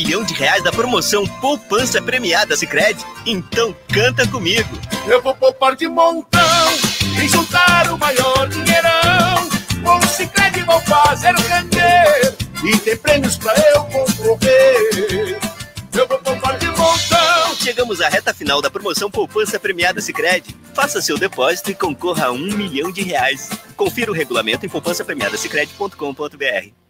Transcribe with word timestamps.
milhão 0.00 0.24
de 0.24 0.32
reais 0.32 0.64
da 0.64 0.72
promoção 0.72 1.26
Poupança 1.26 2.00
Premiada 2.00 2.56
Sicredi? 2.56 3.04
Então 3.26 3.76
canta 3.92 4.26
comigo. 4.26 4.70
Eu 5.06 5.20
vou 5.20 5.34
poupar 5.34 5.76
de 5.76 5.86
montão 5.86 6.40
e 7.22 7.28
juntar 7.28 7.92
o 7.92 7.98
maior 7.98 8.48
dinheirão. 8.48 9.50
Com 9.84 9.98
o 9.98 10.08
Sicredi 10.08 10.62
vou 10.62 10.80
fazer 10.80 11.34
render 11.34 12.34
e 12.64 12.78
ter 12.78 12.96
prêmios 12.98 13.36
pra 13.36 13.52
eu 13.74 13.84
concorrer. 13.84 15.38
Eu 15.92 16.08
vou 16.08 16.18
poupar 16.18 16.58
de 16.58 16.68
montão. 16.68 17.54
Chegamos 17.56 18.00
à 18.00 18.08
reta 18.08 18.32
final 18.32 18.62
da 18.62 18.70
promoção 18.70 19.10
Poupança 19.10 19.60
Premiada 19.60 20.00
Sicredi. 20.00 20.56
Faça 20.72 21.02
seu 21.02 21.18
depósito 21.18 21.70
e 21.70 21.74
concorra 21.74 22.28
a 22.28 22.32
um 22.32 22.38
milhão 22.38 22.90
de 22.90 23.02
reais. 23.02 23.50
Confira 23.76 24.10
o 24.10 24.14
regulamento 24.14 24.64
em 24.64 24.68
poupançapremiadasicredi.com.br. 24.70 26.89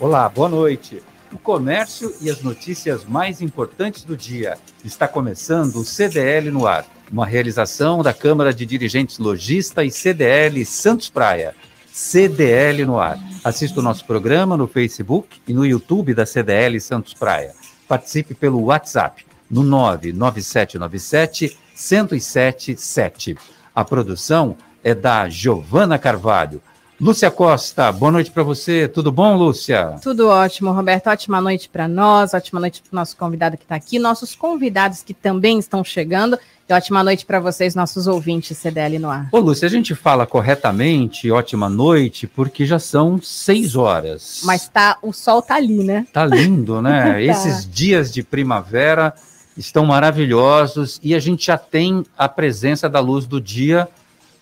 Olá, 0.00 0.28
boa 0.28 0.48
noite. 0.48 1.00
O 1.32 1.38
comércio 1.38 2.12
e 2.20 2.28
as 2.28 2.42
notícias 2.42 3.04
mais 3.04 3.40
importantes 3.40 4.02
do 4.02 4.16
dia. 4.16 4.58
Está 4.84 5.06
começando 5.06 5.76
o 5.76 5.84
CDL 5.84 6.50
no 6.50 6.66
ar, 6.66 6.84
uma 7.12 7.24
realização 7.24 8.02
da 8.02 8.12
Câmara 8.12 8.52
de 8.52 8.66
Dirigentes 8.66 9.18
Logista 9.18 9.84
e 9.84 9.92
CDL 9.92 10.66
Santos 10.66 11.08
Praia. 11.08 11.54
CDL 11.92 12.84
no 12.84 12.98
ar. 12.98 13.20
Assista 13.44 13.78
o 13.78 13.82
nosso 13.84 14.04
programa 14.04 14.56
no 14.56 14.66
Facebook 14.66 15.40
e 15.46 15.54
no 15.54 15.64
YouTube 15.64 16.12
da 16.12 16.26
CDL 16.26 16.80
Santos 16.80 17.14
Praia. 17.14 17.54
Participe 17.86 18.34
pelo 18.34 18.64
WhatsApp 18.64 19.24
no 19.48 19.62
99797 19.62 21.56
1077. 21.72 23.38
A 23.72 23.84
produção 23.84 24.56
é 24.82 24.92
da 24.92 25.28
Giovana 25.28 26.00
Carvalho. 26.00 26.60
Lúcia 27.04 27.30
Costa, 27.30 27.92
boa 27.92 28.10
noite 28.10 28.30
para 28.30 28.42
você. 28.42 28.88
Tudo 28.88 29.12
bom, 29.12 29.36
Lúcia? 29.36 29.96
Tudo 30.02 30.28
ótimo, 30.28 30.72
Roberto. 30.72 31.08
Ótima 31.08 31.38
noite 31.38 31.68
para 31.68 31.86
nós, 31.86 32.32
ótima 32.32 32.58
noite 32.58 32.80
para 32.80 32.96
o 32.96 32.98
nosso 32.98 33.14
convidado 33.14 33.58
que 33.58 33.62
está 33.62 33.74
aqui, 33.74 33.98
nossos 33.98 34.34
convidados 34.34 35.02
que 35.02 35.12
também 35.12 35.58
estão 35.58 35.84
chegando. 35.84 36.38
E 36.66 36.72
ótima 36.72 37.04
noite 37.04 37.26
para 37.26 37.38
vocês, 37.38 37.74
nossos 37.74 38.06
ouvintes 38.06 38.56
CDL 38.56 38.98
no 38.98 39.10
ar. 39.10 39.28
Ô, 39.32 39.38
Lúcia, 39.38 39.66
a 39.66 39.70
gente 39.70 39.94
fala 39.94 40.26
corretamente 40.26 41.30
ótima 41.30 41.68
noite 41.68 42.26
porque 42.26 42.64
já 42.64 42.78
são 42.78 43.20
seis 43.20 43.76
horas. 43.76 44.40
Mas 44.42 44.66
tá, 44.66 44.96
o 45.02 45.12
sol 45.12 45.42
tá 45.42 45.56
ali, 45.56 45.84
né? 45.84 46.06
Tá 46.10 46.24
lindo, 46.24 46.80
né? 46.80 47.12
tá. 47.12 47.20
Esses 47.20 47.68
dias 47.70 48.10
de 48.10 48.22
primavera 48.22 49.12
estão 49.58 49.84
maravilhosos 49.84 50.98
e 51.02 51.14
a 51.14 51.18
gente 51.18 51.48
já 51.48 51.58
tem 51.58 52.02
a 52.16 52.30
presença 52.30 52.88
da 52.88 52.98
luz 52.98 53.26
do 53.26 53.42
dia 53.42 53.86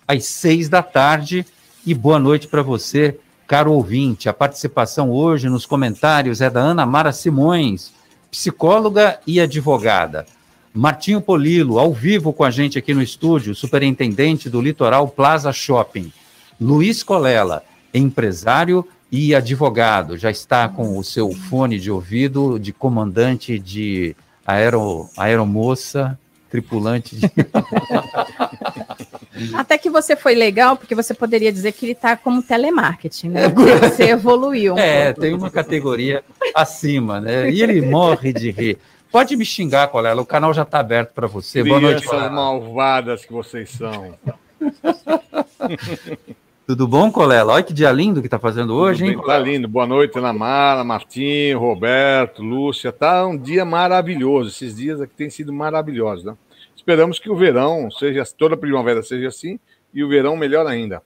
às 0.06 0.26
seis 0.26 0.68
da 0.68 0.80
tarde 0.80 1.44
e 1.84 1.94
boa 1.94 2.18
noite 2.18 2.46
para 2.46 2.62
você, 2.62 3.18
caro 3.46 3.72
ouvinte. 3.72 4.28
A 4.28 4.32
participação 4.32 5.10
hoje 5.10 5.48
nos 5.48 5.66
comentários 5.66 6.40
é 6.40 6.48
da 6.48 6.60
Ana 6.60 6.86
Mara 6.86 7.12
Simões, 7.12 7.92
psicóloga 8.30 9.18
e 9.26 9.40
advogada. 9.40 10.24
Martinho 10.72 11.20
Polilo, 11.20 11.78
ao 11.78 11.92
vivo 11.92 12.32
com 12.32 12.44
a 12.44 12.50
gente 12.50 12.78
aqui 12.78 12.94
no 12.94 13.02
estúdio, 13.02 13.54
superintendente 13.54 14.48
do 14.48 14.60
Litoral 14.60 15.08
Plaza 15.08 15.52
Shopping. 15.52 16.12
Luiz 16.60 17.02
Colela, 17.02 17.64
empresário 17.92 18.86
e 19.10 19.34
advogado, 19.34 20.16
já 20.16 20.30
está 20.30 20.68
com 20.68 20.96
o 20.96 21.04
seu 21.04 21.32
fone 21.32 21.78
de 21.78 21.90
ouvido 21.90 22.58
de 22.58 22.72
comandante 22.72 23.58
de 23.58 24.16
aero, 24.46 25.10
aeromoça, 25.18 26.18
tripulante 26.48 27.16
de... 27.16 27.30
Até 29.54 29.78
que 29.78 29.90
você 29.90 30.16
foi 30.16 30.34
legal, 30.34 30.76
porque 30.76 30.94
você 30.94 31.14
poderia 31.14 31.52
dizer 31.52 31.72
que 31.72 31.84
ele 31.86 31.92
está 31.92 32.16
como 32.16 32.42
telemarketing, 32.42 33.28
né? 33.28 33.42
Você 33.82 34.10
evoluiu. 34.10 34.74
Um 34.74 34.78
é, 34.78 35.06
pouco. 35.06 35.20
tem 35.20 35.34
uma 35.34 35.50
categoria 35.50 36.22
acima, 36.54 37.20
né? 37.20 37.50
E 37.50 37.62
ele 37.62 37.80
morre 37.82 38.32
de 38.32 38.50
rir. 38.50 38.78
Pode 39.10 39.36
me 39.36 39.44
xingar, 39.44 39.88
Colela, 39.88 40.22
o 40.22 40.26
canal 40.26 40.54
já 40.54 40.62
está 40.62 40.80
aberto 40.80 41.12
para 41.12 41.26
você. 41.26 41.62
Boa 41.62 41.78
noite. 41.78 42.06
Crianças 42.06 42.32
malvadas 42.32 43.24
que 43.24 43.32
vocês 43.32 43.70
são. 43.70 44.14
Tudo 46.66 46.88
bom, 46.88 47.10
Colela? 47.10 47.52
Olha 47.52 47.62
que 47.62 47.74
dia 47.74 47.92
lindo 47.92 48.20
que 48.20 48.26
está 48.26 48.38
fazendo 48.38 48.74
hoje, 48.74 49.04
hein? 49.04 49.20
Tá 49.26 49.38
lindo. 49.38 49.68
Boa 49.68 49.86
noite, 49.86 50.16
Ana 50.16 50.32
Mara, 50.32 50.82
Martinho, 50.82 51.58
Roberto, 51.58 52.42
Lúcia. 52.42 52.90
Tá 52.90 53.26
um 53.26 53.36
dia 53.36 53.64
maravilhoso. 53.64 54.48
Esses 54.48 54.76
dias 54.76 55.00
aqui 55.00 55.12
têm 55.14 55.28
sido 55.28 55.52
maravilhosos, 55.52 56.24
né? 56.24 56.34
Esperamos 56.82 57.20
que 57.20 57.30
o 57.30 57.36
verão 57.36 57.88
seja, 57.92 58.24
toda 58.36 58.56
a 58.56 58.58
primavera 58.58 59.04
seja 59.04 59.28
assim 59.28 59.56
e 59.94 60.02
o 60.02 60.08
verão 60.08 60.36
melhor 60.36 60.66
ainda. 60.66 61.00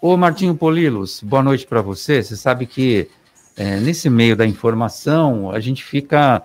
Ô 0.00 0.16
Martinho 0.16 0.54
Polilos, 0.54 1.20
boa 1.24 1.42
noite 1.42 1.66
para 1.66 1.82
você. 1.82 2.22
Você 2.22 2.36
sabe 2.36 2.66
que 2.66 3.08
é, 3.56 3.80
nesse 3.80 4.08
meio 4.08 4.36
da 4.36 4.46
informação 4.46 5.50
a 5.50 5.58
gente 5.58 5.82
fica 5.82 6.40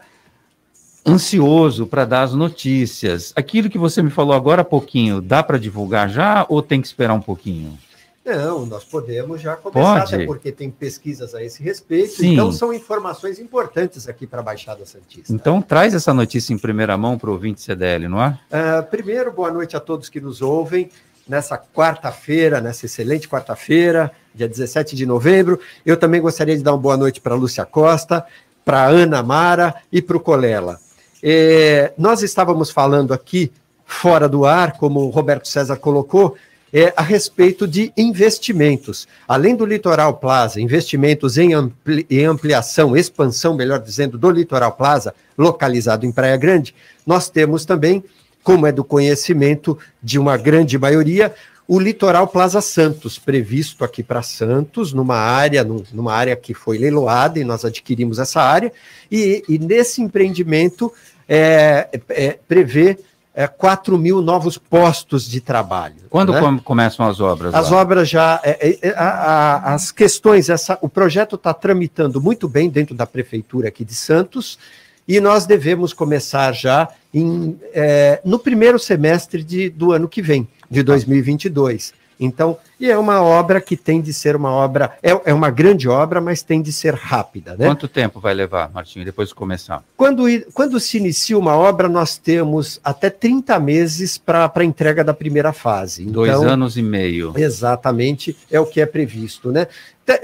ansioso 1.08 1.86
para 1.86 2.04
dar 2.04 2.24
as 2.24 2.34
notícias. 2.34 3.32
Aquilo 3.36 3.70
que 3.70 3.78
você 3.78 4.02
me 4.02 4.10
falou 4.10 4.34
agora 4.34 4.64
há 4.64 4.66
pouquinho, 4.66 5.22
dá 5.22 5.44
para 5.44 5.60
divulgar 5.60 6.10
já 6.10 6.44
ou 6.50 6.64
tem 6.64 6.82
que 6.82 6.88
esperar 6.88 7.14
um 7.14 7.22
pouquinho? 7.22 7.78
Não, 8.24 8.68
nós 8.68 8.84
podemos 8.84 9.42
já 9.42 9.56
começar, 9.56 10.02
Pode. 10.02 10.16
até 10.16 10.26
porque 10.26 10.52
tem 10.52 10.70
pesquisas 10.70 11.34
a 11.34 11.44
esse 11.44 11.62
respeito. 11.64 12.14
Sim. 12.14 12.34
Então, 12.34 12.52
são 12.52 12.72
informações 12.72 13.40
importantes 13.40 14.08
aqui 14.08 14.28
para 14.28 14.42
a 14.42 14.44
Baixada 14.44 14.86
Santista. 14.86 15.34
Então, 15.34 15.60
traz 15.60 15.96
essa 15.96 16.14
notícia 16.14 16.54
em 16.54 16.58
primeira 16.58 16.96
mão 16.98 17.18
para 17.18 17.32
o 17.32 17.34
ouvinte 17.34 17.62
CDL, 17.62 18.08
não 18.08 18.22
é? 18.22 18.40
Uh, 18.52 18.84
primeiro, 18.90 19.32
boa 19.32 19.52
noite 19.52 19.76
a 19.76 19.80
todos 19.80 20.08
que 20.08 20.22
nos 20.22 20.42
ouvem. 20.42 20.90
Nessa 21.28 21.58
quarta-feira, 21.58 22.62
nessa 22.62 22.86
excelente 22.86 23.28
quarta-feira, 23.28 24.12
dia 24.36 24.48
17 24.48 24.96
de 24.96 25.06
novembro. 25.06 25.60
Eu 25.86 25.98
também 25.98 26.22
gostaria 26.22 26.56
de 26.56 26.64
dar 26.64 26.74
uma 26.74 26.80
boa 26.80 26.98
noite 26.98 27.22
para 27.22 27.34
a 27.34 27.38
Lúcia 27.38 27.66
Costa, 27.66 28.26
para 28.64 28.84
a 28.84 28.88
Ana 28.88 29.24
Mara 29.24 29.76
e 29.92 30.02
para 30.02 30.18
o 30.18 30.20
Colela. 30.20 30.80
É, 31.24 31.94
nós 31.98 32.22
estávamos 32.22 32.70
falando 32.70 33.14
aqui, 33.14 33.52
fora 33.86 34.28
do 34.28 34.46
ar, 34.46 34.74
como 34.74 35.02
o 35.02 35.10
Roberto 35.10 35.48
César 35.48 35.78
colocou, 35.78 36.36
é, 36.74 36.94
a 36.96 37.02
respeito 37.02 37.68
de 37.68 37.92
investimentos. 37.98 39.08
Além 39.28 39.56
do 39.56 39.66
Litoral 39.66 40.16
Plaza, 40.16 40.62
investimentos 40.62 41.38
em, 41.38 41.54
ampli 41.54 42.06
em 42.10 42.26
ampliação, 42.26 42.96
expansão, 42.96 43.56
melhor 43.56 43.80
dizendo, 43.80 44.18
do 44.18 44.30
Litoral 44.30 44.72
Plaza, 44.72 45.14
localizado 45.38 46.06
em 46.06 46.12
Praia 46.12 46.38
Grande, 46.38 46.74
nós 47.06 47.30
temos 47.30 47.66
também, 47.66 48.04
como 48.44 48.66
é 48.66 48.72
do 48.72 48.84
conhecimento 48.84 49.78
de 50.02 50.18
uma 50.18 50.38
grande 50.38 50.78
maioria, 50.78 51.34
o 51.68 51.80
Litoral 51.80 52.28
Plaza 52.28 52.60
Santos, 52.60 53.18
previsto 53.18 53.86
aqui 53.86 54.04
para 54.04 54.22
Santos, 54.22 54.92
numa 54.92 55.16
área, 55.16 55.64
numa 55.64 56.14
área 56.14 56.36
que 56.36 56.54
foi 56.54 56.78
leiloada 56.78 57.40
e 57.40 57.46
nós 57.46 57.64
adquirimos 57.64 58.20
essa 58.20 58.42
área, 58.42 58.74
e, 59.10 59.44
e 59.48 59.58
nesse 59.58 60.02
empreendimento 60.02 60.92
é, 61.30 61.88
é, 62.10 62.38
prevê 62.46 62.98
é, 63.34 63.48
4 63.48 63.98
mil 63.98 64.22
novos 64.22 64.58
postos 64.58 65.30
de 65.30 65.40
trabalho. 65.40 65.96
Quando 66.10 66.34
né? 66.34 66.60
começam 66.64 67.06
as 67.08 67.20
obras? 67.20 67.54
As 67.54 67.70
lá? 67.70 67.82
obras 67.82 68.10
já. 68.10 68.40
É, 68.44 68.70
é, 68.70 68.90
é, 68.90 68.90
a, 68.92 69.06
a, 69.06 69.74
as 69.74 69.92
questões, 69.92 70.50
essa, 70.50 70.78
o 70.82 70.90
projeto 70.90 71.36
está 71.36 71.54
tramitando 71.54 72.22
muito 72.22 72.48
bem 72.50 72.70
dentro 72.70 72.94
da 72.94 73.06
prefeitura 73.06 73.70
aqui 73.70 73.86
de 73.86 73.96
Santos 73.96 74.60
e 75.08 75.20
nós 75.20 75.46
devemos 75.46 75.94
começar 75.94 76.54
já 76.54 76.88
em, 77.14 77.60
é, 77.74 78.22
no 78.24 78.38
primeiro 78.38 78.78
semestre 78.78 79.44
de, 79.44 79.70
do 79.70 79.92
ano 79.92 80.08
que 80.08 80.22
vem, 80.22 80.48
de 80.70 80.84
2022. 80.84 81.94
Então, 82.22 82.56
e 82.80 82.90
é 82.90 82.96
uma 82.96 83.20
obra 83.20 83.60
que 83.60 83.76
tem 83.76 84.00
de 84.00 84.14
ser 84.14 84.36
uma 84.36 84.52
obra, 84.52 84.92
é, 85.02 85.10
é 85.26 85.34
uma 85.34 85.50
grande 85.50 85.90
obra, 85.90 86.22
mas 86.22 86.44
tem 86.44 86.62
de 86.62 86.72
ser 86.72 86.94
rápida, 86.94 87.56
né? 87.58 87.66
Quanto 87.66 87.88
tempo 87.88 88.20
vai 88.20 88.34
levar, 88.36 88.72
Martinho, 88.72 89.04
depois 89.04 89.30
de 89.30 89.36
começar? 89.36 89.84
Quando, 89.98 90.26
quando 90.54 90.80
se 90.80 90.98
inicia 90.98 91.38
uma 91.38 91.56
obra, 91.56 91.90
nós 91.90 92.18
temos 92.18 92.80
até 92.84 93.10
30 93.10 93.60
meses 93.60 94.20
para 94.20 94.52
a 94.54 94.64
entrega 94.64 95.04
da 95.04 95.16
primeira 95.16 95.52
fase. 95.52 96.04
Então, 96.04 96.14
Dois 96.14 96.32
anos 96.44 96.78
e 96.78 96.84
meio. 96.84 97.34
Exatamente, 97.36 98.38
é 98.52 98.60
o 98.60 98.68
que 98.68 98.80
é 98.80 98.86
previsto, 98.86 99.52
né? 99.52 99.68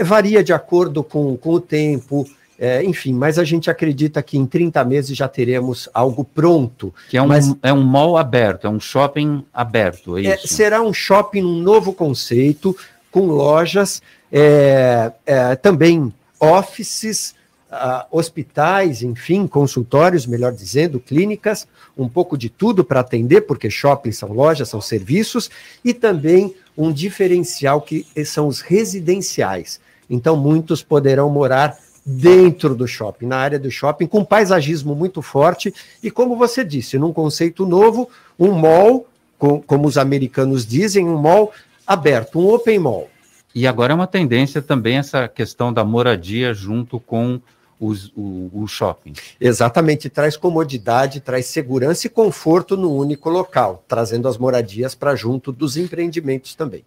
Varia 0.02 0.44
de 0.44 0.54
acordo 0.54 1.04
com, 1.04 1.36
com 1.36 1.54
o 1.54 1.60
tempo, 1.60 2.28
é, 2.60 2.84
enfim, 2.84 3.14
mas 3.14 3.38
a 3.38 3.44
gente 3.44 3.70
acredita 3.70 4.22
que 4.24 4.38
em 4.38 4.46
30 4.46 4.84
meses 4.84 5.16
já 5.16 5.28
teremos 5.28 5.88
algo 5.94 6.24
pronto. 6.24 6.94
Que 7.10 7.18
é 7.18 7.22
um, 7.22 7.28
mas, 7.28 7.56
é 7.62 7.72
um 7.72 7.84
mall 7.84 8.18
aberto, 8.18 8.66
é 8.66 8.70
um 8.70 8.80
shopping 8.80 9.46
aberto, 9.54 10.18
é, 10.18 10.26
é 10.26 10.38
será 10.38 10.82
um 10.82 10.94
shopping, 10.94 11.44
um 11.44 11.62
novo 11.62 11.94
conceito, 11.94 12.76
com 13.12 13.28
lojas, 13.28 14.02
é, 14.32 15.12
é, 15.26 15.56
também 15.56 16.12
offices, 16.40 17.36
uh, 17.72 18.06
hospitais, 18.12 19.02
enfim, 19.02 19.48
consultórios, 19.48 20.26
melhor 20.26 20.52
dizendo, 20.52 21.00
clínicas, 21.00 21.68
um 21.98 22.08
pouco 22.08 22.38
de 22.38 22.50
tudo 22.50 22.84
para 22.84 23.00
atender, 23.00 23.42
porque 23.42 23.70
shopping 23.70 24.12
são 24.12 24.32
lojas, 24.32 24.70
são 24.70 24.82
serviços, 24.82 25.50
e 25.84 25.94
também 25.94 26.56
um 26.78 26.92
diferencial 26.92 27.82
que 27.82 28.06
são 28.26 28.48
os 28.48 28.62
residenciais. 28.62 29.80
Então, 30.10 30.38
muitos 30.38 30.84
poderão 30.84 31.30
morar 31.30 31.78
dentro 32.10 32.74
do 32.74 32.88
shopping, 32.88 33.26
na 33.26 33.36
área 33.36 33.60
do 33.60 33.70
shopping, 33.70 34.08
com 34.08 34.24
paisagismo 34.24 34.96
muito 34.96 35.22
forte 35.22 35.74
e, 36.02 36.10
como 36.10 36.38
você 36.38 36.64
disse, 36.64 36.98
num 36.98 37.12
conceito 37.12 37.66
novo, 37.66 38.10
um 38.40 38.54
mall, 38.54 39.06
com, 39.38 39.62
como 39.62 39.86
os 39.86 39.98
americanos 39.98 40.66
dizem, 40.66 41.06
um 41.06 41.18
mall 41.18 41.52
aberto, 41.86 42.40
um 42.40 42.48
open 42.48 42.80
mall. 42.80 43.10
E 43.54 43.68
agora 43.68 43.92
é 43.92 43.96
uma 43.96 44.08
tendência 44.08 44.62
também 44.62 44.98
essa 44.98 45.28
questão 45.28 45.74
da 45.74 45.84
moradia 45.84 46.54
junto 46.54 46.98
com 46.98 47.42
os, 47.78 48.12
o, 48.16 48.50
o 48.54 48.68
shopping. 48.68 49.12
Exatamente, 49.40 50.10
traz 50.10 50.38
comodidade, 50.38 51.20
traz 51.20 51.48
segurança 51.48 52.08
e 52.08 52.10
conforto 52.10 52.78
no 52.78 52.96
único 52.96 53.30
local, 53.30 53.84
trazendo 53.86 54.30
as 54.30 54.38
moradias 54.38 54.96
para 54.96 55.14
junto 55.14 55.52
dos 55.52 55.76
empreendimentos 55.76 56.56
também. 56.56 56.86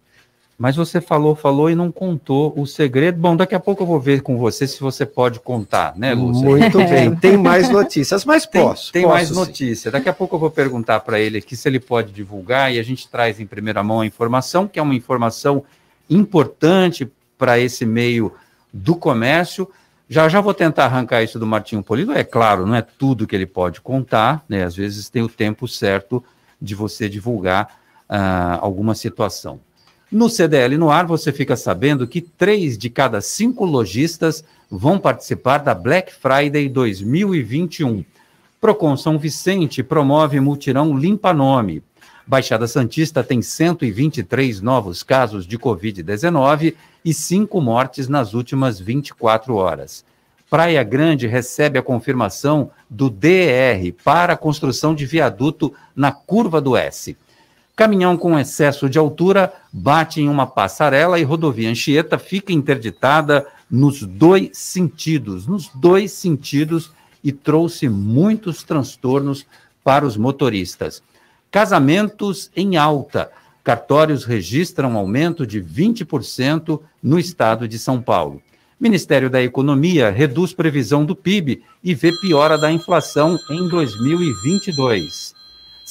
Mas 0.61 0.75
você 0.75 1.01
falou, 1.01 1.33
falou 1.33 1.71
e 1.71 1.75
não 1.75 1.91
contou 1.91 2.53
o 2.55 2.67
segredo. 2.67 3.17
Bom, 3.17 3.35
daqui 3.35 3.55
a 3.55 3.59
pouco 3.59 3.81
eu 3.81 3.87
vou 3.87 3.99
ver 3.99 4.21
com 4.21 4.37
você 4.37 4.67
se 4.67 4.79
você 4.79 5.07
pode 5.07 5.39
contar, 5.39 5.97
né, 5.97 6.13
Lúcia? 6.13 6.47
Muito 6.47 6.77
bem. 6.85 7.15
Tem 7.15 7.35
mais 7.35 7.67
notícias, 7.67 8.23
mas 8.25 8.45
posso. 8.45 8.91
Tem, 8.91 9.01
posso, 9.01 9.15
mais 9.15 9.31
notícias. 9.31 9.91
Daqui 9.91 10.07
a 10.07 10.13
pouco 10.13 10.35
eu 10.35 10.39
vou 10.39 10.51
perguntar 10.51 10.99
para 10.99 11.19
ele 11.19 11.39
aqui 11.39 11.55
se 11.55 11.67
ele 11.67 11.79
pode 11.79 12.11
divulgar 12.11 12.71
e 12.71 12.77
a 12.77 12.83
gente 12.83 13.09
traz 13.09 13.39
em 13.39 13.47
primeira 13.47 13.81
mão 13.81 14.01
a 14.01 14.05
informação, 14.05 14.67
que 14.67 14.77
é 14.77 14.83
uma 14.83 14.93
informação 14.93 15.63
importante 16.07 17.11
para 17.39 17.57
esse 17.57 17.83
meio 17.83 18.31
do 18.71 18.95
comércio. 18.95 19.67
Já 20.07 20.29
já 20.29 20.41
vou 20.41 20.53
tentar 20.53 20.85
arrancar 20.85 21.23
isso 21.23 21.39
do 21.39 21.47
Martinho 21.47 21.81
Polido. 21.81 22.13
É 22.13 22.23
claro, 22.23 22.67
não 22.67 22.75
é 22.75 22.83
tudo 22.83 23.25
que 23.25 23.35
ele 23.35 23.47
pode 23.47 23.81
contar, 23.81 24.45
né? 24.47 24.63
Às 24.63 24.75
vezes 24.75 25.09
tem 25.09 25.23
o 25.23 25.27
tempo 25.27 25.67
certo 25.67 26.23
de 26.61 26.75
você 26.75 27.09
divulgar 27.09 27.79
uh, 28.07 28.59
alguma 28.61 28.93
situação. 28.93 29.59
No 30.11 30.29
CDL 30.29 30.77
no 30.77 30.91
ar, 30.91 31.05
você 31.05 31.31
fica 31.31 31.55
sabendo 31.55 32.05
que 32.05 32.19
três 32.19 32.77
de 32.77 32.89
cada 32.89 33.21
cinco 33.21 33.63
lojistas 33.63 34.43
vão 34.69 34.99
participar 34.99 35.59
da 35.59 35.73
Black 35.73 36.13
Friday 36.13 36.67
2021. 36.67 38.03
Procon 38.59 38.97
São 38.97 39.17
Vicente 39.17 39.81
promove 39.81 40.37
mutirão 40.41 40.97
Limpa 40.97 41.31
Nome. 41.31 41.81
Baixada 42.27 42.67
Santista 42.67 43.23
tem 43.23 43.41
123 43.41 44.59
novos 44.59 45.01
casos 45.01 45.47
de 45.47 45.57
Covid-19 45.57 46.75
e 47.05 47.13
cinco 47.13 47.61
mortes 47.61 48.09
nas 48.09 48.33
últimas 48.33 48.81
24 48.81 49.55
horas. 49.55 50.03
Praia 50.49 50.83
Grande 50.83 51.25
recebe 51.25 51.79
a 51.79 51.81
confirmação 51.81 52.69
do 52.89 53.09
DR 53.09 53.93
para 54.03 54.33
a 54.33 54.37
construção 54.37 54.93
de 54.93 55.05
viaduto 55.05 55.73
na 55.95 56.11
Curva 56.11 56.59
do 56.59 56.75
S. 56.75 57.15
Caminhão 57.75 58.17
com 58.17 58.37
excesso 58.37 58.89
de 58.89 58.99
altura 58.99 59.53
bate 59.71 60.21
em 60.21 60.29
uma 60.29 60.45
passarela 60.45 61.19
e 61.19 61.23
rodovia 61.23 61.69
Anchieta 61.69 62.17
fica 62.17 62.51
interditada 62.51 63.47
nos 63.69 64.03
dois 64.03 64.49
sentidos, 64.53 65.47
nos 65.47 65.69
dois 65.69 66.11
sentidos 66.11 66.91
e 67.23 67.31
trouxe 67.31 67.87
muitos 67.87 68.63
transtornos 68.63 69.45
para 69.83 70.05
os 70.05 70.17
motoristas. 70.17 71.01
Casamentos 71.49 72.51
em 72.55 72.77
alta. 72.77 73.31
Cartórios 73.63 74.25
registram 74.25 74.97
aumento 74.97 75.45
de 75.45 75.61
20% 75.61 76.79
no 77.01 77.19
estado 77.19 77.67
de 77.67 77.77
São 77.77 78.01
Paulo. 78.01 78.41
Ministério 78.79 79.29
da 79.29 79.41
Economia 79.41 80.09
reduz 80.09 80.53
previsão 80.53 81.05
do 81.05 81.15
PIB 81.15 81.63
e 81.83 81.93
vê 81.93 82.11
piora 82.19 82.57
da 82.57 82.71
inflação 82.71 83.37
em 83.51 83.69
2022. 83.69 85.40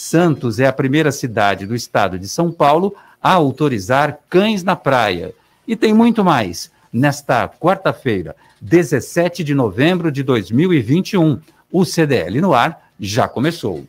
Santos 0.00 0.58
é 0.58 0.67
a 0.67 0.73
primeira 0.73 1.12
cidade 1.12 1.67
do 1.67 1.75
estado 1.75 2.19
de 2.19 2.26
São 2.26 2.50
Paulo 2.50 2.97
a 3.23 3.35
autorizar 3.35 4.19
cães 4.31 4.64
na 4.64 4.75
praia. 4.75 5.35
E 5.69 5.76
tem 5.76 5.93
muito 5.93 6.25
mais. 6.25 6.70
Nesta 6.91 7.47
quarta-feira, 7.47 8.35
17 8.62 9.44
de 9.44 9.55
novembro 9.55 10.11
de 10.11 10.23
2021, 10.23 11.38
o 11.70 11.85
CDL 11.85 12.41
no 12.41 12.55
ar 12.55 12.91
já 12.99 13.29
começou. 13.29 13.85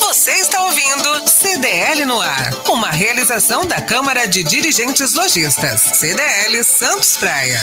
Você 0.00 0.32
está 0.32 0.62
ouvindo 0.64 1.26
CDL 1.26 2.04
no 2.04 2.20
ar, 2.20 2.52
uma 2.68 2.90
realização 2.90 3.64
da 3.64 3.80
Câmara 3.80 4.26
de 4.26 4.44
Dirigentes 4.44 5.14
Lojistas, 5.14 5.80
CDL 5.80 6.62
Santos 6.62 7.16
Praia. 7.16 7.58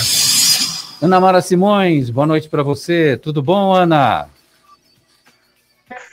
Ana 1.00 1.20
Mara 1.20 1.42
Simões, 1.44 2.10
boa 2.10 2.26
noite 2.26 2.50
para 2.50 2.64
você. 2.64 3.16
Tudo 3.16 3.44
bom, 3.44 3.72
Ana? 3.76 4.28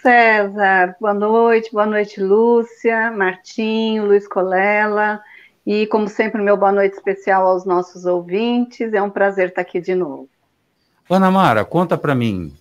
César, 0.05 0.97
boa 1.01 1.15
noite, 1.15 1.73
boa 1.73 1.87
noite, 1.87 2.21
Lúcia, 2.21 3.11
Martinho, 3.11 4.05
Luiz 4.05 4.29
Colela, 4.29 5.19
e 5.67 5.87
como 5.87 6.09
sempre, 6.09 6.43
meu 6.43 6.59
boa 6.59 6.71
noite 6.71 6.93
especial 6.93 7.47
aos 7.47 7.65
nossos 7.65 8.05
ouvintes, 8.05 8.93
é 8.93 9.01
um 9.01 9.09
prazer 9.09 9.49
estar 9.49 9.63
aqui 9.63 9.81
de 9.81 9.95
novo. 9.95 10.29
Ana 11.09 11.31
Mara, 11.31 11.65
conta 11.65 11.97
para 11.97 12.15
mim, 12.15 12.55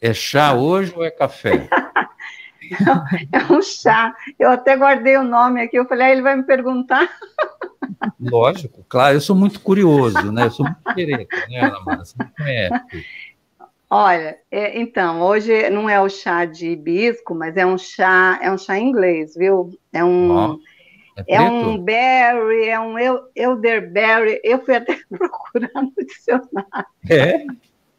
é 0.00 0.14
chá 0.14 0.54
hoje 0.54 0.94
ou 0.96 1.04
é 1.04 1.10
café? 1.10 1.68
é 3.30 3.52
um 3.52 3.60
chá, 3.60 4.16
eu 4.38 4.48
até 4.48 4.74
guardei 4.74 5.18
o 5.18 5.22
nome 5.22 5.60
aqui, 5.60 5.76
eu 5.76 5.84
falei, 5.84 6.06
ah, 6.06 6.10
ele 6.10 6.22
vai 6.22 6.36
me 6.36 6.44
perguntar. 6.44 7.06
Lógico, 8.18 8.82
claro, 8.88 9.14
eu 9.14 9.20
sou 9.20 9.36
muito 9.36 9.60
curioso, 9.60 10.32
né, 10.32 10.46
eu 10.46 10.50
sou 10.50 10.64
muito 10.64 10.82
querido, 10.94 11.26
né, 11.50 11.66
Ana 11.66 11.80
Mara, 11.84 12.02
você 12.02 12.14
me 12.18 12.30
conhece. 12.34 13.04
Olha, 13.94 14.38
é, 14.50 14.80
então, 14.80 15.20
hoje 15.20 15.68
não 15.68 15.86
é 15.86 16.00
o 16.00 16.08
chá 16.08 16.46
de 16.46 16.68
hibisco, 16.70 17.34
mas 17.34 17.58
é 17.58 17.66
um 17.66 17.76
chá, 17.76 18.38
é 18.40 18.50
um 18.50 18.56
chá 18.56 18.78
inglês, 18.78 19.34
viu? 19.36 19.70
É 19.92 20.02
um, 20.02 20.30
oh, 20.30 20.58
é, 21.28 21.34
é, 21.34 21.40
um 21.42 21.76
berry, 21.76 22.68
é 22.70 22.80
um 22.80 22.94
elderberry. 23.36 24.40
Eu 24.42 24.64
fui 24.64 24.76
até 24.76 24.98
procurar 25.14 25.70
no 25.74 25.92
dicionário. 26.06 26.86
É, 27.06 27.44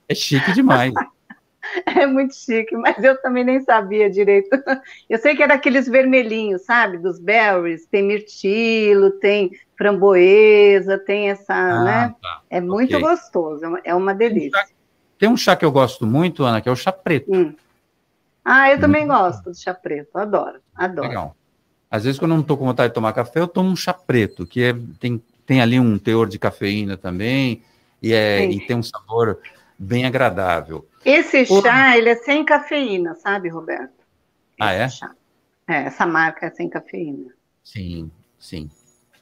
é 0.10 0.16
chique 0.16 0.52
demais. 0.54 0.92
É 1.86 2.06
muito 2.06 2.36
chique, 2.36 2.76
mas 2.76 3.02
eu 3.02 3.20
também 3.22 3.44
nem 3.44 3.62
sabia 3.62 4.10
direito. 4.10 4.50
Eu 5.10 5.18
sei 5.18 5.34
que 5.34 5.42
é 5.42 5.48
daqueles 5.48 5.88
vermelhinhos, 5.88 6.64
sabe? 6.66 6.98
Dos 6.98 7.18
berries, 7.18 7.86
tem 7.86 8.04
mirtilo, 8.04 9.12
tem 9.12 9.50
framboesa, 9.78 10.98
tem 11.00 11.30
essa, 11.30 11.54
ah, 11.54 11.84
né? 11.84 12.16
Tá. 12.22 12.42
É 12.50 12.60
muito 12.60 12.98
okay. 12.98 13.08
gostoso, 13.08 13.78
é 13.86 13.96
uma 13.96 14.14
delícia. 14.14 14.62
Tem 15.24 15.30
um 15.30 15.38
chá 15.38 15.56
que 15.56 15.64
eu 15.64 15.72
gosto 15.72 16.06
muito, 16.06 16.44
Ana, 16.44 16.60
que 16.60 16.68
é 16.68 16.72
o 16.74 16.76
chá 16.76 16.92
preto. 16.92 17.34
Hum. 17.34 17.56
Ah, 18.44 18.72
eu 18.72 18.78
também 18.78 19.08
gosto 19.08 19.52
do 19.52 19.56
chá 19.56 19.74
preto, 19.74 20.18
adoro, 20.18 20.60
adoro. 20.76 21.08
Legal. 21.08 21.38
Às 21.90 22.04
vezes, 22.04 22.20
quando 22.20 22.32
eu 22.32 22.36
não 22.36 22.42
estou 22.42 22.58
com 22.58 22.66
vontade 22.66 22.90
de 22.90 22.94
tomar 22.94 23.14
café, 23.14 23.40
eu 23.40 23.48
tomo 23.48 23.70
um 23.70 23.76
chá 23.78 23.94
preto, 23.94 24.46
que 24.46 24.62
é, 24.62 24.76
tem, 25.00 25.24
tem 25.46 25.62
ali 25.62 25.80
um 25.80 25.98
teor 25.98 26.28
de 26.28 26.38
cafeína 26.38 26.98
também, 26.98 27.64
e, 28.02 28.12
é, 28.12 28.44
e 28.44 28.68
tem 28.68 28.76
um 28.76 28.84
sabor 28.84 29.40
bem 29.80 30.06
agradável. 30.06 30.86
Esse 31.06 31.46
chá, 31.46 31.98
ele 31.98 32.10
é 32.10 32.16
sem 32.18 32.44
cafeína, 32.44 33.16
sabe, 33.16 33.48
Roberto? 33.48 33.94
Ah, 34.60 34.76
Esse 34.76 35.06
ah, 35.06 35.12
é? 35.70 35.74
É, 35.74 35.86
essa 35.86 36.06
marca 36.06 36.48
é 36.48 36.50
sem 36.50 36.68
cafeína. 36.68 37.32
Sim, 37.64 38.12
sim. 38.38 38.70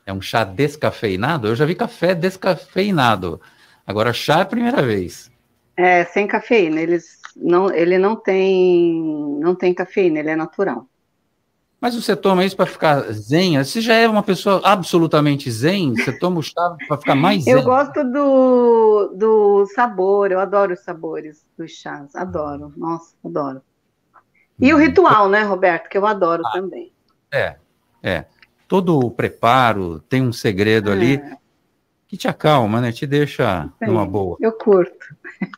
É 0.04 0.12
um 0.12 0.20
chá 0.20 0.44
descafeinado? 0.44 1.48
Eu 1.48 1.56
já 1.56 1.64
vi 1.64 1.76
café 1.76 2.16
descafeinado. 2.16 3.40
Agora, 3.86 4.12
chá 4.12 4.40
é 4.40 4.42
a 4.42 4.46
primeira 4.46 4.82
vez. 4.82 5.30
É, 5.76 6.06
sem 6.06 6.28
cafeína. 6.28 6.82
Eles 6.82 7.20
não, 7.36 7.74
ele 7.74 7.98
não 7.98 8.16
tem, 8.16 9.02
não 9.40 9.56
tem 9.56 9.74
cafeína, 9.74 10.20
ele 10.20 10.30
é 10.30 10.36
natural. 10.36 10.88
Mas 11.82 11.96
você 11.96 12.16
toma 12.16 12.46
isso 12.46 12.56
para 12.56 12.68
ficar 12.68 13.02
zen? 13.12 13.58
Você 13.58 13.82
já 13.82 13.96
é 13.96 14.08
uma 14.08 14.22
pessoa 14.22 14.62
absolutamente 14.64 15.50
zen? 15.50 15.96
Você 15.96 16.12
toma 16.20 16.40
o 16.40 16.44
chá 16.44 16.78
para 16.88 16.98
ficar 16.98 17.16
mais 17.16 17.44
zen? 17.44 17.54
Eu 17.54 17.64
gosto 17.64 18.04
do, 18.04 19.16
do 19.16 19.66
sabor, 19.74 20.32
eu 20.32 20.40
adoro 20.40 20.74
os 20.74 20.82
sabores 20.82 21.44
dos 21.58 21.72
chás, 21.72 22.16
adoro, 22.16 22.72
nossa, 22.78 23.16
adoro. 23.26 23.64
E 24.60 24.72
o 24.72 24.78
hum. 24.78 24.80
ritual, 24.80 25.28
né, 25.28 25.42
Roberto, 25.42 25.90
que 25.90 25.98
eu 25.98 26.06
adoro 26.06 26.44
ah, 26.46 26.52
também. 26.52 26.94
É, 27.34 27.56
é. 28.04 28.26
todo 28.68 29.00
o 29.00 29.10
preparo, 29.10 30.02
tem 30.02 30.22
um 30.22 30.32
segredo 30.32 30.92
é. 30.92 30.94
ali 30.94 31.22
que 32.12 32.18
te 32.18 32.28
acalma, 32.28 32.82
né? 32.82 32.92
Te 32.92 33.08
deixa 33.08 33.70
Sim, 33.80 33.86
numa 33.86 34.06
boa. 34.06 34.36
Eu 34.42 34.52
curto. 34.52 35.16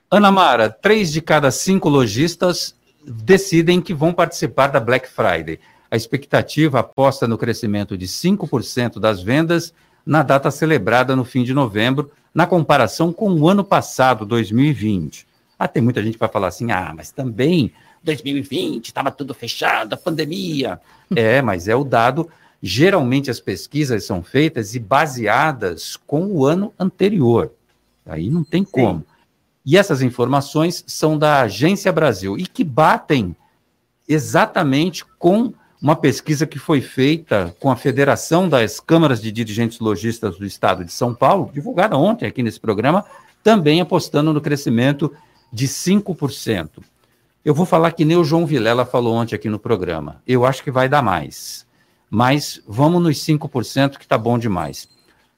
Ana 0.10 0.31
Mara, 0.31 0.69
três 0.69 1.12
de 1.12 1.19
cada 1.19 1.50
cinco 1.50 1.89
lojistas 1.89 2.75
decidem 3.03 3.81
que 3.81 3.91
vão 3.91 4.13
participar 4.13 4.67
da 4.67 4.79
Black 4.79 5.10
Friday. 5.10 5.60
A 5.89 5.95
expectativa 5.95 6.81
aposta 6.81 7.27
no 7.27 7.39
crescimento 7.39 7.98
de 7.98 8.05
5% 8.05 9.00
das 9.00 9.19
vendas 9.19 9.74
na 10.05 10.22
data 10.22 10.51
celebrada 10.51 11.15
no 11.15 11.25
fim 11.25 11.43
de 11.43 11.55
novembro, 11.55 12.12
na 12.31 12.45
comparação 12.45 13.12
com 13.12 13.31
o 13.31 13.50
ano 13.50 13.63
passado, 13.63 14.24
2020. 14.24 15.25
Ah, 15.57 15.67
tem 15.67 15.81
muita 15.81 16.03
gente 16.03 16.13
que 16.13 16.19
vai 16.19 16.29
falar 16.29 16.50
assim: 16.50 16.72
ah, 16.72 16.93
mas 16.95 17.12
também 17.12 17.74
2020 18.03 18.86
estava 18.86 19.10
tudo 19.10 19.33
fechado, 19.33 19.93
a 19.93 19.98
pandemia. 19.98 20.79
É, 21.15 21.41
mas 21.41 21.67
é 21.67 21.75
o 21.75 21.83
dado 21.83 22.29
Geralmente 22.65 23.29
as 23.29 23.41
pesquisas 23.41 24.05
são 24.05 24.24
feitas 24.24 24.74
e 24.74 24.79
baseadas 24.79 25.98
com 26.08 26.27
o 26.27 26.46
ano 26.46 26.74
anterior. 26.79 27.51
Aí 28.05 28.29
não 28.29 28.41
tem 28.41 28.63
como. 28.63 29.00
Sim. 29.00 29.05
E 29.65 29.77
essas 29.77 30.01
informações 30.01 30.82
são 30.88 31.17
da 31.17 31.41
Agência 31.41 31.91
Brasil 31.91 32.38
e 32.38 32.48
que 32.48 32.63
batem 32.63 33.36
exatamente 34.08 35.03
com 35.20 35.53
uma 35.82 35.98
pesquisa 35.98 36.48
que 36.48 36.58
foi 36.58 36.79
feita 36.79 37.53
com 37.60 37.70
a 37.70 37.75
Federação 37.75 38.48
das 38.48 38.79
Câmaras 38.79 39.22
de 39.22 39.29
Dirigentes 39.29 39.82
Logistas 39.82 40.38
do 40.38 40.46
Estado 40.46 40.86
de 40.86 40.91
São 40.93 41.13
Paulo, 41.13 41.51
divulgada 41.53 41.98
ontem 41.98 42.25
aqui 42.25 42.41
nesse 42.41 42.62
programa, 42.62 43.03
também 43.43 43.82
apostando 43.82 44.32
no 44.32 44.39
crescimento 44.39 45.13
de 45.51 45.67
5%. 45.67 46.70
Eu 47.43 47.53
vou 47.53 47.65
falar 47.65 47.91
que 47.91 48.05
nem 48.05 48.15
o 48.15 48.24
João 48.24 48.46
Vilela 48.46 48.86
falou 48.86 49.15
ontem 49.15 49.36
aqui 49.36 49.50
no 49.50 49.60
programa. 49.60 50.22
Eu 50.25 50.46
acho 50.46 50.63
que 50.63 50.72
vai 50.72 50.88
dar 50.88 51.01
mais 51.01 51.65
mas 52.13 52.62
vamos 52.67 53.01
nos 53.01 53.17
5% 53.25 53.98
que 53.98 54.05
está 54.05 54.20
bom 54.20 54.38
demais. 54.38 54.88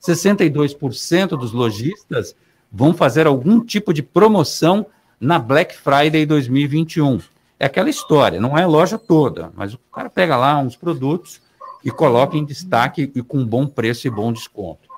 62% 0.05 1.29
dos 1.29 1.53
lojistas 1.53 2.36
vão 2.70 2.94
fazer 2.94 3.25
algum 3.25 3.63
tipo 3.63 3.94
de 3.94 4.03
promoção 4.03 4.86
na 5.17 5.39
Black 5.39 5.74
Friday 5.77 6.25
2021. 6.25 7.22
É 7.58 7.67
aquela 7.67 7.89
história, 7.89 8.41
não 8.41 8.58
é 8.58 8.67
loja 8.67 8.98
toda, 8.98 9.53
mas 9.55 9.74
o 9.74 9.79
cara 9.89 10.10
pega 10.10 10.36
lá 10.36 10.60
uns 10.60 10.75
produtos 10.75 11.41
e 11.82 11.89
coloca 11.89 12.36
em 12.36 12.44
destaque 12.44 13.10
e 13.15 13.22
com 13.24 13.46
bom 13.46 13.65
preço 13.65 14.05
e 14.05 14.10
bom 14.10 14.34
desconto. 14.34 14.89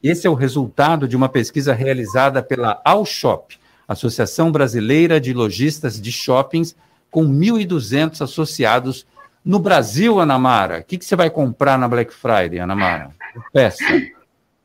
Esse 0.00 0.28
é 0.28 0.30
o 0.30 0.34
resultado 0.34 1.08
de 1.08 1.16
uma 1.16 1.28
pesquisa 1.28 1.74
realizada 1.74 2.44
pela 2.44 2.80
Alshop, 2.84 3.58
Associação 3.88 4.52
Brasileira 4.52 5.20
de 5.20 5.32
Lojistas 5.32 6.00
de 6.00 6.12
Shoppings, 6.12 6.76
com 7.10 7.26
1.200 7.26 8.22
associados 8.22 9.04
no 9.44 9.58
Brasil, 9.58 10.18
Ana 10.18 10.38
Mara, 10.38 10.78
o 10.78 10.84
que, 10.84 10.96
que 10.96 11.04
você 11.04 11.14
vai 11.14 11.28
comprar 11.28 11.78
na 11.78 11.86
Black 11.86 12.14
Friday, 12.14 12.58
Ana 12.58 12.74
Mara? 12.74 13.10
Peça. 13.52 13.84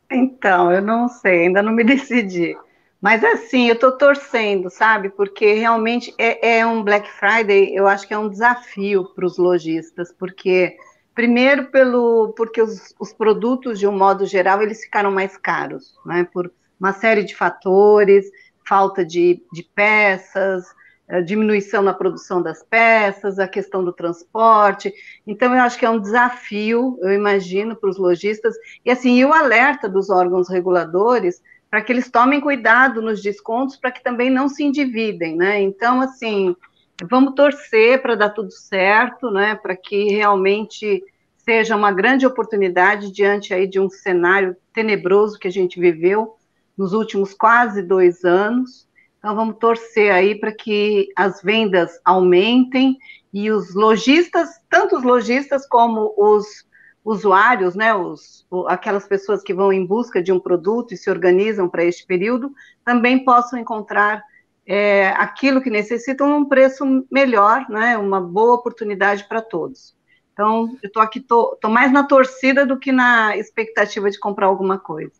Então, 0.10 0.72
eu 0.72 0.82
não 0.82 1.08
sei, 1.08 1.48
ainda 1.48 1.62
não 1.62 1.74
me 1.74 1.84
decidi. 1.86 2.56
Mas 3.02 3.24
assim, 3.24 3.68
eu 3.68 3.76
estou 3.76 3.94
torcendo, 3.94 4.70
sabe? 4.70 5.10
Porque 5.10 5.54
realmente 5.54 6.14
é, 6.18 6.58
é, 6.58 6.66
um 6.66 6.84
Black 6.84 7.10
Friday, 7.10 7.74
eu 7.74 7.88
acho 7.88 8.08
que 8.08 8.14
é 8.14 8.18
um 8.18 8.30
desafio 8.30 9.06
para 9.16 9.26
os 9.26 9.38
lojistas, 9.38 10.14
porque 10.18 10.76
primeiro 11.16 11.66
pelo 11.66 12.34
porque 12.36 12.62
os, 12.62 12.94
os, 13.00 13.14
produtos, 13.14 13.80
de 13.80 13.88
um 13.88 13.98
modo 13.98 14.26
geral, 14.26 14.62
eles 14.62 14.82
ficaram 14.82 15.12
mais 15.12 15.38
caros, 15.38 15.94
né? 16.06 16.28
Por 16.32 16.52
uma 16.80 16.92
série 16.92 17.24
de 17.24 17.36
fatores, 17.36 18.26
falta 18.68 19.06
de, 19.06 19.42
de 19.52 19.64
peças, 19.64 20.66
diminuição 21.26 21.82
na 21.82 21.94
produção 21.94 22.42
das 22.42 22.62
peças, 22.62 23.40
a 23.40 23.48
questão 23.48 23.84
do 23.84 23.92
transporte. 23.92 24.94
Então, 25.26 25.56
eu 25.56 25.62
acho 25.62 25.78
que 25.80 25.86
é 25.86 25.90
um 25.90 26.00
desafio, 26.00 26.98
eu 27.02 27.12
imagino, 27.12 27.76
para 27.76 27.90
os 27.90 27.98
lojistas, 27.98 28.56
e 28.86 28.92
assim, 28.92 29.18
e 29.18 29.26
o 29.26 29.34
alerta 29.34 29.90
dos 29.90 30.10
órgãos 30.10 30.48
reguladores 30.48 31.42
para 31.70 31.82
que 31.82 31.92
eles 31.92 32.10
tomem 32.10 32.42
cuidado 32.42 33.02
nos 33.02 33.22
descontos, 33.22 33.78
para 33.78 33.92
que 33.92 34.04
também 34.04 34.30
não 34.30 34.50
se 34.50 34.64
endividem, 34.64 35.36
né? 35.36 35.62
Então, 35.62 36.02
assim, 36.02 36.56
vamos 37.04 37.36
torcer 37.36 38.02
para 38.02 38.16
dar 38.16 38.30
tudo 38.30 38.52
certo, 38.52 39.30
né? 39.30 39.56
Para 39.56 39.76
que 39.76 40.10
realmente 40.10 41.04
seja 41.38 41.76
uma 41.76 41.92
grande 41.92 42.26
oportunidade 42.26 43.12
diante 43.12 43.54
aí 43.54 43.68
de 43.68 43.80
um 43.80 43.90
cenário 43.90 44.56
tenebroso 44.74 45.38
que 45.38 45.48
a 45.48 45.52
gente 45.52 45.80
viveu 45.80 46.36
nos 46.78 46.94
últimos 46.94 47.34
quase 47.34 47.84
dois 47.84 48.24
anos. 48.24 48.89
Então 49.20 49.36
vamos 49.36 49.58
torcer 49.58 50.12
aí 50.12 50.34
para 50.40 50.52
que 50.52 51.10
as 51.16 51.42
vendas 51.42 52.00
aumentem 52.06 52.98
e 53.34 53.52
os 53.52 53.76
lojistas, 53.76 54.50
tanto 54.70 54.98
os 54.98 55.04
lojistas 55.04 55.68
como 55.68 56.14
os 56.18 56.66
usuários, 57.04 57.76
né, 57.76 57.94
os, 57.94 58.46
aquelas 58.68 59.08
pessoas 59.08 59.44
que 59.44 59.54
vão 59.54 59.72
em 59.74 59.86
busca 59.86 60.24
de 60.24 60.32
um 60.32 60.40
produto 60.40 60.94
e 60.94 60.98
se 60.98 61.10
organizam 61.10 61.68
para 61.68 61.84
este 61.84 62.06
período, 62.06 62.54
também 62.84 63.24
possam 63.24 63.60
encontrar 63.60 64.24
é, 64.66 65.10
aquilo 65.10 65.62
que 65.62 65.70
necessitam 65.70 66.30
num 66.30 66.46
preço 66.46 66.86
melhor, 67.12 67.68
né, 67.70 67.98
uma 67.98 68.22
boa 68.22 68.56
oportunidade 68.56 69.28
para 69.28 69.42
todos. 69.42 69.98
Então, 70.32 70.78
eu 70.82 70.88
estou 70.88 71.02
aqui, 71.02 71.20
estou 71.20 71.58
mais 71.70 71.92
na 71.92 72.04
torcida 72.04 72.66
do 72.66 72.80
que 72.80 72.92
na 72.94 73.36
expectativa 73.36 74.10
de 74.10 74.18
comprar 74.20 74.46
alguma 74.46 74.78
coisa. 74.80 75.19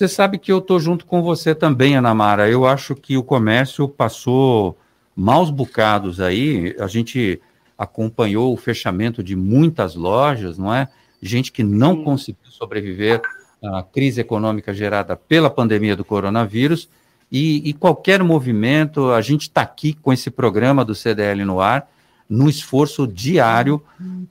Você 0.00 0.08
sabe 0.08 0.38
que 0.38 0.50
eu 0.50 0.60
estou 0.60 0.80
junto 0.80 1.04
com 1.04 1.20
você 1.20 1.54
também, 1.54 1.94
Ana 1.94 2.14
Mara. 2.14 2.48
Eu 2.48 2.64
acho 2.66 2.94
que 2.94 3.18
o 3.18 3.22
comércio 3.22 3.86
passou 3.86 4.78
maus 5.14 5.50
bocados 5.50 6.22
aí. 6.22 6.74
A 6.80 6.86
gente 6.86 7.38
acompanhou 7.76 8.50
o 8.54 8.56
fechamento 8.56 9.22
de 9.22 9.36
muitas 9.36 9.94
lojas, 9.94 10.56
não 10.56 10.74
é? 10.74 10.88
Gente 11.20 11.52
que 11.52 11.62
não 11.62 11.96
Sim. 11.96 12.04
conseguiu 12.04 12.50
sobreviver 12.50 13.20
à 13.62 13.82
crise 13.82 14.22
econômica 14.22 14.72
gerada 14.72 15.14
pela 15.16 15.50
pandemia 15.50 15.94
do 15.94 16.02
coronavírus. 16.02 16.88
E, 17.30 17.68
e 17.68 17.74
qualquer 17.74 18.22
movimento, 18.22 19.10
a 19.10 19.20
gente 19.20 19.42
está 19.42 19.60
aqui 19.60 19.92
com 19.92 20.14
esse 20.14 20.30
programa 20.30 20.82
do 20.82 20.94
CDL 20.94 21.44
no 21.44 21.60
ar, 21.60 21.86
no 22.26 22.48
esforço 22.48 23.06
diário 23.06 23.82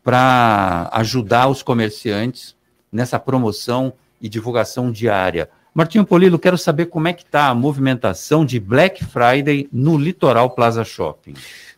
para 0.03 0.89
ajudar 0.93 1.47
os 1.47 1.61
comerciantes 1.61 2.55
nessa 2.91 3.19
promoção 3.19 3.93
e 4.19 4.27
divulgação 4.27 4.91
diária. 4.91 5.47
Martinho 5.73 6.05
Polilo, 6.05 6.39
quero 6.39 6.57
saber 6.57 6.87
como 6.87 7.07
é 7.07 7.13
que 7.13 7.23
está 7.23 7.47
a 7.47 7.55
movimentação 7.55 8.45
de 8.45 8.59
Black 8.59 9.05
Friday 9.05 9.69
no 9.71 9.97
Litoral 9.97 10.49
Plaza 10.49 10.83
Shopping. 10.83 11.33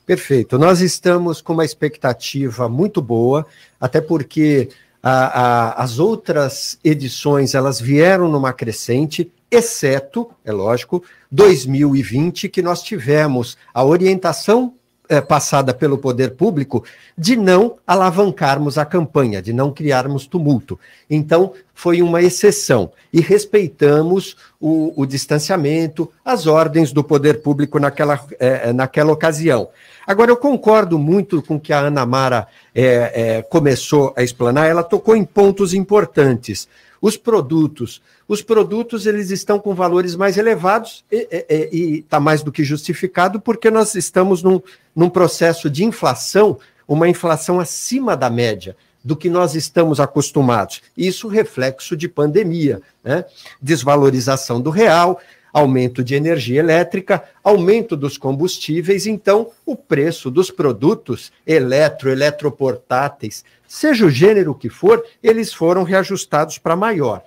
Perfeito. 0.05 0.57
Nós 0.57 0.81
estamos 0.81 1.41
com 1.41 1.53
uma 1.53 1.65
expectativa 1.65 2.67
muito 2.67 3.01
boa, 3.01 3.45
até 3.79 4.01
porque 4.01 4.69
a, 5.01 5.11
a, 5.11 5.83
as 5.83 5.99
outras 5.99 6.79
edições 6.83 7.53
elas 7.53 7.79
vieram 7.79 8.29
numa 8.29 8.53
crescente, 8.53 9.31
exceto, 9.49 10.29
é 10.43 10.51
lógico, 10.51 11.03
2020, 11.31 12.49
que 12.49 12.61
nós 12.61 12.81
tivemos 12.81 13.57
a 13.73 13.83
orientação 13.83 14.73
é, 15.11 15.19
passada 15.19 15.73
pelo 15.73 15.97
poder 15.97 16.31
público 16.31 16.85
de 17.17 17.35
não 17.35 17.75
alavancarmos 17.85 18.77
a 18.77 18.85
campanha, 18.85 19.41
de 19.41 19.51
não 19.51 19.69
criarmos 19.69 20.25
tumulto. 20.25 20.79
Então, 21.09 21.51
foi 21.73 22.01
uma 22.01 22.21
exceção. 22.21 22.93
E 23.11 23.19
respeitamos 23.19 24.37
o, 24.57 24.93
o 24.95 25.05
distanciamento, 25.05 26.09
as 26.23 26.47
ordens 26.47 26.93
do 26.93 27.03
poder 27.03 27.41
público 27.41 27.77
naquela, 27.77 28.23
é, 28.39 28.71
naquela 28.71 29.11
ocasião. 29.11 29.67
Agora, 30.07 30.31
eu 30.31 30.37
concordo 30.37 30.97
muito 30.97 31.41
com 31.41 31.59
que 31.59 31.73
a 31.73 31.79
Ana 31.79 32.05
Mara 32.05 32.47
é, 32.73 33.11
é, 33.13 33.41
começou 33.41 34.13
a 34.15 34.23
explanar, 34.23 34.69
ela 34.69 34.83
tocou 34.83 35.13
em 35.13 35.25
pontos 35.25 35.73
importantes. 35.73 36.69
Os 37.01 37.17
produtos. 37.17 38.01
Os 38.31 38.41
produtos 38.41 39.05
eles 39.05 39.29
estão 39.29 39.59
com 39.59 39.75
valores 39.75 40.15
mais 40.15 40.37
elevados 40.37 41.03
e 41.11 41.97
está 41.97 42.17
mais 42.17 42.41
do 42.41 42.49
que 42.49 42.63
justificado, 42.63 43.41
porque 43.41 43.69
nós 43.69 43.93
estamos 43.93 44.41
num, 44.41 44.61
num 44.95 45.09
processo 45.09 45.69
de 45.69 45.83
inflação, 45.83 46.57
uma 46.87 47.09
inflação 47.09 47.59
acima 47.59 48.15
da 48.15 48.29
média 48.29 48.73
do 49.03 49.17
que 49.17 49.29
nós 49.29 49.53
estamos 49.53 49.99
acostumados. 49.99 50.81
Isso 50.95 51.27
reflexo 51.27 51.97
de 51.97 52.07
pandemia, 52.07 52.81
né? 53.03 53.25
desvalorização 53.61 54.61
do 54.61 54.69
real, 54.69 55.19
aumento 55.51 56.01
de 56.01 56.15
energia 56.15 56.61
elétrica, 56.61 57.21
aumento 57.43 57.97
dos 57.97 58.17
combustíveis, 58.17 59.07
então 59.07 59.49
o 59.65 59.75
preço 59.75 60.31
dos 60.31 60.49
produtos 60.49 61.33
eletro, 61.45 62.09
eletroportáteis, 62.09 63.43
seja 63.67 64.05
o 64.05 64.09
gênero 64.09 64.55
que 64.55 64.69
for, 64.69 65.03
eles 65.21 65.53
foram 65.53 65.83
reajustados 65.83 66.57
para 66.57 66.77
maior. 66.77 67.25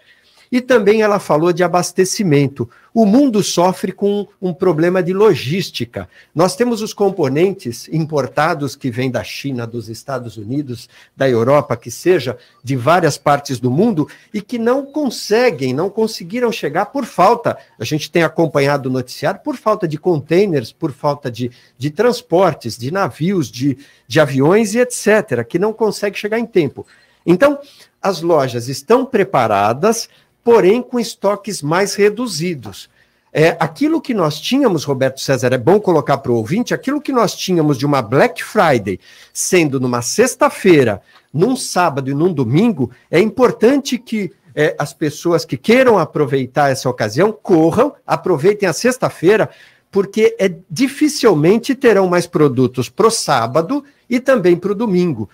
E 0.54 0.60
também 0.60 1.02
ela 1.02 1.18
falou 1.18 1.52
de 1.52 1.64
abastecimento. 1.64 2.70
O 2.94 3.04
mundo 3.04 3.42
sofre 3.42 3.90
com 3.90 4.28
um 4.40 4.54
problema 4.54 5.02
de 5.02 5.12
logística. 5.12 6.08
Nós 6.32 6.54
temos 6.54 6.80
os 6.80 6.94
componentes 6.94 7.88
importados 7.88 8.76
que 8.76 8.88
vêm 8.88 9.10
da 9.10 9.24
China, 9.24 9.66
dos 9.66 9.88
Estados 9.88 10.36
Unidos, 10.36 10.88
da 11.16 11.28
Europa, 11.28 11.76
que 11.76 11.90
seja, 11.90 12.38
de 12.62 12.76
várias 12.76 13.18
partes 13.18 13.58
do 13.58 13.68
mundo, 13.68 14.08
e 14.32 14.40
que 14.40 14.56
não 14.56 14.86
conseguem, 14.86 15.74
não 15.74 15.90
conseguiram 15.90 16.52
chegar 16.52 16.86
por 16.86 17.04
falta. 17.04 17.58
A 17.76 17.84
gente 17.84 18.08
tem 18.08 18.22
acompanhado 18.22 18.88
o 18.88 18.92
noticiário 18.92 19.40
por 19.40 19.56
falta 19.56 19.88
de 19.88 19.98
containers, 19.98 20.70
por 20.70 20.92
falta 20.92 21.32
de, 21.32 21.50
de 21.76 21.90
transportes, 21.90 22.78
de 22.78 22.92
navios, 22.92 23.50
de, 23.50 23.76
de 24.06 24.20
aviões 24.20 24.72
e 24.76 24.78
etc., 24.78 25.44
que 25.44 25.58
não 25.58 25.72
consegue 25.72 26.16
chegar 26.16 26.38
em 26.38 26.46
tempo. 26.46 26.86
Então, 27.26 27.58
as 28.04 28.20
lojas 28.20 28.68
estão 28.68 29.06
preparadas, 29.06 30.10
porém 30.44 30.82
com 30.82 31.00
estoques 31.00 31.62
mais 31.62 31.94
reduzidos. 31.94 32.90
É, 33.32 33.56
aquilo 33.58 34.00
que 34.00 34.14
nós 34.14 34.38
tínhamos, 34.40 34.84
Roberto 34.84 35.20
César, 35.20 35.52
é 35.52 35.58
bom 35.58 35.80
colocar 35.80 36.18
para 36.18 36.30
o 36.30 36.36
ouvinte, 36.36 36.72
aquilo 36.72 37.00
que 37.00 37.10
nós 37.10 37.34
tínhamos 37.34 37.76
de 37.76 37.84
uma 37.84 38.00
Black 38.00 38.44
Friday, 38.44 39.00
sendo 39.32 39.80
numa 39.80 40.02
sexta-feira, 40.02 41.02
num 41.32 41.56
sábado 41.56 42.08
e 42.08 42.14
num 42.14 42.32
domingo, 42.32 42.92
é 43.10 43.18
importante 43.18 43.98
que 43.98 44.30
é, 44.54 44.76
as 44.78 44.92
pessoas 44.92 45.44
que 45.44 45.56
queiram 45.56 45.98
aproveitar 45.98 46.70
essa 46.70 46.88
ocasião 46.88 47.32
corram, 47.32 47.92
aproveitem 48.06 48.68
a 48.68 48.72
sexta-feira, 48.72 49.50
porque 49.90 50.36
é, 50.38 50.54
dificilmente 50.70 51.74
terão 51.74 52.06
mais 52.06 52.28
produtos 52.28 52.88
para 52.88 53.08
o 53.08 53.10
sábado 53.10 53.82
e 54.08 54.20
também 54.20 54.54
para 54.54 54.70
o 54.70 54.76
domingo 54.76 55.28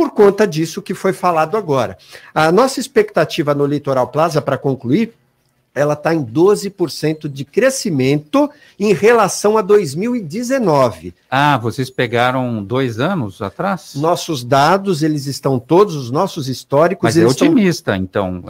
por 0.00 0.12
conta 0.12 0.46
disso 0.46 0.80
que 0.80 0.94
foi 0.94 1.12
falado 1.12 1.58
agora. 1.58 1.98
A 2.32 2.50
nossa 2.50 2.80
expectativa 2.80 3.54
no 3.54 3.66
Litoral 3.66 4.08
Plaza, 4.08 4.40
para 4.40 4.56
concluir, 4.56 5.12
ela 5.74 5.94
está 5.94 6.12
em 6.14 6.24
12% 6.24 7.28
de 7.28 7.44
crescimento 7.44 8.50
em 8.78 8.92
relação 8.92 9.56
a 9.56 9.62
2019. 9.62 11.14
Ah, 11.30 11.56
vocês 11.58 11.88
pegaram 11.88 12.62
dois 12.64 12.98
anos 12.98 13.40
atrás? 13.40 13.92
Nossos 13.94 14.42
dados, 14.42 15.02
eles 15.02 15.26
estão 15.26 15.60
todos, 15.60 15.94
os 15.94 16.10
nossos 16.10 16.48
históricos... 16.48 17.04
Mas 17.04 17.16
é 17.16 17.24
otimista, 17.24 17.96
estão... 17.96 18.40
então. 18.40 18.44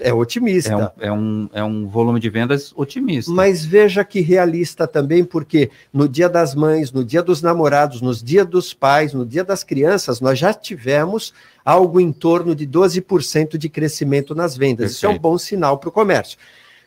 É, 0.00 0.08
é 0.08 0.14
otimista. 0.14 0.72
É 0.72 0.76
um, 0.76 0.88
é, 1.00 1.12
um, 1.12 1.48
é 1.52 1.64
um 1.64 1.86
volume 1.86 2.18
de 2.18 2.30
vendas 2.30 2.72
otimista. 2.74 3.30
Mas 3.30 3.64
veja 3.64 4.02
que 4.02 4.20
realista 4.20 4.86
também, 4.86 5.24
porque 5.24 5.70
no 5.92 6.08
dia 6.08 6.28
das 6.28 6.54
mães, 6.54 6.90
no 6.90 7.04
dia 7.04 7.22
dos 7.22 7.42
namorados, 7.42 8.00
nos 8.00 8.22
dia 8.22 8.44
dos 8.46 8.72
pais, 8.72 9.12
no 9.12 9.26
dia 9.26 9.44
das 9.44 9.62
crianças, 9.62 10.20
nós 10.20 10.38
já 10.38 10.54
tivemos 10.54 11.34
algo 11.64 12.00
em 12.00 12.12
torno 12.12 12.54
de 12.54 12.66
12% 12.66 13.56
de 13.56 13.68
crescimento 13.68 14.34
nas 14.34 14.56
vendas. 14.56 14.92
Perfeito. 14.92 14.96
Isso 14.96 15.06
é 15.06 15.08
um 15.08 15.18
bom 15.18 15.38
sinal 15.38 15.78
para 15.78 15.88
o 15.88 15.92
comércio. 15.92 16.38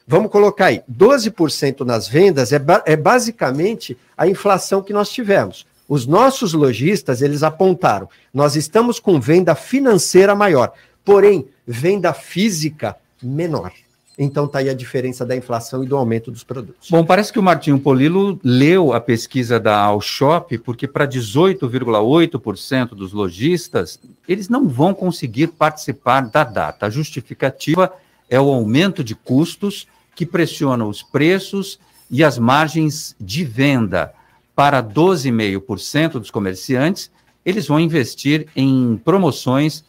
Vamos 0.07 0.31
colocar 0.31 0.67
aí, 0.67 0.83
12% 0.91 1.81
nas 1.81 2.07
vendas 2.07 2.53
é, 2.53 2.61
é 2.85 2.95
basicamente 2.95 3.97
a 4.15 4.27
inflação 4.27 4.83
que 4.83 4.93
nós 4.93 5.09
tivemos. 5.09 5.65
Os 5.87 6.05
nossos 6.05 6.53
lojistas, 6.53 7.21
eles 7.21 7.43
apontaram, 7.43 8.09
nós 8.33 8.55
estamos 8.55 8.99
com 8.99 9.19
venda 9.19 9.55
financeira 9.55 10.35
maior, 10.35 10.73
porém, 11.03 11.47
venda 11.65 12.13
física 12.13 12.95
menor. 13.21 13.71
Então 14.17 14.45
está 14.45 14.59
aí 14.59 14.69
a 14.69 14.73
diferença 14.73 15.25
da 15.25 15.35
inflação 15.35 15.83
e 15.83 15.87
do 15.87 15.97
aumento 15.97 16.31
dos 16.31 16.43
produtos. 16.43 16.89
Bom, 16.89 17.03
parece 17.03 17.33
que 17.33 17.39
o 17.39 17.43
Martinho 17.43 17.77
Polilo 17.79 18.39
leu 18.43 18.93
a 18.93 19.01
pesquisa 19.01 19.59
da 19.59 19.77
Alshop, 19.77 20.57
porque 20.59 20.87
para 20.87 21.05
18,8% 21.05 22.89
dos 22.89 23.11
lojistas, 23.11 23.99
eles 24.27 24.47
não 24.47 24.67
vão 24.69 24.93
conseguir 24.93 25.47
participar 25.47 26.21
da 26.21 26.45
data. 26.45 26.85
A 26.85 26.89
justificativa 26.89 27.91
é 28.29 28.39
o 28.39 28.49
aumento 28.51 29.03
de 29.03 29.15
custos 29.15 29.85
que 30.15 30.25
pressiona 30.25 30.85
os 30.85 31.03
preços 31.03 31.77
e 32.09 32.23
as 32.23 32.37
margens 32.37 33.15
de 33.19 33.43
venda. 33.43 34.13
Para 34.55 34.81
12,5% 34.81 36.13
dos 36.13 36.31
comerciantes, 36.31 37.11
eles 37.45 37.67
vão 37.67 37.79
investir 37.79 38.47
em 38.55 38.99
promoções 39.03 39.83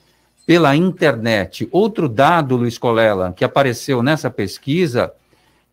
pela 0.46 0.76
internet. 0.76 1.68
Outro 1.72 2.08
dado, 2.08 2.56
Luiz 2.56 2.78
Colela, 2.78 3.34
que 3.36 3.44
apareceu 3.44 4.02
nessa 4.02 4.30
pesquisa, 4.30 5.12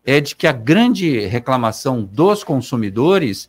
é 0.04 0.20
de 0.20 0.34
que 0.34 0.48
a 0.48 0.52
grande 0.52 1.20
reclamação 1.20 2.02
dos 2.02 2.42
consumidores 2.42 3.48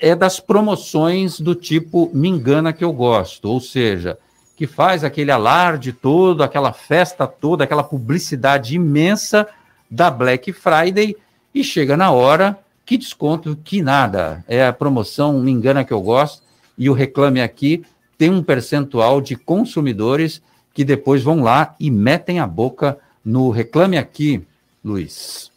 é 0.00 0.14
das 0.14 0.38
promoções 0.38 1.40
do 1.40 1.54
tipo 1.54 2.10
me 2.14 2.28
engana 2.28 2.72
que 2.72 2.84
eu 2.84 2.92
gosto, 2.92 3.48
ou 3.48 3.60
seja, 3.60 4.18
que 4.56 4.66
faz 4.66 5.02
aquele 5.02 5.30
alarde 5.30 5.92
todo, 5.92 6.42
aquela 6.42 6.72
festa 6.72 7.26
toda, 7.26 7.64
aquela 7.64 7.82
publicidade 7.82 8.76
imensa 8.76 9.48
da 9.90 10.10
Black 10.10 10.52
Friday 10.52 11.16
e 11.54 11.64
chega 11.64 11.96
na 11.96 12.10
hora, 12.10 12.58
que 12.84 12.96
desconto, 12.96 13.58
que 13.64 13.82
nada. 13.82 14.44
É 14.46 14.66
a 14.66 14.72
promoção, 14.72 15.40
me 15.40 15.50
engana 15.50 15.84
que 15.84 15.92
eu 15.92 16.00
gosto, 16.00 16.42
e 16.76 16.88
o 16.88 16.92
Reclame 16.92 17.40
Aqui 17.40 17.84
tem 18.22 18.30
um 18.30 18.40
percentual 18.40 19.20
de 19.20 19.34
consumidores 19.34 20.40
que 20.72 20.84
depois 20.84 21.24
vão 21.24 21.42
lá 21.42 21.74
e 21.80 21.90
metem 21.90 22.38
a 22.38 22.46
boca 22.46 22.96
no 23.24 23.50
Reclame 23.50 23.98
Aqui, 23.98 24.46
Luiz. 24.84 25.50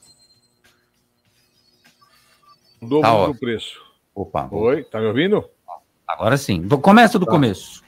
O 2.82 2.88
dobro 2.88 3.08
tá, 3.08 3.28
do 3.28 3.36
preço. 3.36 3.80
Opa. 4.15 4.49
Oi, 4.51 4.84
tá 4.84 4.99
me 4.99 5.06
ouvindo? 5.06 5.47
Agora 6.08 6.38
sim. 6.38 6.67
Começa 6.67 7.19
do 7.19 7.28
tá. 7.28 7.32
começo. 7.34 7.84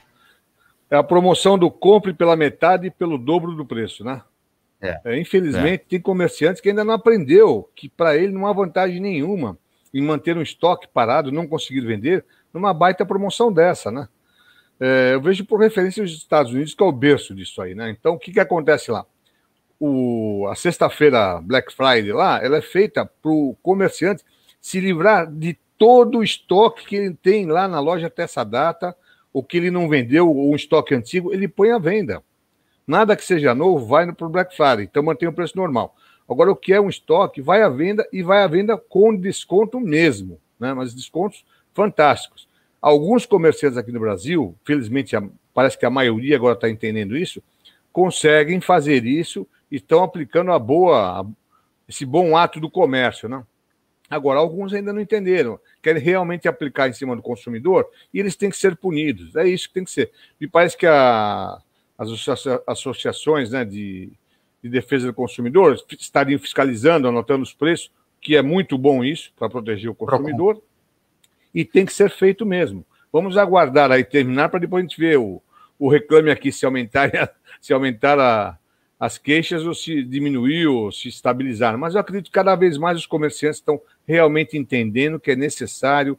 É 0.88 0.94
a 0.94 1.02
promoção 1.02 1.58
do 1.58 1.72
compre 1.72 2.14
pela 2.14 2.36
metade 2.36 2.86
e 2.86 2.90
pelo 2.92 3.18
dobro 3.18 3.56
do 3.56 3.66
preço, 3.66 4.04
né? 4.04 4.22
É. 4.80 5.00
É, 5.04 5.20
infelizmente, 5.20 5.82
é. 5.86 5.88
tem 5.88 6.00
comerciantes 6.00 6.60
que 6.60 6.68
ainda 6.68 6.84
não 6.84 6.94
aprendeu 6.94 7.68
que 7.74 7.88
para 7.88 8.16
ele 8.16 8.32
não 8.32 8.46
há 8.46 8.52
vantagem 8.52 9.00
nenhuma 9.00 9.58
em 9.92 10.00
manter 10.00 10.36
um 10.36 10.42
estoque 10.42 10.86
parado, 10.86 11.32
não 11.32 11.48
conseguir 11.48 11.80
vender, 11.80 12.24
numa 12.54 12.72
baita 12.72 13.04
promoção 13.04 13.52
dessa, 13.52 13.90
né? 13.90 14.08
É, 14.80 15.14
eu 15.14 15.20
vejo 15.20 15.44
por 15.44 15.60
referência 15.60 16.02
os 16.02 16.12
Estados 16.12 16.52
Unidos, 16.52 16.74
que 16.74 16.82
é 16.82 16.86
o 16.86 16.92
berço 16.92 17.34
disso 17.34 17.60
aí, 17.60 17.74
né? 17.74 17.90
Então, 17.90 18.14
o 18.14 18.18
que, 18.18 18.32
que 18.32 18.40
acontece 18.40 18.90
lá? 18.90 19.04
O, 19.80 20.46
a 20.50 20.54
sexta-feira 20.54 21.40
Black 21.40 21.72
Friday 21.72 22.12
lá, 22.12 22.42
ela 22.42 22.58
é 22.58 22.62
feita 22.62 23.04
para 23.04 23.30
o 23.30 23.56
comerciante 23.62 24.24
se 24.60 24.80
livrar 24.80 25.30
de 25.30 25.56
todo 25.76 26.18
o 26.18 26.24
estoque 26.24 26.86
que 26.86 26.96
ele 26.96 27.14
tem 27.14 27.46
lá 27.46 27.68
na 27.68 27.80
loja 27.80 28.08
até 28.08 28.24
essa 28.24 28.44
data, 28.44 28.96
o 29.32 29.42
que 29.42 29.56
ele 29.56 29.70
não 29.70 29.88
vendeu, 29.88 30.28
ou 30.28 30.52
um 30.52 30.56
estoque 30.56 30.94
antigo, 30.94 31.32
ele 31.32 31.46
põe 31.46 31.70
à 31.70 31.78
venda. 31.78 32.22
Nada 32.86 33.14
que 33.14 33.24
seja 33.24 33.54
novo 33.54 33.86
vai 33.86 34.10
para 34.12 34.26
o 34.26 34.30
Black 34.30 34.56
Friday, 34.56 34.84
então 34.84 35.02
mantém 35.02 35.28
o 35.28 35.32
preço 35.32 35.56
normal. 35.56 35.94
Agora, 36.28 36.50
o 36.50 36.56
que 36.56 36.72
é 36.72 36.80
um 36.80 36.88
estoque, 36.88 37.40
vai 37.40 37.62
à 37.62 37.68
venda 37.68 38.06
e 38.12 38.22
vai 38.22 38.42
à 38.42 38.46
venda 38.46 38.76
com 38.76 39.14
desconto 39.14 39.80
mesmo, 39.80 40.40
né? 40.58 40.74
mas 40.74 40.94
descontos 40.94 41.44
fantásticos. 41.72 42.47
Alguns 42.80 43.26
comerciantes 43.26 43.76
aqui 43.76 43.90
no 43.90 44.00
Brasil, 44.00 44.54
felizmente 44.64 45.16
parece 45.52 45.76
que 45.76 45.84
a 45.84 45.90
maioria 45.90 46.36
agora 46.36 46.54
está 46.54 46.70
entendendo 46.70 47.16
isso, 47.16 47.42
conseguem 47.92 48.60
fazer 48.60 49.04
isso 49.04 49.46
e 49.70 49.76
estão 49.76 50.04
aplicando 50.04 50.52
a 50.52 50.58
boa, 50.58 51.26
esse 51.88 52.04
bom 52.04 52.36
ato 52.36 52.60
do 52.60 52.70
comércio, 52.70 53.28
né? 53.28 53.44
Agora, 54.10 54.38
alguns 54.38 54.72
ainda 54.72 54.92
não 54.92 55.00
entenderam, 55.00 55.60
querem 55.82 56.02
realmente 56.02 56.48
aplicar 56.48 56.88
em 56.88 56.94
cima 56.94 57.14
do 57.14 57.20
consumidor 57.20 57.86
e 58.12 58.18
eles 58.18 58.36
têm 58.36 58.48
que 58.48 58.56
ser 58.56 58.74
punidos. 58.76 59.36
É 59.36 59.46
isso 59.46 59.68
que 59.68 59.74
tem 59.74 59.84
que 59.84 59.90
ser. 59.90 60.10
Me 60.40 60.48
parece 60.48 60.76
que 60.76 60.86
a, 60.86 61.58
as 61.98 62.08
associações 62.66 63.50
né, 63.50 63.66
de, 63.66 64.10
de 64.62 64.70
defesa 64.70 65.06
do 65.08 65.12
consumidor 65.12 65.78
estariam 65.98 66.38
fiscalizando, 66.38 67.06
anotando 67.06 67.42
os 67.42 67.52
preços, 67.52 67.90
que 68.20 68.34
é 68.34 68.40
muito 68.40 68.78
bom 68.78 69.04
isso 69.04 69.30
para 69.36 69.50
proteger 69.50 69.90
o 69.90 69.94
consumidor, 69.94 70.62
e 71.54 71.64
tem 71.64 71.84
que 71.84 71.92
ser 71.92 72.10
feito 72.10 72.44
mesmo. 72.44 72.84
Vamos 73.12 73.36
aguardar 73.36 73.90
aí 73.90 74.04
terminar 74.04 74.48
para 74.48 74.60
depois 74.60 74.84
a 74.84 74.86
gente 74.86 75.00
ver 75.00 75.18
o, 75.18 75.42
o 75.78 75.88
reclame 75.88 76.30
aqui 76.30 76.52
se 76.52 76.66
aumentar, 76.66 77.10
se 77.60 77.72
aumentar 77.72 78.18
a, 78.18 78.58
as 78.98 79.16
queixas 79.16 79.64
ou 79.64 79.74
se 79.74 80.02
diminuir 80.02 80.66
ou 80.66 80.90
se 80.92 81.08
estabilizar. 81.08 81.78
Mas 81.78 81.94
eu 81.94 82.00
acredito 82.00 82.26
que 82.26 82.32
cada 82.32 82.54
vez 82.54 82.76
mais 82.76 82.98
os 82.98 83.06
comerciantes 83.06 83.60
estão 83.60 83.80
realmente 84.06 84.56
entendendo 84.58 85.20
que 85.20 85.30
é 85.30 85.36
necessário 85.36 86.18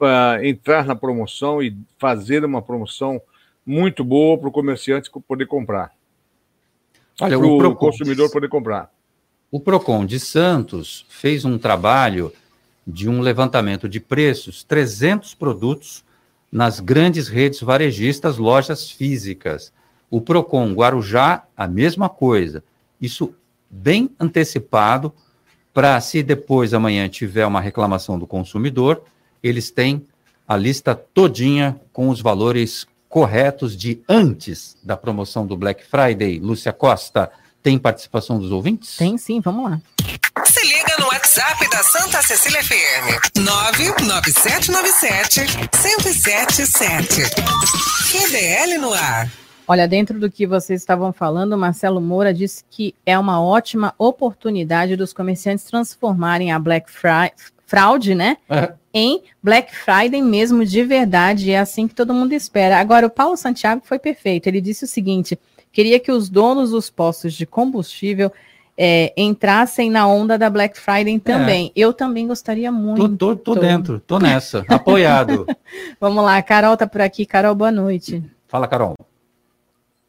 uh, 0.00 0.44
entrar 0.44 0.84
na 0.84 0.94
promoção 0.94 1.62
e 1.62 1.76
fazer 1.98 2.44
uma 2.44 2.60
promoção 2.60 3.20
muito 3.64 4.04
boa 4.04 4.36
para 4.36 4.48
o 4.48 4.52
comerciante 4.52 5.10
poder 5.26 5.46
comprar. 5.46 5.92
Olha, 7.20 7.38
para 7.38 7.68
o 7.68 7.76
consumidor 7.76 8.30
poder 8.30 8.48
comprar. 8.48 8.90
O 9.50 9.60
Procon 9.60 10.06
de 10.06 10.18
Santos 10.18 11.04
fez 11.08 11.44
um 11.44 11.58
trabalho 11.58 12.32
de 12.86 13.08
um 13.08 13.20
levantamento 13.20 13.88
de 13.88 14.00
preços, 14.00 14.64
300 14.64 15.34
produtos 15.34 16.04
nas 16.50 16.80
grandes 16.80 17.28
redes 17.28 17.60
varejistas, 17.60 18.36
lojas 18.36 18.90
físicas. 18.90 19.72
O 20.10 20.20
Procon 20.20 20.72
Guarujá, 20.72 21.44
a 21.56 21.66
mesma 21.66 22.08
coisa. 22.08 22.62
Isso 23.00 23.34
bem 23.70 24.10
antecipado 24.20 25.12
para 25.72 25.98
se 26.00 26.22
depois 26.22 26.74
amanhã 26.74 27.08
tiver 27.08 27.46
uma 27.46 27.60
reclamação 27.60 28.18
do 28.18 28.26
consumidor, 28.26 29.02
eles 29.42 29.70
têm 29.70 30.06
a 30.46 30.56
lista 30.56 30.94
todinha 30.94 31.80
com 31.92 32.10
os 32.10 32.20
valores 32.20 32.86
corretos 33.08 33.76
de 33.76 34.02
antes 34.08 34.76
da 34.82 34.96
promoção 34.96 35.46
do 35.46 35.56
Black 35.56 35.84
Friday. 35.84 36.38
Lúcia 36.38 36.72
Costa, 36.72 37.30
tem 37.62 37.78
participação 37.78 38.38
dos 38.38 38.50
ouvintes? 38.50 38.96
Tem 38.96 39.16
sim, 39.16 39.40
vamos 39.40 39.70
lá. 39.70 39.80
WhatsApp 41.32 41.70
da 41.70 41.82
Santa 41.82 42.20
Cecília 42.20 42.62
FM. 42.62 43.40
99797 43.40 45.40
1077. 45.82 47.22
QDL 48.12 48.76
no 48.78 48.92
ar. 48.92 49.32
Olha, 49.66 49.88
dentro 49.88 50.20
do 50.20 50.30
que 50.30 50.46
vocês 50.46 50.82
estavam 50.82 51.10
falando, 51.10 51.56
Marcelo 51.56 52.02
Moura 52.02 52.34
disse 52.34 52.62
que 52.70 52.94
é 53.06 53.18
uma 53.18 53.42
ótima 53.42 53.94
oportunidade 53.96 54.94
dos 54.94 55.14
comerciantes 55.14 55.64
transformarem 55.64 56.52
a 56.52 56.58
Black 56.58 56.90
Friday, 56.90 57.32
fraude, 57.66 58.14
né? 58.14 58.36
É. 58.50 58.74
Em 58.92 59.22
Black 59.42 59.74
Friday 59.74 60.20
mesmo, 60.20 60.66
de 60.66 60.84
verdade. 60.84 61.50
É 61.50 61.60
assim 61.60 61.88
que 61.88 61.94
todo 61.94 62.12
mundo 62.12 62.34
espera. 62.34 62.76
Agora, 62.76 63.06
o 63.06 63.10
Paulo 63.10 63.38
Santiago 63.38 63.80
foi 63.86 63.98
perfeito. 63.98 64.48
Ele 64.48 64.60
disse 64.60 64.84
o 64.84 64.88
seguinte: 64.88 65.40
queria 65.72 65.98
que 65.98 66.12
os 66.12 66.28
donos 66.28 66.72
dos 66.72 66.90
postos 66.90 67.32
de 67.32 67.46
combustível 67.46 68.30
é, 68.76 69.12
entrassem 69.16 69.90
na 69.90 70.06
onda 70.06 70.38
da 70.38 70.48
Black 70.48 70.78
Friday 70.78 71.18
também. 71.18 71.68
É. 71.68 71.80
Eu 71.80 71.92
também 71.92 72.26
gostaria 72.26 72.72
muito. 72.72 73.16
Tô, 73.16 73.36
tô, 73.36 73.54
tô 73.54 73.60
dentro, 73.60 74.00
tô 74.00 74.18
nessa, 74.18 74.64
apoiado. 74.68 75.46
Vamos 76.00 76.24
lá, 76.24 76.40
Carol 76.42 76.76
tá 76.76 76.86
por 76.86 77.00
aqui. 77.00 77.26
Carol, 77.26 77.54
boa 77.54 77.70
noite. 77.70 78.22
Fala, 78.48 78.66
Carol. 78.66 78.94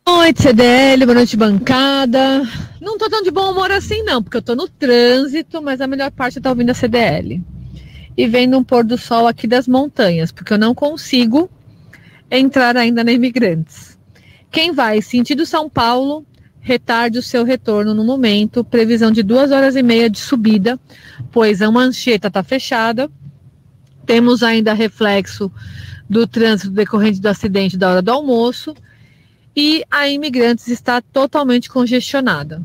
Boa 0.06 0.18
noite, 0.18 0.42
CDL, 0.42 1.06
boa 1.06 1.16
noite, 1.16 1.38
bancada. 1.38 2.44
Não 2.82 2.98
tô 2.98 3.10
tão 3.10 3.24
de 3.24 3.32
bom 3.32 3.52
humor 3.52 3.72
assim, 3.72 4.04
não, 4.04 4.22
porque 4.22 4.36
eu 4.36 4.42
tô 4.42 4.54
no 4.54 4.68
trânsito, 4.68 5.62
mas 5.62 5.80
a 5.80 5.88
melhor 5.88 6.12
parte 6.12 6.40
é 6.40 6.42
tá 6.42 6.50
ouvindo 6.50 6.72
a 6.72 6.74
CDL. 6.74 7.42
E 8.16 8.28
vendo 8.28 8.58
um 8.58 8.64
pôr 8.64 8.84
do 8.84 8.98
sol 8.98 9.28
aqui 9.28 9.48
das 9.48 9.68
montanhas, 9.68 10.32
porque 10.32 10.54
eu 10.54 10.58
não 10.58 10.76
consigo 10.76 11.50
entrar 12.30 12.76
ainda 12.76 13.04
na 13.04 13.12
Imigrantes. 13.12 13.98
Quem 14.52 14.72
vai 14.72 15.02
sentido 15.02 15.46
São 15.46 15.70
Paulo, 15.70 16.26
retarde 16.64 17.20
o 17.20 17.22
seu 17.22 17.44
retorno 17.44 17.94
no 17.94 18.04
momento, 18.04 18.64
previsão 18.64 19.12
de 19.12 19.22
duas 19.22 19.52
horas 19.52 19.76
e 19.76 19.84
meia 19.84 20.10
de 20.10 20.18
subida, 20.18 20.80
pois 21.32 21.62
a 21.62 21.70
mancheta 21.70 22.30
está 22.30 22.42
fechada. 22.42 23.12
Temos 24.06 24.42
ainda 24.42 24.74
reflexo 24.74 25.52
do 26.10 26.26
trânsito 26.26 26.72
decorrente 26.72 27.20
do 27.20 27.28
acidente 27.28 27.78
da 27.78 27.92
hora 27.92 28.02
do 28.02 28.12
almoço 28.12 28.74
e 29.56 29.84
a 29.92 30.08
Imigrantes 30.08 30.68
está 30.70 31.02
totalmente 31.02 31.70
congestionada. 31.70 32.64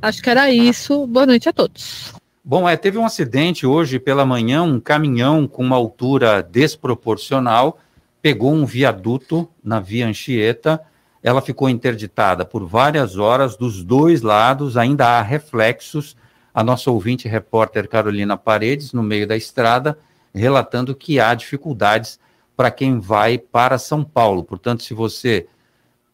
Acho 0.00 0.22
que 0.22 0.30
era 0.30 0.50
isso. 0.50 1.06
Boa 1.06 1.26
noite 1.26 1.48
a 1.48 1.52
todos. 1.52 2.14
Bom, 2.44 2.68
é, 2.68 2.76
teve 2.76 2.96
um 2.96 3.04
acidente 3.04 3.66
hoje 3.66 3.98
pela 3.98 4.24
manhã, 4.24 4.62
um 4.62 4.80
caminhão 4.80 5.46
com 5.46 5.62
uma 5.62 5.76
altura 5.76 6.42
desproporcional 6.42 7.78
pegou 8.22 8.52
um 8.52 8.64
viaduto 8.64 9.48
na 9.62 9.80
Via 9.80 10.06
Anchieta, 10.06 10.80
ela 11.22 11.40
ficou 11.40 11.68
interditada 11.68 12.44
por 12.44 12.66
várias 12.66 13.16
horas 13.16 13.56
dos 13.56 13.84
dois 13.84 14.22
lados, 14.22 14.76
ainda 14.76 15.06
há 15.06 15.22
reflexos. 15.22 16.16
A 16.52 16.62
nossa 16.62 16.90
ouvinte 16.90 17.28
repórter 17.28 17.88
Carolina 17.88 18.36
Paredes, 18.36 18.92
no 18.92 19.02
meio 19.02 19.26
da 19.26 19.36
estrada, 19.36 19.98
relatando 20.34 20.94
que 20.94 21.20
há 21.20 21.32
dificuldades 21.34 22.18
para 22.56 22.70
quem 22.70 22.98
vai 22.98 23.38
para 23.38 23.78
São 23.78 24.04
Paulo. 24.04 24.44
Portanto, 24.44 24.82
se 24.82 24.92
você 24.92 25.46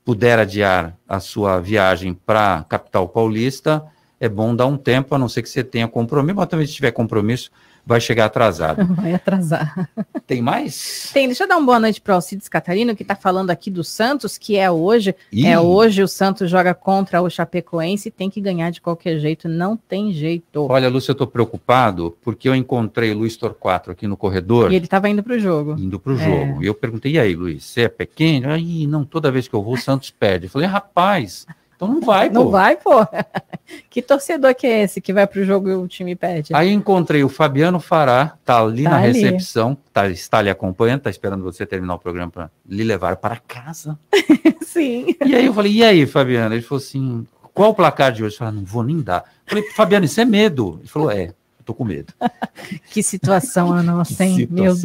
puder 0.05 0.39
adiar 0.39 0.97
a 1.09 1.21
sua 1.21 1.61
viagem 1.61 2.15
para 2.15 2.57
a 2.57 2.65
capital 2.65 3.09
paulista, 3.09 3.85
é 4.21 4.29
bom 4.29 4.55
dar 4.55 4.67
um 4.67 4.77
tempo, 4.77 5.15
a 5.15 5.19
não 5.19 5.29
ser 5.29 5.43
que 5.43 5.49
você 5.49 5.63
tenha 5.63 5.89
compromisso, 5.89 6.37
mas 6.37 6.49
também 6.49 6.67
se 6.67 6.73
tiver 6.75 6.93
compromisso, 6.93 7.51
vai 7.89 8.03
chegar 8.03 8.27
atrasado. 8.27 8.85
Vai 8.99 9.15
atrasar. 9.15 9.89
Tem 10.27 10.43
mais? 10.43 11.11
Tem. 11.15 11.27
Deixa 11.27 11.45
eu 11.45 11.49
dar 11.49 11.57
uma 11.57 11.65
boa 11.65 11.81
noite 11.81 12.03
para 12.03 12.13
o 12.13 12.15
Alcides 12.17 12.47
Catarino, 12.47 12.95
que 12.95 13.03
está 13.03 13.17
falando 13.17 13.51
aqui 13.51 13.71
do 13.71 13.83
Santos, 13.83 14.37
que 14.37 14.57
é 14.57 14.71
hoje. 14.71 15.15
Ih. 15.33 15.47
É 15.47 15.59
hoje 15.59 16.03
o 16.03 16.09
Santos 16.09 16.51
joga 16.51 16.75
contra 16.75 17.23
o 17.23 17.31
Chapecoense, 17.31 18.11
tem 18.11 18.29
que 18.29 18.43
ganhar 18.43 18.71
de 18.71 18.83
qualquer 18.83 19.19
jeito, 19.19 19.49
não 19.49 19.75
tem 19.75 20.13
jeito. 20.13 20.67
Olha, 20.69 20.91
Lúcia, 20.91 21.13
eu 21.13 21.15
estou 21.15 21.27
preocupado 21.27 22.15
porque 22.23 22.47
eu 22.47 22.55
encontrei 22.55 23.13
o 23.13 23.19
Luiz 23.19 23.37
Torquato 23.39 23.91
aqui 23.91 24.07
no 24.07 24.19
corredor. 24.19 24.71
E 24.71 24.77
ele 24.77 24.85
estava 24.85 25.09
indo 25.09 25.23
para 25.23 25.37
o 25.37 25.39
jogo. 25.39 25.77
Indo 25.79 25.99
para 25.99 26.13
o 26.13 26.21
é. 26.21 26.25
jogo. 26.25 26.63
E 26.63 26.67
eu 26.67 26.75
perguntei, 26.75 27.13
e 27.13 27.19
aí, 27.19 27.35
Luiz, 27.35 27.65
você 27.65 27.83
é 27.83 27.89
pequeno? 27.89 28.51
Aí, 28.51 28.87
não, 28.87 29.03
toda 29.03 29.31
vez 29.31 29.49
que 29.49 29.55
eu 29.55 29.63
vou, 29.63 29.75
o 29.75 29.79
Santos 29.79 30.11
perde. 30.11 30.47
Eu 30.47 30.51
falei, 30.51 30.69
rapaz, 30.69 31.47
então 31.79 31.87
não 31.87 32.01
vai, 32.01 32.29
pô. 32.29 32.35
Não 32.35 32.51
vai, 32.51 32.77
pô. 32.77 33.07
que 33.89 34.03
torcedor 34.03 34.53
que 34.53 34.67
é 34.67 34.83
esse 34.83 35.01
que 35.01 35.13
vai 35.13 35.29
pro 35.29 35.45
jogo 35.45 35.71
e 35.71 35.75
o 35.77 35.87
time 35.87 36.17
perde? 36.17 36.53
Aí 36.53 36.73
encontrei 36.73 37.23
o 37.23 37.29
Fabiano 37.29 37.79
Fará, 37.79 38.37
tá 38.45 38.61
ali 38.61 38.83
tá 38.83 38.91
na 38.91 38.97
ali. 38.97 39.13
recepção, 39.13 39.79
tá, 39.93 40.09
está 40.09 40.43
lhe 40.43 40.51
acompanhando, 40.51 41.03
tá 41.03 41.11
esperando 41.11 41.45
você 41.45 41.65
terminar 41.65 41.95
o 41.95 41.99
programa 42.01 42.33
para 42.33 42.51
lhe 42.69 42.83
levar 42.83 43.15
para 43.15 43.37
casa. 43.37 43.97
Sim. 44.61 45.15
E 45.25 45.37
aí 45.37 45.47
eu 45.47 45.55
falei, 45.55 45.71
e 45.71 45.85
aí, 45.85 46.05
Fabiano? 46.05 46.53
Ele 46.53 46.63
falou 46.63 46.83
assim, 46.83 47.25
qual 47.55 47.71
o 47.71 47.75
placar 47.75 48.11
de 48.11 48.25
hoje? 48.25 48.35
Eu 48.35 48.39
falei, 48.39 48.55
ah, 48.55 48.57
não 48.57 48.65
vou 48.65 48.83
nem 48.83 49.01
dar. 49.01 49.25
Eu 49.47 49.51
falei, 49.51 49.71
Fabiano, 49.71 50.05
isso 50.05 50.21
é 50.21 50.25
medo. 50.25 50.79
Ele 50.81 50.89
falou, 50.89 51.13
é. 51.13 51.33
Tô 51.65 51.75
com 51.75 51.85
medo. 51.85 52.13
que 52.91 53.03
situação 53.03 53.73
a 53.73 53.83
nossa, 53.83 54.25
hein? 54.25 54.49
Meu 54.51 54.75
Deus 54.75 54.83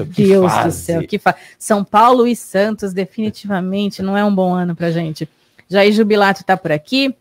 do 0.65 0.71
céu. 0.71 1.07
Que 1.07 1.17
fa... 1.17 1.33
São 1.57 1.81
Paulo 1.81 2.27
e 2.27 2.35
Santos, 2.35 2.93
definitivamente, 2.93 4.03
não 4.03 4.17
é 4.17 4.23
um 4.23 4.35
bom 4.35 4.53
ano 4.53 4.75
pra 4.75 4.91
gente. 4.91 5.27
Jair 5.69 5.91
Jubilato 5.91 6.41
está 6.41 6.55
por 6.55 6.71
aqui. 6.71 7.15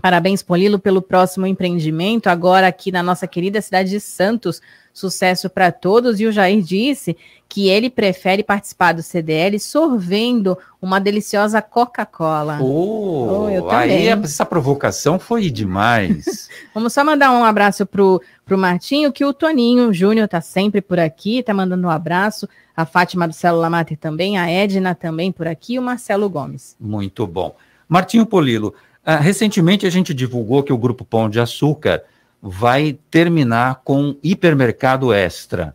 Parabéns, 0.00 0.42
Polilo, 0.42 0.78
pelo 0.78 1.02
próximo 1.02 1.44
empreendimento, 1.44 2.28
agora 2.28 2.68
aqui 2.68 2.92
na 2.92 3.02
nossa 3.02 3.26
querida 3.26 3.60
cidade 3.60 3.90
de 3.90 4.00
Santos. 4.00 4.60
Sucesso 4.92 5.50
para 5.50 5.72
todos. 5.72 6.20
E 6.20 6.26
o 6.26 6.32
Jair 6.32 6.62
disse 6.62 7.16
que 7.48 7.68
ele 7.68 7.88
prefere 7.88 8.42
participar 8.42 8.92
do 8.92 9.02
CDL 9.02 9.58
sorvendo 9.58 10.56
uma 10.80 11.00
deliciosa 11.00 11.62
Coca-Cola. 11.62 12.58
Oh, 12.60 13.44
oh, 13.44 13.50
eu 13.50 13.62
também. 13.62 13.78
Aí 13.78 14.06
essa 14.06 14.44
provocação 14.44 15.18
foi 15.18 15.50
demais. 15.50 16.48
Vamos 16.74 16.92
só 16.92 17.04
mandar 17.04 17.32
um 17.32 17.44
abraço 17.44 17.86
pro, 17.86 18.20
pro 18.44 18.58
Martinho, 18.58 19.12
que 19.12 19.24
o 19.24 19.32
Toninho 19.32 19.92
Júnior 19.92 20.26
está 20.26 20.40
sempre 20.40 20.80
por 20.80 20.98
aqui, 20.98 21.38
está 21.38 21.54
mandando 21.54 21.86
um 21.86 21.90
abraço. 21.90 22.48
A 22.76 22.84
Fátima 22.84 23.26
do 23.26 23.34
Célula 23.34 23.70
Mater 23.70 23.96
também, 23.96 24.38
a 24.38 24.48
Edna 24.48 24.94
também 24.94 25.32
por 25.32 25.48
aqui, 25.48 25.74
e 25.74 25.78
o 25.78 25.82
Marcelo 25.82 26.28
Gomes. 26.28 26.76
Muito 26.78 27.26
bom. 27.26 27.56
Martinho 27.88 28.26
Polilo, 28.26 28.74
uh, 29.06 29.20
recentemente 29.20 29.86
a 29.86 29.90
gente 29.90 30.12
divulgou 30.12 30.62
que 30.62 30.72
o 30.72 30.78
Grupo 30.78 31.04
Pão 31.04 31.30
de 31.30 31.40
Açúcar 31.40 32.02
vai 32.40 32.98
terminar 33.10 33.80
com 33.84 34.16
hipermercado 34.22 35.12
extra. 35.12 35.74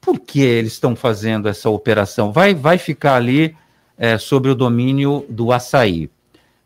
Por 0.00 0.18
que 0.18 0.40
eles 0.40 0.72
estão 0.72 0.96
fazendo 0.96 1.48
essa 1.48 1.70
operação? 1.70 2.32
Vai, 2.32 2.54
vai 2.54 2.78
ficar 2.78 3.14
ali 3.14 3.54
é, 3.96 4.18
sobre 4.18 4.50
o 4.50 4.54
domínio 4.54 5.24
do 5.28 5.52
açaí. 5.52 6.10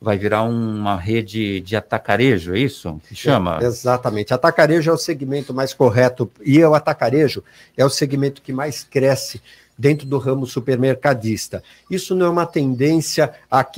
Vai 0.01 0.17
virar 0.17 0.43
uma 0.43 0.97
rede 0.97 1.61
de 1.61 1.75
atacarejo, 1.75 2.55
é 2.55 2.59
isso 2.59 3.01
que 3.09 3.15
chama? 3.15 3.59
É, 3.61 3.65
exatamente. 3.65 4.33
Atacarejo 4.33 4.91
é 4.91 4.95
o 4.95 4.99
segmento 4.99 5.53
mais 5.53 5.75
correto 5.75 6.31
e 6.45 6.63
o 6.63 6.75
atacarejo 6.75 7.43
é 7.77 7.85
o 7.85 7.91
segmento 7.91 8.41
que 8.41 8.53
mais 8.53 8.85
cresce 8.85 9.41
dentro 9.79 10.07
do 10.07 10.19
ramo 10.19 10.47
supermercadista. 10.47 11.63
Isso 11.91 12.15
não 12.15 12.27
é 12.27 12.31
uma 12.31 12.47
tendência, 12.47 13.33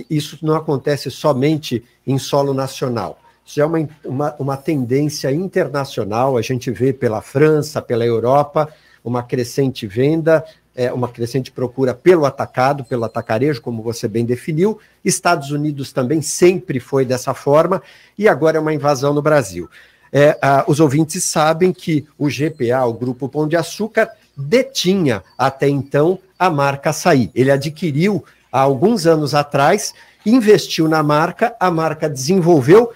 isso 0.09 0.39
não 0.43 0.55
acontece 0.55 1.11
somente 1.11 1.83
em 2.07 2.19
solo 2.19 2.55
nacional. 2.55 3.19
Isso 3.45 3.61
é 3.61 3.65
uma, 3.65 3.89
uma, 4.05 4.37
uma 4.39 4.57
tendência 4.57 5.33
internacional, 5.33 6.37
a 6.37 6.43
gente 6.43 6.71
vê 6.71 6.93
pela 6.93 7.23
França, 7.23 7.81
pela 7.81 8.05
Europa, 8.05 8.69
uma 9.03 9.23
crescente 9.23 9.87
venda, 9.87 10.45
é, 10.77 10.93
uma 10.93 11.09
crescente 11.09 11.51
procura 11.51 11.95
pelo 11.95 12.25
atacado, 12.25 12.85
pelo 12.85 13.05
atacarejo, 13.05 13.61
como 13.61 13.83
você 13.83 14.07
bem 14.07 14.25
definiu. 14.25 14.79
Estados 15.05 15.51
Unidos 15.51 15.93
também 15.93 16.23
sempre 16.23 16.79
foi 16.79 17.05
dessa 17.05 17.35
forma, 17.35 17.83
e 18.17 18.29
agora 18.29 18.59
é 18.59 18.61
uma 18.61 18.75
invasão 18.75 19.13
no 19.13 19.23
Brasil. 19.23 19.69
É, 20.13 20.39
os 20.67 20.79
ouvintes 20.79 21.25
sabem 21.25 21.73
que 21.73 22.07
o 22.17 22.29
GPA, 22.29 22.85
o 22.87 22.95
Grupo 22.95 23.29
Pão 23.29 23.49
de 23.49 23.57
Açúcar, 23.57 24.09
detinha 24.39 25.25
até 25.37 25.69
então 25.69 26.19
a 26.39 26.49
marca 26.49 26.91
Açaí. 26.91 27.31
Ele 27.35 27.51
adquiriu 27.51 28.25
há 28.53 28.61
alguns 28.61 29.07
anos 29.07 29.35
atrás, 29.35 29.93
investiu 30.25 30.89
na 30.89 31.03
marca, 31.03 31.57
a 31.59 31.71
marca 31.71 32.09
desenvolveu, 32.09 32.93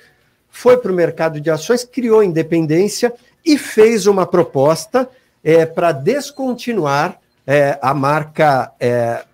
foi 0.48 0.76
para 0.76 0.92
o 0.92 0.94
mercado 0.94 1.40
de 1.40 1.50
ações, 1.50 1.82
criou 1.84 2.22
independência 2.22 3.12
e 3.44 3.58
fez 3.58 4.06
uma 4.06 4.26
proposta 4.26 5.08
é, 5.42 5.66
para 5.66 5.90
descontinuar 5.90 7.18
é, 7.46 7.78
a 7.82 7.92
marca 7.92 8.72
é, 8.78 9.24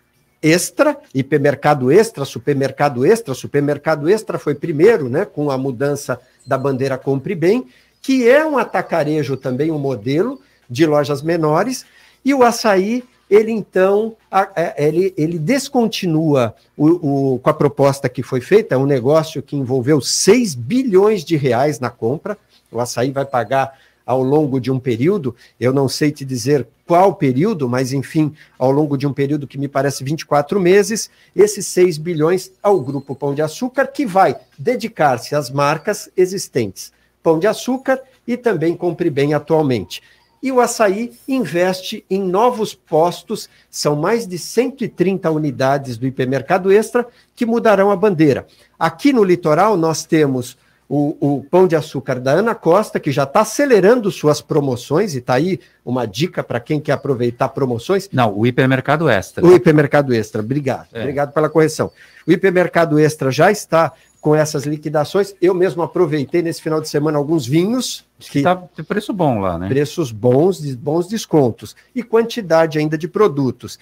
Extra, 0.41 0.97
hipermercado 1.13 1.91
Extra, 1.91 2.25
supermercado 2.25 3.05
Extra, 3.05 3.35
supermercado 3.35 4.09
Extra 4.09 4.39
foi 4.39 4.55
primeiro, 4.55 5.09
né, 5.09 5.25
com 5.25 5.51
a 5.51 5.59
mudança 5.59 6.21
da 6.47 6.57
bandeira 6.57 6.97
Compre 6.97 7.35
Bem, 7.35 7.67
que 8.01 8.29
é 8.29 8.47
um 8.47 8.57
atacarejo 8.57 9.37
também, 9.37 9.73
um 9.73 9.79
modelo 9.79 10.41
de 10.71 10.87
lojas 10.87 11.23
menores, 11.23 11.85
e 12.29 12.35
o 12.35 12.43
açaí, 12.43 13.03
ele 13.31 13.51
então, 13.51 14.15
é, 14.55 14.87
ele, 14.87 15.15
ele 15.17 15.39
descontinua 15.39 16.55
o, 16.77 17.35
o, 17.35 17.39
com 17.39 17.49
a 17.49 17.55
proposta 17.55 18.07
que 18.07 18.23
foi 18.23 18.43
feita, 18.43 18.77
um 18.77 18.85
negócio 18.85 19.43
que 19.43 19.57
envolveu 19.57 19.99
6 19.99 20.55
bilhões 20.55 21.25
de 21.25 21.37
reais 21.37 21.81
na 21.81 21.89
compra, 21.89 22.37
o 22.71 22.81
açaí 22.81 23.11
vai 23.11 23.25
pagar 23.25 23.79
ao 24.05 24.23
longo 24.23 24.61
de 24.61 24.71
um 24.71 24.79
período, 24.79 25.35
eu 25.59 25.73
não 25.73 25.89
sei 25.89 26.13
te 26.13 26.23
dizer 26.23 26.69
qual 26.87 27.15
período, 27.15 27.67
mas 27.67 27.95
enfim, 27.95 28.35
ao 28.59 28.71
longo 28.71 28.99
de 28.99 29.07
um 29.07 29.13
período 29.15 29.47
que 29.47 29.57
me 29.57 29.69
parece 29.69 30.05
24 30.05 30.61
meses, 30.61 31.11
esses 31.35 31.67
6 31.67 31.97
bilhões 31.97 32.53
ao 32.63 32.79
Grupo 32.79 33.15
Pão 33.15 33.35
de 33.35 33.41
Açúcar, 33.41 33.87
que 33.87 34.05
vai 34.05 34.37
dedicar-se 34.59 35.35
às 35.35 35.49
marcas 35.49 36.11
existentes. 36.15 36.93
Pão 37.23 37.39
de 37.39 37.47
Açúcar 37.47 37.99
e 38.27 38.37
também 38.37 38.77
Compre 38.77 39.09
Bem 39.09 39.33
atualmente. 39.33 40.03
E 40.43 40.53
o 40.53 40.61
açaí 40.61 41.13
investe 41.27 42.05
em 42.09 42.23
novos 42.23 42.75
postos, 42.75 43.49
são 43.71 43.97
mais 43.97 44.27
de 44.27 44.39
130 44.39 45.31
unidades 45.31 45.97
do 45.97 46.07
hipermercado 46.07 46.73
extra 46.73 47.07
que 47.35 47.45
mudarão 47.47 47.91
a 47.91 47.97
bandeira. 47.97 48.47
Aqui 48.79 49.13
no 49.13 49.25
litoral, 49.25 49.77
nós 49.77 50.05
temos 50.05 50.57
o, 50.89 51.17
o 51.21 51.45
Pão 51.45 51.69
de 51.69 51.77
Açúcar 51.77 52.19
da 52.19 52.33
Ana 52.33 52.55
Costa, 52.55 52.99
que 52.99 53.13
já 53.13 53.25
está 53.25 53.41
acelerando 53.41 54.11
suas 54.11 54.41
promoções, 54.41 55.15
e 55.15 55.19
está 55.19 55.35
aí 55.35 55.61
uma 55.85 56.07
dica 56.07 56.43
para 56.43 56.59
quem 56.59 56.81
quer 56.81 56.93
aproveitar 56.93 57.51
promoções. 57.51 58.09
Não, 58.11 58.37
o 58.37 58.47
hipermercado 58.47 59.09
extra. 59.09 59.45
O 59.45 59.55
hipermercado 59.55 60.15
extra, 60.15 60.41
obrigado. 60.41 60.89
É. 60.93 61.01
Obrigado 61.01 61.33
pela 61.33 61.51
correção. 61.51 61.91
O 62.27 62.33
hipermercado 62.33 62.99
extra 62.99 63.31
já 63.31 63.51
está 63.51 63.93
com 64.29 64.37
essas 64.37 64.67
liquidações. 64.67 65.35
Eu 65.41 65.55
mesmo 65.55 65.83
aproveitei 65.83 66.43
nesse 66.43 66.61
final 66.61 66.83
de 66.83 66.89
semana 66.91 67.17
alguns 67.17 67.47
vinhos. 67.47 68.05
Que 68.19 68.41
está 68.41 68.63
de 68.77 68.83
preço 68.83 69.11
bom 69.11 69.41
lá, 69.41 69.59
né? 69.59 69.69
Preços 69.69 70.13
bons, 70.13 70.61
bons 70.75 71.09
descontos. 71.09 71.75
E 71.95 72.03
quantidade 72.03 72.79
ainda 72.79 72.99
de 72.99 73.09
produtos. 73.09 73.79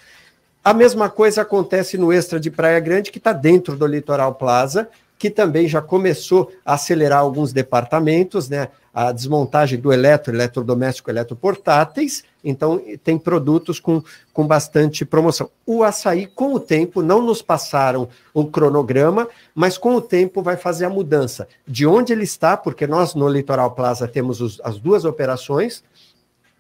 A 0.63 0.73
mesma 0.73 1.11
coisa 1.11 1.43
acontece 1.43 1.99
no 1.99 2.13
Extra 2.13 2.39
de 2.39 2.49
Praia 2.49 2.79
Grande, 2.79 3.11
que 3.11 3.19
está 3.19 3.33
dentro 3.33 3.75
do 3.75 3.89
Litoral 3.89 4.37
Plaza, 4.37 4.89
que 5.19 5.31
também 5.31 5.67
já 5.67 5.83
começou 5.83 6.53
a 6.65 6.75
acelerar 6.75 7.19
alguns 7.19 7.53
departamentos, 7.53 8.49
né? 8.49 8.69
A 8.95 9.11
desmontagem 9.11 9.81
do 9.81 9.93
eletro, 9.93 10.33
eletrodoméstico, 10.33 11.11
eletroportáteis. 11.11 12.23
Então, 12.49 12.81
tem 13.03 13.19
produtos 13.19 13.81
com, 13.81 14.01
com 14.33 14.47
bastante 14.47 15.05
promoção. 15.05 15.51
O 15.67 15.83
açaí, 15.83 16.29
com 16.29 16.55
o 16.55 16.61
tempo, 16.61 17.03
não 17.03 17.21
nos 17.21 17.43
passaram 17.43 18.09
um 18.33 18.45
cronograma, 18.45 19.29
mas 19.53 19.77
com 19.77 19.97
o 19.97 20.01
tempo 20.01 20.41
vai 20.43 20.57
fazer 20.57 20.85
a 20.85 20.89
mudança. 20.89 21.49
De 21.67 21.85
onde 21.89 22.13
ele 22.13 22.23
está, 22.23 22.57
porque 22.57 22.87
nós 22.87 23.17
no 23.17 23.29
Litoral 23.29 23.73
Plaza 23.73 24.07
temos 24.07 24.41
os, 24.41 24.61
as 24.63 24.79
duas 24.79 25.05
operações. 25.05 25.83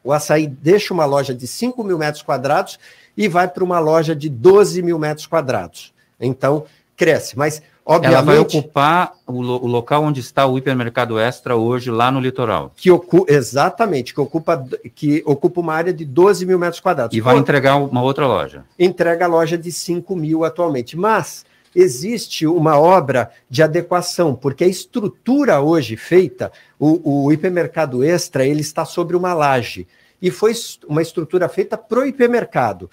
O 0.02 0.12
açaí 0.12 0.48
deixa 0.48 0.92
uma 0.92 1.04
loja 1.04 1.32
de 1.32 1.46
5 1.46 1.84
mil 1.84 1.98
metros 1.98 2.22
quadrados 2.22 2.80
e 3.16 3.28
vai 3.28 3.46
para 3.46 3.62
uma 3.62 3.78
loja 3.78 4.14
de 4.16 4.28
12 4.28 4.82
mil 4.82 4.98
metros 4.98 5.28
quadrados. 5.28 5.94
Então, 6.18 6.64
cresce. 6.96 7.38
Mas 7.38 7.62
Obviamente, 7.88 8.14
Ela 8.14 8.22
vai 8.22 8.38
ocupar 8.38 9.12
o, 9.24 9.40
lo 9.40 9.62
o, 9.62 9.66
local 9.68 10.02
onde 10.02 10.18
está 10.18 10.44
o 10.44 10.58
hipermercado 10.58 11.20
Extra 11.20 11.54
hoje, 11.54 11.88
lá 11.88 12.10
no 12.10 12.18
litoral. 12.18 12.72
Que 12.76 12.90
exatamente, 13.28 14.12
que 14.12 14.20
ocupa, 14.20 14.66
que 14.92 15.22
ocupa 15.24 15.60
uma 15.60 15.72
área 15.72 15.92
de 15.92 16.04
12 16.04 16.44
mil 16.44 16.58
metros 16.58 16.80
quadrados. 16.80 17.16
E 17.16 17.20
vai 17.20 17.36
entregar 17.36 17.76
uma 17.76 18.02
outra 18.02 18.26
loja. 18.26 18.64
Entrega 18.76 19.26
a 19.26 19.28
loja 19.28 19.56
de 19.56 19.70
5 19.70 20.16
mil 20.16 20.44
atualmente. 20.44 20.96
Mas 20.96 21.46
existe 21.72 22.44
uma 22.44 22.76
obra 22.76 23.30
de 23.48 23.62
adequação, 23.62 24.34
porque 24.34 24.64
a 24.64 24.68
estrutura 24.68 25.60
hoje 25.60 25.96
feita, 25.96 26.50
o, 26.80 27.26
o 27.26 27.32
hipermercado 27.32 28.02
Extra, 28.02 28.44
ele 28.44 28.62
está 28.62 28.84
sobre 28.84 29.16
uma 29.16 29.32
laje. 29.32 29.86
E 30.20 30.28
foi 30.28 30.54
uma 30.88 31.02
estrutura 31.02 31.48
feita 31.48 31.78
para 31.78 32.00
o 32.00 32.04
hipermercado. 32.04 32.90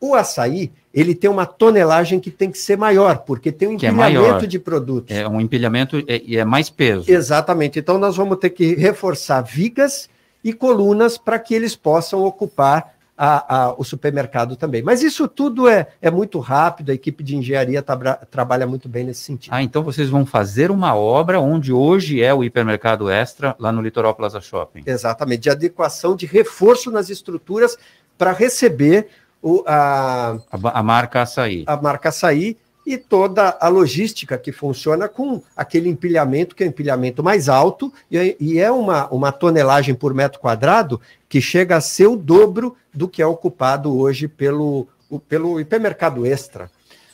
O 0.00 0.14
açaí, 0.14 0.72
ele 0.94 1.14
tem 1.14 1.28
uma 1.28 1.44
tonelagem 1.44 2.18
que 2.18 2.30
tem 2.30 2.50
que 2.50 2.58
ser 2.58 2.76
maior, 2.76 3.18
porque 3.18 3.52
tem 3.52 3.68
um 3.68 3.76
que 3.76 3.86
é 3.86 3.90
empilhamento 3.90 4.44
é 4.44 4.48
de 4.48 4.58
produtos. 4.58 5.14
É 5.14 5.28
um 5.28 5.40
empilhamento 5.40 5.98
e 5.98 6.36
é, 6.36 6.40
é, 6.40 6.44
mais 6.44 6.70
peso. 6.70 7.10
Exatamente. 7.10 7.78
Então 7.78 7.98
nós 7.98 8.16
vamos 8.16 8.38
ter 8.38 8.50
que 8.50 8.74
reforçar 8.74 9.42
vigas 9.42 10.08
e 10.42 10.52
colunas 10.52 11.18
para 11.18 11.38
que 11.38 11.54
eles 11.54 11.76
possam 11.76 12.24
ocupar 12.24 12.94
a, 13.22 13.64
a, 13.64 13.74
o 13.74 13.84
supermercado 13.84 14.56
também. 14.56 14.82
Mas 14.82 15.02
isso 15.02 15.28
tudo 15.28 15.68
é, 15.68 15.88
é 16.00 16.10
muito 16.10 16.38
rápido, 16.38 16.88
a 16.88 16.94
equipe 16.94 17.22
de 17.22 17.36
engenharia 17.36 17.82
tra 17.82 18.14
trabalha 18.30 18.66
muito 18.66 18.88
bem 18.88 19.04
nesse 19.04 19.20
sentido. 19.20 19.52
Ah, 19.52 19.62
então 19.62 19.82
vocês 19.82 20.08
vão 20.08 20.24
fazer 20.24 20.70
uma 20.70 20.96
obra 20.96 21.38
onde 21.38 21.70
hoje 21.70 22.22
é 22.22 22.32
o 22.32 22.42
hipermercado 22.42 23.10
extra, 23.10 23.54
lá 23.58 23.70
no 23.70 23.82
Litoral 23.82 24.14
Plaza 24.14 24.40
Shopping. 24.40 24.84
Exatamente, 24.86 25.42
de 25.42 25.50
adequação, 25.50 26.16
de 26.16 26.24
reforço 26.24 26.90
nas 26.90 27.10
estruturas 27.10 27.76
para 28.16 28.32
receber 28.32 29.08
o, 29.42 29.62
a, 29.66 30.38
a, 30.50 30.80
a 30.80 30.82
marca 30.82 31.22
açaí. 31.22 31.64
A 31.66 31.76
marca 31.76 32.08
açaí 32.08 32.56
e 32.86 32.96
toda 32.96 33.56
a 33.60 33.68
logística 33.68 34.38
que 34.38 34.52
funciona 34.52 35.08
com 35.08 35.42
aquele 35.56 35.88
empilhamento, 35.88 36.54
que 36.56 36.64
é 36.64 36.66
o 36.66 36.68
empilhamento 36.68 37.22
mais 37.22 37.48
alto, 37.48 37.92
e, 38.10 38.36
e, 38.40 38.58
é 38.58 38.70
uma, 38.70 39.08
uma 39.08 39.30
tonelagem 39.30 39.94
por 39.94 40.14
metro 40.14 40.40
quadrado 40.40 41.00
que 41.28 41.40
chega 41.40 41.76
a 41.76 41.80
ser 41.80 42.06
o 42.06 42.16
dobro 42.16 42.76
do 42.92 43.06
que 43.06 43.22
é 43.22 43.26
ocupado 43.26 43.96
hoje 43.96 44.26
pelo, 44.26 44.88
pelo 45.28 45.60
hipermercado 45.60 46.26
extra. 46.26 46.70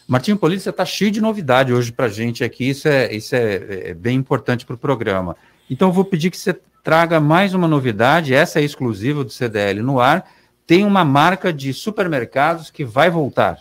Martinho 0.08 0.36
Polícia 0.36 0.70
está 0.70 0.84
cheio 0.84 1.10
de 1.10 1.20
novidade 1.20 1.72
hoje 1.74 1.90
para 1.90 2.06
a 2.06 2.10
gente 2.10 2.44
aqui, 2.44 2.70
isso 2.70 2.86
é, 2.86 3.12
isso 3.12 3.34
é, 3.34 3.90
é 3.90 3.94
bem 3.94 4.16
importante 4.16 4.64
para 4.64 4.74
o 4.74 4.78
programa. 4.78 5.36
Então, 5.68 5.88
eu 5.88 5.92
vou 5.92 6.04
pedir 6.04 6.30
que 6.30 6.38
você 6.38 6.56
traga 6.82 7.18
mais 7.18 7.52
uma 7.52 7.66
novidade, 7.66 8.32
essa 8.32 8.60
é 8.60 8.62
exclusiva 8.62 9.24
do 9.24 9.30
CDL 9.30 9.82
no 9.82 9.98
ar, 9.98 10.24
tem 10.66 10.84
uma 10.84 11.04
marca 11.04 11.52
de 11.52 11.72
supermercados 11.72 12.70
que 12.70 12.84
vai 12.84 13.08
voltar. 13.08 13.58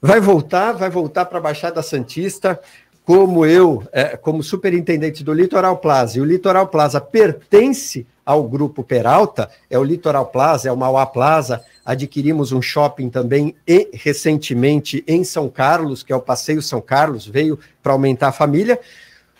Vai 0.00 0.20
voltar, 0.20 0.72
vai 0.72 0.88
voltar 0.88 1.24
para 1.24 1.38
a 1.38 1.42
Baixada 1.42 1.82
Santista, 1.82 2.60
como 3.04 3.44
eu, 3.44 3.82
é, 3.90 4.16
como 4.16 4.42
superintendente 4.42 5.24
do 5.24 5.32
Litoral 5.32 5.78
Plaza, 5.78 6.18
e 6.18 6.20
o 6.20 6.24
Litoral 6.24 6.68
Plaza 6.68 7.00
pertence 7.00 8.06
ao 8.24 8.44
Grupo 8.44 8.84
Peralta, 8.84 9.50
é 9.70 9.78
o 9.78 9.82
Litoral 9.82 10.26
Plaza, 10.26 10.68
é 10.68 10.72
o 10.72 10.76
Mauá 10.76 11.06
Plaza, 11.06 11.64
adquirimos 11.84 12.52
um 12.52 12.60
shopping 12.60 13.08
também 13.08 13.56
e, 13.66 13.88
recentemente 13.94 15.02
em 15.08 15.24
São 15.24 15.48
Carlos, 15.48 16.02
que 16.02 16.12
é 16.12 16.16
o 16.16 16.20
Passeio 16.20 16.60
São 16.60 16.82
Carlos, 16.82 17.26
veio 17.26 17.58
para 17.82 17.94
aumentar 17.94 18.28
a 18.28 18.32
família. 18.32 18.78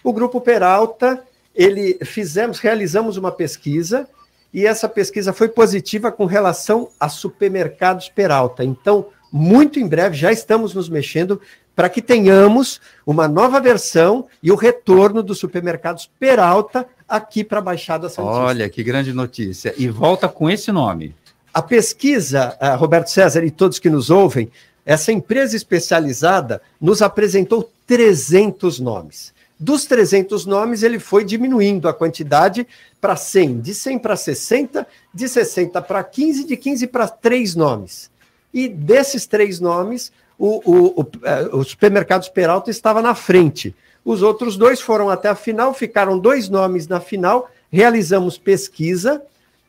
O 0.02 0.14
Grupo 0.14 0.40
Peralta, 0.40 1.22
ele 1.54 1.98
fizemos, 2.02 2.58
realizamos 2.58 3.18
uma 3.18 3.30
pesquisa 3.30 4.08
e 4.52 4.66
essa 4.66 4.88
pesquisa 4.88 5.32
foi 5.32 5.48
positiva 5.48 6.10
com 6.10 6.24
relação 6.24 6.88
a 6.98 7.08
supermercados 7.08 8.08
Peralta. 8.08 8.64
Então, 8.64 9.06
muito 9.32 9.78
em 9.78 9.86
breve 9.86 10.16
já 10.16 10.32
estamos 10.32 10.74
nos 10.74 10.88
mexendo 10.88 11.40
para 11.76 11.88
que 11.88 12.02
tenhamos 12.02 12.80
uma 13.06 13.28
nova 13.28 13.60
versão 13.60 14.26
e 14.42 14.50
o 14.50 14.56
retorno 14.56 15.22
dos 15.22 15.38
supermercados 15.38 16.10
Peralta 16.18 16.86
aqui 17.08 17.44
para 17.44 17.58
a 17.58 17.62
Baixada 17.62 18.08
Santista. 18.08 18.36
Olha, 18.36 18.68
que 18.68 18.82
grande 18.82 19.12
notícia. 19.12 19.72
E 19.76 19.88
volta 19.88 20.28
com 20.28 20.50
esse 20.50 20.72
nome. 20.72 21.14
A 21.54 21.62
pesquisa, 21.62 22.56
uh, 22.60 22.76
Roberto 22.76 23.08
César 23.08 23.44
e 23.44 23.50
todos 23.50 23.78
que 23.78 23.88
nos 23.88 24.10
ouvem, 24.10 24.50
essa 24.84 25.12
empresa 25.12 25.54
especializada 25.54 26.60
nos 26.80 27.00
apresentou 27.00 27.70
300 27.86 28.80
nomes. 28.80 29.32
Dos 29.60 29.84
300 29.86 30.46
nomes, 30.46 30.82
ele 30.82 31.00
foi 31.00 31.24
diminuindo 31.24 31.88
a 31.88 31.94
quantidade 31.94 32.66
para 33.00 33.16
100, 33.16 33.60
de 33.60 33.74
100 33.74 33.98
para 33.98 34.16
60, 34.16 34.86
de 35.12 35.28
60 35.28 35.82
para 35.82 36.04
15, 36.04 36.44
de 36.44 36.56
15 36.56 36.86
para 36.86 37.08
3 37.08 37.56
nomes. 37.56 38.10
E 38.52 38.68
desses 38.68 39.26
três 39.26 39.60
nomes, 39.60 40.12
o, 40.38 40.62
o, 40.64 41.00
o, 41.00 41.06
é, 41.24 41.54
o 41.54 41.64
supermercados 41.64 42.28
Peralta 42.28 42.70
estava 42.70 43.02
na 43.02 43.14
frente. 43.14 43.74
Os 44.04 44.22
outros 44.22 44.56
dois 44.56 44.80
foram 44.80 45.10
até 45.10 45.28
a 45.28 45.34
final, 45.34 45.74
ficaram 45.74 46.18
dois 46.18 46.48
nomes 46.48 46.86
na 46.86 47.00
final, 47.00 47.50
realizamos 47.70 48.38
pesquisa, 48.38 49.20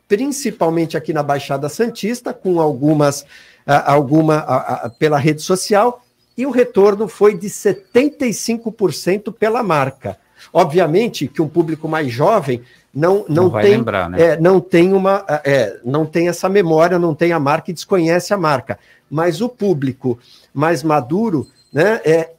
principalmente 0.08 0.96
aqui 0.96 1.12
na 1.12 1.22
Baixada 1.22 1.68
Santista, 1.68 2.32
com 2.32 2.60
algumas, 2.60 3.26
alguma 3.66 4.90
pela 4.98 5.18
rede 5.18 5.42
social, 5.42 6.02
e 6.40 6.46
o 6.46 6.50
retorno 6.50 7.06
foi 7.06 7.36
de 7.36 7.48
75% 7.48 9.32
pela 9.32 9.62
marca. 9.62 10.16
Obviamente 10.52 11.28
que 11.28 11.42
um 11.42 11.48
público 11.48 11.86
mais 11.86 12.10
jovem 12.10 12.62
não, 12.94 13.26
não, 13.28 13.44
não 13.44 13.60
tem 13.60 13.76
lembrar, 13.76 14.08
né? 14.08 14.22
é, 14.22 14.40
não 14.40 14.58
tem 14.58 14.94
uma 14.94 15.22
é, 15.44 15.78
não 15.84 16.06
tem 16.06 16.28
essa 16.28 16.48
memória, 16.48 16.98
não 16.98 17.14
tem 17.14 17.32
a 17.32 17.38
marca 17.38 17.70
e 17.70 17.74
desconhece 17.74 18.32
a 18.32 18.38
marca. 18.38 18.78
Mas 19.10 19.42
o 19.42 19.50
público 19.50 20.18
mais 20.54 20.82
maduro, 20.82 21.46
né, 21.70 22.00
é, 22.06 22.30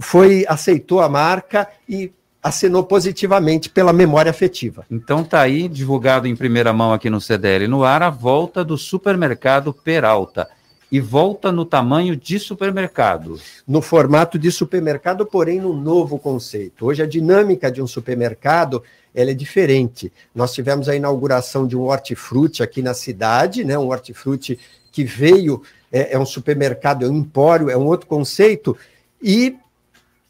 foi 0.00 0.44
aceitou 0.48 1.00
a 1.00 1.08
marca 1.08 1.68
e 1.88 2.12
assinou 2.42 2.82
positivamente 2.82 3.70
pela 3.70 3.92
memória 3.92 4.30
afetiva. 4.30 4.84
Então 4.90 5.22
tá 5.22 5.40
aí 5.40 5.68
divulgado 5.68 6.26
em 6.26 6.34
primeira 6.34 6.72
mão 6.72 6.92
aqui 6.92 7.08
no 7.08 7.20
CDL 7.20 7.68
no 7.68 7.84
ar 7.84 8.02
a 8.02 8.10
volta 8.10 8.64
do 8.64 8.76
supermercado 8.76 9.72
Peralta 9.72 10.48
e 10.92 11.00
volta 11.00 11.50
no 11.50 11.64
tamanho 11.64 12.14
de 12.14 12.38
supermercado. 12.38 13.40
No 13.66 13.80
formato 13.80 14.38
de 14.38 14.52
supermercado, 14.52 15.24
porém 15.24 15.58
no 15.58 15.72
novo 15.72 16.18
conceito. 16.18 16.84
Hoje 16.84 17.02
a 17.02 17.06
dinâmica 17.06 17.72
de 17.72 17.80
um 17.80 17.86
supermercado 17.86 18.82
ela 19.14 19.30
é 19.30 19.34
diferente. 19.34 20.12
Nós 20.34 20.52
tivemos 20.52 20.90
a 20.90 20.94
inauguração 20.94 21.66
de 21.66 21.74
um 21.74 21.84
hortifruti 21.84 22.62
aqui 22.62 22.82
na 22.82 22.92
cidade, 22.92 23.64
né? 23.64 23.78
Um 23.78 23.88
hortifruti 23.88 24.58
que 24.92 25.02
veio 25.02 25.62
é, 25.90 26.12
é 26.12 26.18
um 26.18 26.26
supermercado, 26.26 27.06
é 27.06 27.08
um 27.08 27.16
empório, 27.16 27.70
é 27.70 27.76
um 27.76 27.86
outro 27.86 28.06
conceito 28.06 28.76
e 29.22 29.56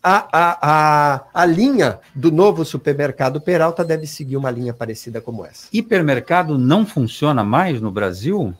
a, 0.01 0.29
a, 0.33 0.59
a, 0.63 1.25
a 1.35 1.45
linha 1.45 1.99
do 2.15 2.31
novo 2.31 2.65
supermercado 2.65 3.41
Peralta 3.41 3.85
deve 3.85 4.07
seguir 4.07 4.37
uma 4.37 4.51
linha 4.51 4.73
parecida 4.73 5.21
como 5.21 5.45
essa. 5.45 5.67
Hipermercado 5.73 6.57
não 6.57 6.87
funciona 6.87 7.43
mais 7.43 7.81
no 7.81 7.91
Brasil? 7.91 8.55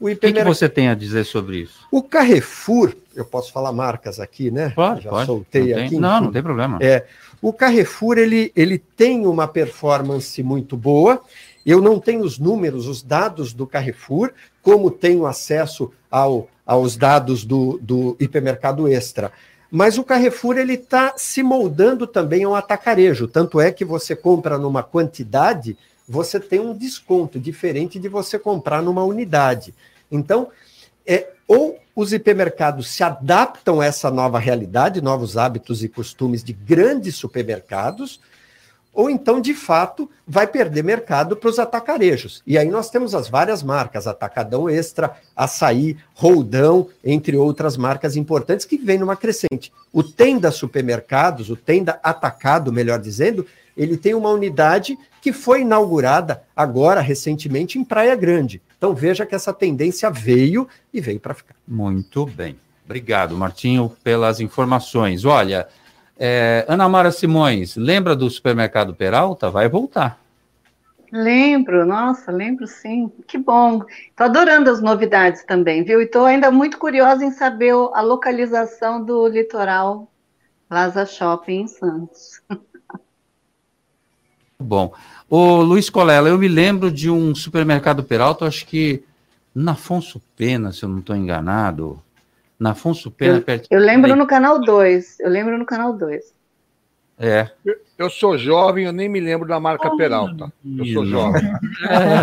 O, 0.00 0.08
o 0.08 0.16
que, 0.16 0.32
que, 0.32 0.44
você 0.44 0.66
tem 0.66 0.88
a 0.88 0.94
dizer 0.94 1.24
sobre 1.24 1.58
isso? 1.58 1.86
O 1.90 2.02
Carrefour, 2.02 2.94
eu 3.14 3.24
posso 3.24 3.52
falar 3.52 3.70
marcas 3.70 4.18
aqui, 4.18 4.50
né? 4.50 4.70
Pode, 4.70 5.02
Já 5.02 5.10
pode. 5.10 5.26
soltei 5.26 5.74
não 5.74 5.80
aqui. 5.80 5.90
Tem, 5.90 6.00
não, 6.00 6.20
não 6.22 6.32
tem 6.32 6.42
problema. 6.42 6.78
É, 6.80 7.04
o 7.42 7.52
Carrefour 7.52 8.16
ele, 8.16 8.50
ele 8.56 8.78
tem 8.78 9.26
uma 9.26 9.46
performance 9.46 10.42
muito 10.42 10.74
boa. 10.74 11.20
Eu 11.66 11.82
não 11.82 12.00
tenho 12.00 12.22
os 12.22 12.38
números, 12.38 12.86
os 12.86 13.02
dados 13.02 13.52
do 13.52 13.66
Carrefour, 13.66 14.32
como 14.62 14.90
tenho 14.90 15.26
acesso 15.26 15.92
ao, 16.10 16.48
aos 16.64 16.96
dados 16.96 17.44
do, 17.44 17.78
do 17.82 18.16
hipermercado 18.18 18.88
extra. 18.88 19.30
Mas 19.70 19.98
o 19.98 20.04
Carrefour 20.04 20.56
ele 20.56 20.74
está 20.74 21.14
se 21.16 21.42
moldando 21.42 22.06
também 22.06 22.44
ao 22.44 22.54
atacarejo. 22.54 23.28
Tanto 23.28 23.60
é 23.60 23.70
que 23.70 23.84
você 23.84 24.16
compra 24.16 24.58
numa 24.58 24.82
quantidade, 24.82 25.76
você 26.08 26.40
tem 26.40 26.58
um 26.58 26.76
desconto 26.76 27.38
diferente 27.38 27.98
de 27.98 28.08
você 28.08 28.38
comprar 28.38 28.82
numa 28.82 29.04
unidade. 29.04 29.72
Então, 30.10 30.48
é, 31.06 31.28
ou 31.46 31.78
os 31.94 32.12
hipermercados 32.12 32.88
se 32.88 33.02
adaptam 33.02 33.80
a 33.80 33.86
essa 33.86 34.10
nova 34.10 34.38
realidade, 34.38 35.00
novos 35.00 35.36
hábitos 35.36 35.82
e 35.82 35.88
costumes 35.88 36.42
de 36.42 36.52
grandes 36.52 37.16
supermercados, 37.16 38.20
ou 38.92 39.08
então, 39.08 39.40
de 39.40 39.54
fato, 39.54 40.10
vai 40.26 40.46
perder 40.46 40.82
mercado 40.82 41.36
para 41.36 41.48
os 41.48 41.58
atacarejos. 41.58 42.42
E 42.46 42.58
aí 42.58 42.68
nós 42.68 42.90
temos 42.90 43.14
as 43.14 43.28
várias 43.28 43.62
marcas, 43.62 44.06
Atacadão 44.06 44.68
Extra, 44.68 45.16
Açaí, 45.34 45.96
Roldão, 46.12 46.88
entre 47.04 47.36
outras 47.36 47.76
marcas 47.76 48.16
importantes 48.16 48.66
que 48.66 48.76
vêm 48.76 48.98
numa 48.98 49.16
crescente. 49.16 49.72
O 49.92 50.02
Tenda 50.02 50.50
Supermercados, 50.50 51.50
o 51.50 51.56
Tenda 51.56 52.00
Atacado, 52.02 52.72
melhor 52.72 52.98
dizendo, 52.98 53.46
ele 53.76 53.96
tem 53.96 54.14
uma 54.14 54.30
unidade 54.30 54.98
que 55.22 55.32
foi 55.32 55.60
inaugurada 55.60 56.42
agora, 56.54 57.00
recentemente, 57.00 57.78
em 57.78 57.84
Praia 57.84 58.16
Grande. 58.16 58.60
Então 58.80 58.94
veja 58.94 59.26
que 59.26 59.34
essa 59.34 59.52
tendência 59.52 60.10
veio 60.10 60.66
e 60.90 61.02
veio 61.02 61.20
para 61.20 61.34
ficar. 61.34 61.54
Muito 61.68 62.24
bem. 62.24 62.58
Obrigado, 62.82 63.36
Martinho, 63.36 63.94
pelas 64.02 64.40
informações. 64.40 65.26
Olha, 65.26 65.68
é, 66.18 66.64
Ana 66.66 66.88
Mara 66.88 67.12
Simões, 67.12 67.76
lembra 67.76 68.16
do 68.16 68.30
supermercado 68.30 68.94
Peralta? 68.94 69.50
Vai 69.50 69.68
voltar. 69.68 70.18
Lembro, 71.12 71.84
nossa, 71.84 72.32
lembro 72.32 72.66
sim. 72.66 73.12
Que 73.26 73.36
bom. 73.36 73.84
Estou 74.08 74.24
adorando 74.24 74.70
as 74.70 74.80
novidades 74.80 75.44
também, 75.44 75.84
viu? 75.84 76.00
E 76.00 76.04
estou 76.04 76.24
ainda 76.24 76.50
muito 76.50 76.78
curiosa 76.78 77.22
em 77.22 77.32
saber 77.32 77.74
a 77.92 78.00
localização 78.00 79.04
do 79.04 79.28
litoral 79.28 80.10
Plaza 80.70 81.04
Shopping 81.04 81.60
em 81.60 81.66
Santos. 81.66 82.40
Bom. 84.60 84.92
Ô, 85.28 85.62
Luiz 85.62 85.88
Colela, 85.88 86.28
eu 86.28 86.38
me 86.38 86.48
lembro 86.48 86.90
de 86.90 87.10
um 87.10 87.34
supermercado 87.34 88.04
Peralta, 88.04 88.46
acho 88.46 88.66
que 88.66 89.02
na 89.54 89.72
Afonso 89.72 90.20
Pena, 90.36 90.72
se 90.72 90.84
eu 90.84 90.88
não 90.88 90.98
estou 90.98 91.16
enganado. 91.16 92.00
Na 92.58 92.72
Afonso 92.72 93.10
Pena, 93.10 93.38
eu, 93.38 93.42
perto. 93.42 93.68
Eu 93.70 93.80
lembro 93.80 94.14
no 94.14 94.26
canal 94.26 94.60
2. 94.60 95.20
Eu 95.20 95.30
lembro 95.30 95.56
no 95.56 95.64
canal 95.64 95.92
2. 95.92 96.34
É. 97.18 97.50
Eu, 97.64 97.76
eu, 97.98 98.10
sou 98.10 98.38
jovem, 98.38 98.86
eu 98.86 98.92
nem 98.92 99.08
me 99.08 99.20
lembro 99.20 99.46
da 99.46 99.60
marca 99.60 99.88
oh, 99.88 99.96
Peralta. 99.96 100.52
Eu 100.64 100.86
sou 100.86 101.06
jovem. 101.06 101.42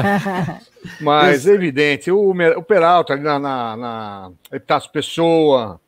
Mas 1.02 1.46
é 1.46 1.54
evidente, 1.54 2.12
o, 2.12 2.32
o 2.32 2.64
Peralta 2.64 3.14
ali 3.14 3.22
na, 3.22 3.38
na, 3.38 3.78
na 3.78 4.32
Epitácio 4.52 4.92
Pessoa, 4.92 5.80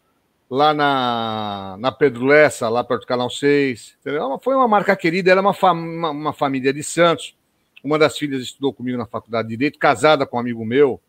lá 0.49 0.73
na, 0.73 1.77
na 1.79 1.91
Pedro 1.91 2.25
Lessa, 2.25 2.67
lá 2.67 2.83
perto 2.83 3.01
do 3.01 3.07
Canal 3.07 3.29
6. 3.29 3.97
Entendeu? 3.99 4.39
Foi 4.41 4.55
uma 4.55 4.67
marca 4.67 4.95
querida, 4.95 5.31
era 5.31 5.41
uma, 5.41 5.55
uma, 5.71 6.09
uma 6.09 6.33
família 6.33 6.73
de 6.73 6.83
Santos. 6.83 7.35
Uma 7.83 7.97
das 7.99 8.17
filhas 8.17 8.41
estudou 8.41 8.73
comigo 8.73 8.97
na 8.97 9.05
faculdade 9.05 9.47
de 9.47 9.55
Direito, 9.55 9.79
casada 9.79 10.25
com 10.25 10.37
um 10.37 10.39
amigo 10.39 10.65
meu 10.65 10.99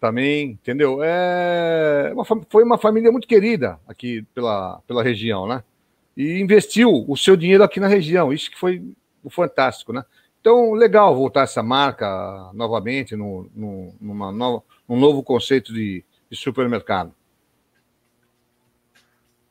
também, 0.00 0.50
entendeu? 0.50 0.98
É 1.02 2.12
uma, 2.12 2.24
foi 2.24 2.62
uma 2.62 2.76
família 2.76 3.10
muito 3.10 3.26
querida 3.26 3.80
aqui 3.88 4.22
pela, 4.34 4.80
pela 4.86 5.02
região, 5.02 5.46
né? 5.46 5.64
E 6.14 6.40
investiu 6.40 7.06
o 7.08 7.16
seu 7.16 7.36
dinheiro 7.36 7.64
aqui 7.64 7.80
na 7.80 7.88
região, 7.88 8.30
isso 8.30 8.50
que 8.50 8.58
foi 8.58 8.82
fantástico, 9.30 9.94
né? 9.94 10.04
Então, 10.40 10.74
legal 10.74 11.16
voltar 11.16 11.44
essa 11.44 11.62
marca 11.62 12.50
novamente 12.52 13.16
no, 13.16 13.48
no, 13.54 13.94
numa 13.98 14.30
nova, 14.30 14.62
num 14.86 15.00
novo 15.00 15.22
conceito 15.22 15.72
de, 15.72 16.04
de 16.30 16.36
supermercado. 16.36 17.14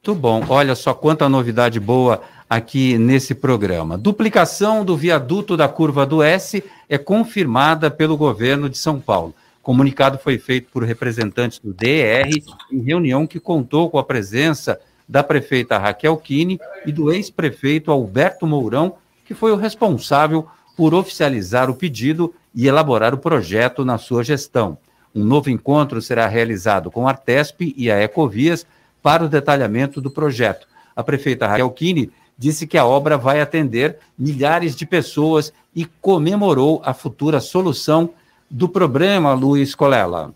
Muito 0.06 0.20
bom. 0.20 0.44
Olha 0.50 0.76
só 0.76 0.94
quanta 0.94 1.30
novidade 1.30 1.80
boa 1.80 2.22
aqui 2.50 2.98
nesse 2.98 3.34
programa. 3.34 3.98
Duplicação 3.98 4.84
do 4.84 4.98
viaduto 4.98 5.56
da 5.56 5.70
curva 5.70 6.06
do 6.06 6.22
S 6.22 6.62
é 6.89 6.98
confirmada 6.98 7.89
pelo 7.89 8.18
governo 8.18 8.70
de 8.70 8.78
São 8.78 9.00
Paulo. 9.00 9.34
Comunicado 9.62 10.18
foi 10.18 10.38
feito 10.38 10.70
por 10.74 10.84
representantes 10.84 11.58
do 11.58 11.74
DR 11.74 12.30
em 12.70 12.82
reunião 12.82 13.26
que 13.26 13.39
contou 13.39 13.89
com 13.89 13.98
a 13.98 14.04
presença 14.04 14.78
da 15.08 15.24
prefeita 15.24 15.78
Raquel 15.78 16.18
Kine 16.18 16.60
e 16.86 16.92
do 16.92 17.10
ex-prefeito 17.10 17.89
Alberto 17.89 18.46
Mourão, 18.46 18.96
que 19.24 19.34
foi 19.34 19.54
o 19.54 19.58
responsável 19.58 20.46
por 20.76 20.94
oficializar 20.94 21.70
o 21.70 21.76
pedido 21.76 22.34
e 22.54 22.68
elaborar 22.68 23.13
o 23.13 23.20
projeto 23.20 23.86
na 23.86 23.98
sua 23.98 24.22
gestão. 24.22 24.78
Um 25.16 25.24
novo 25.24 25.50
encontro 25.50 26.02
será 26.02 26.28
realizado 26.28 26.92
com 26.92 27.08
a 27.08 27.12
Artesp 27.12 27.74
e 27.78 27.89
a 27.89 28.02
Ecovias 28.02 28.68
para 29.04 29.26
o 29.26 29.30
detalhamento 29.30 30.00
do 30.00 30.10
projeto. 30.10 30.66
A 30.96 31.04
prefeita 31.04 31.46
Raquel 31.46 31.70
Kine 31.72 32.12
disse 32.38 32.66
que 32.66 32.78
a 32.78 32.86
obra 32.86 33.18
vai 33.18 33.42
atender 33.42 34.00
milhares 34.18 34.76
de 34.76 34.86
pessoas 34.86 35.54
e 35.76 35.86
comemorou 35.86 36.82
a 36.86 36.94
futura 36.94 37.39
solução 37.42 38.12
do 38.50 38.70
problema, 38.70 39.34
Luiz 39.34 39.76
Colela? 39.76 40.34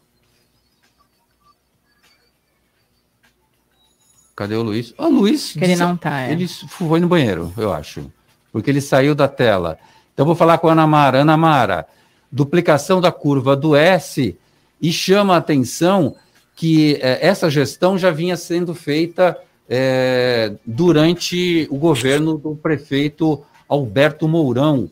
Cadê 4.36 4.56
o 4.56 4.62
Luiz? 4.62 4.94
O 4.98 5.08
Luiz. 5.08 5.54
Que 5.54 5.64
ele 5.64 5.76
não 5.76 5.98
tá. 5.98 6.22
É. 6.22 6.32
Ele 6.32 6.48
foi 6.48 7.00
no 7.00 7.08
banheiro, 7.08 7.52
eu 7.58 7.74
acho. 7.74 8.12
Porque 8.52 8.70
ele 8.70 8.82
saiu 8.82 9.16
da 9.16 9.28
tela. 9.28 9.80
Então 10.14 10.26
vou 10.26 10.36
falar 10.36 10.60
com 10.60 10.68
a 10.68 10.74
Ana 10.74 10.86
Mara. 10.86 11.22
Ana 11.22 11.38
Mara, 11.38 11.88
duplicação 12.32 13.02
da 13.02 13.12
curva 13.12 13.56
do 13.56 13.76
S 13.76 14.38
e 14.80 14.92
chama 14.92 15.34
a 15.34 15.38
atenção 15.38 16.16
que 16.58 16.96
é, 17.02 17.26
essa 17.26 17.50
gestão 17.50 17.98
já 17.98 18.12
vinha 18.12 18.36
sendo 18.36 18.76
feita 18.76 19.38
é, 19.70 20.52
durante 20.66 21.66
o 21.72 21.78
governo 21.78 22.38
do 22.38 22.54
prefeito 22.54 23.42
Alberto 23.70 24.28
Mourão 24.28 24.90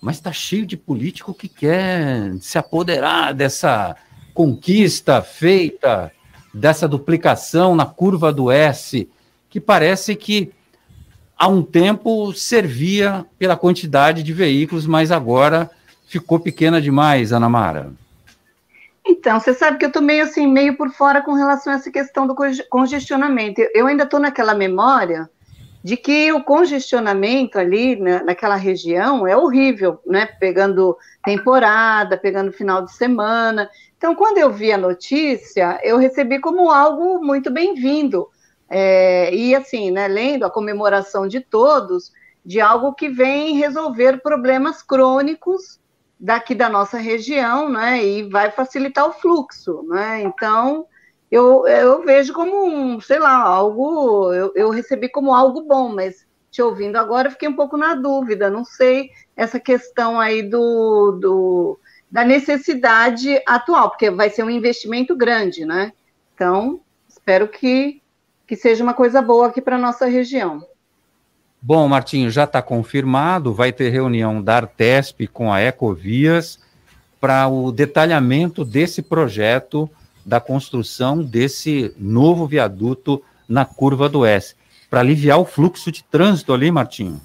mas 0.00 0.16
está 0.16 0.32
cheio 0.32 0.64
de 0.64 0.76
político 0.76 1.34
que 1.34 1.48
quer 1.48 2.34
se 2.40 2.56
apoderar 2.56 3.34
dessa 3.34 3.96
conquista 4.32 5.20
feita, 5.20 6.12
dessa 6.54 6.86
duplicação 6.86 7.74
na 7.74 7.84
curva 7.84 8.32
do 8.32 8.50
S, 8.50 9.08
que 9.50 9.60
parece 9.60 10.14
que 10.14 10.52
há 11.36 11.48
um 11.48 11.62
tempo 11.62 12.32
servia 12.32 13.26
pela 13.38 13.56
quantidade 13.56 14.22
de 14.22 14.32
veículos, 14.32 14.86
mas 14.86 15.10
agora 15.10 15.68
ficou 16.06 16.38
pequena 16.38 16.80
demais, 16.80 17.32
Ana 17.32 17.48
Mara. 17.48 17.92
Então, 19.08 19.40
você 19.40 19.54
sabe 19.54 19.78
que 19.78 19.86
eu 19.86 19.88
estou 19.88 20.02
meio 20.02 20.24
assim, 20.24 20.46
meio 20.46 20.76
por 20.76 20.90
fora 20.90 21.22
com 21.22 21.32
relação 21.32 21.72
a 21.72 21.76
essa 21.76 21.90
questão 21.90 22.26
do 22.26 22.36
congestionamento. 22.68 23.62
Eu 23.72 23.86
ainda 23.86 24.04
estou 24.04 24.20
naquela 24.20 24.54
memória 24.54 25.30
de 25.82 25.96
que 25.96 26.30
o 26.30 26.44
congestionamento 26.44 27.58
ali 27.58 27.96
né, 27.96 28.22
naquela 28.22 28.56
região 28.56 29.26
é 29.26 29.34
horrível, 29.34 29.98
né? 30.04 30.26
Pegando 30.26 30.94
temporada, 31.24 32.18
pegando 32.18 32.52
final 32.52 32.84
de 32.84 32.92
semana. 32.92 33.70
Então, 33.96 34.14
quando 34.14 34.36
eu 34.36 34.52
vi 34.52 34.72
a 34.72 34.78
notícia, 34.78 35.80
eu 35.82 35.96
recebi 35.96 36.38
como 36.38 36.70
algo 36.70 37.24
muito 37.24 37.50
bem-vindo. 37.50 38.28
É, 38.68 39.34
e 39.34 39.54
assim, 39.54 39.90
né, 39.90 40.06
lendo 40.06 40.44
a 40.44 40.50
comemoração 40.50 41.26
de 41.26 41.40
todos, 41.40 42.12
de 42.44 42.60
algo 42.60 42.92
que 42.92 43.08
vem 43.08 43.56
resolver 43.56 44.20
problemas 44.20 44.82
crônicos 44.82 45.80
daqui 46.18 46.54
da 46.54 46.68
nossa 46.68 46.98
região, 46.98 47.68
né? 47.68 48.04
E 48.04 48.28
vai 48.28 48.50
facilitar 48.50 49.06
o 49.08 49.12
fluxo, 49.12 49.82
né? 49.84 50.22
Então, 50.22 50.86
eu, 51.30 51.66
eu 51.66 52.04
vejo 52.04 52.32
como 52.32 52.64
um, 52.66 53.00
sei 53.00 53.18
lá, 53.18 53.34
algo, 53.34 54.32
eu, 54.32 54.52
eu 54.54 54.70
recebi 54.70 55.08
como 55.08 55.34
algo 55.34 55.62
bom, 55.62 55.94
mas 55.94 56.26
te 56.50 56.62
ouvindo 56.62 56.96
agora, 56.96 57.30
fiquei 57.30 57.48
um 57.48 57.56
pouco 57.56 57.76
na 57.76 57.94
dúvida, 57.94 58.50
não 58.50 58.64
sei 58.64 59.10
essa 59.36 59.60
questão 59.60 60.18
aí 60.18 60.42
do, 60.42 61.12
do, 61.20 61.78
da 62.10 62.24
necessidade 62.24 63.40
atual, 63.46 63.90
porque 63.90 64.10
vai 64.10 64.30
ser 64.30 64.42
um 64.42 64.50
investimento 64.50 65.14
grande, 65.14 65.64
né? 65.64 65.92
Então, 66.34 66.80
espero 67.08 67.46
que, 67.48 68.02
que 68.46 68.56
seja 68.56 68.82
uma 68.82 68.94
coisa 68.94 69.20
boa 69.20 69.48
aqui 69.48 69.60
para 69.60 69.76
nossa 69.76 70.06
região. 70.06 70.66
Bom, 71.60 71.88
Martinho, 71.88 72.30
já 72.30 72.44
está 72.44 72.62
confirmado, 72.62 73.52
vai 73.52 73.72
ter 73.72 73.90
reunião 73.90 74.40
da 74.40 74.56
Artesp 74.56 75.26
com 75.26 75.52
a 75.52 75.60
Ecovias 75.60 76.58
para 77.20 77.48
o 77.48 77.72
detalhamento 77.72 78.64
desse 78.64 79.02
projeto 79.02 79.90
da 80.24 80.38
construção 80.38 81.22
desse 81.22 81.92
novo 81.98 82.46
viaduto 82.46 83.22
na 83.48 83.64
curva 83.64 84.08
do 84.08 84.24
S, 84.24 84.54
para 84.88 85.00
aliviar 85.00 85.40
o 85.40 85.44
fluxo 85.44 85.90
de 85.90 86.04
trânsito 86.04 86.52
ali, 86.52 86.70
Martinho. 86.70 87.20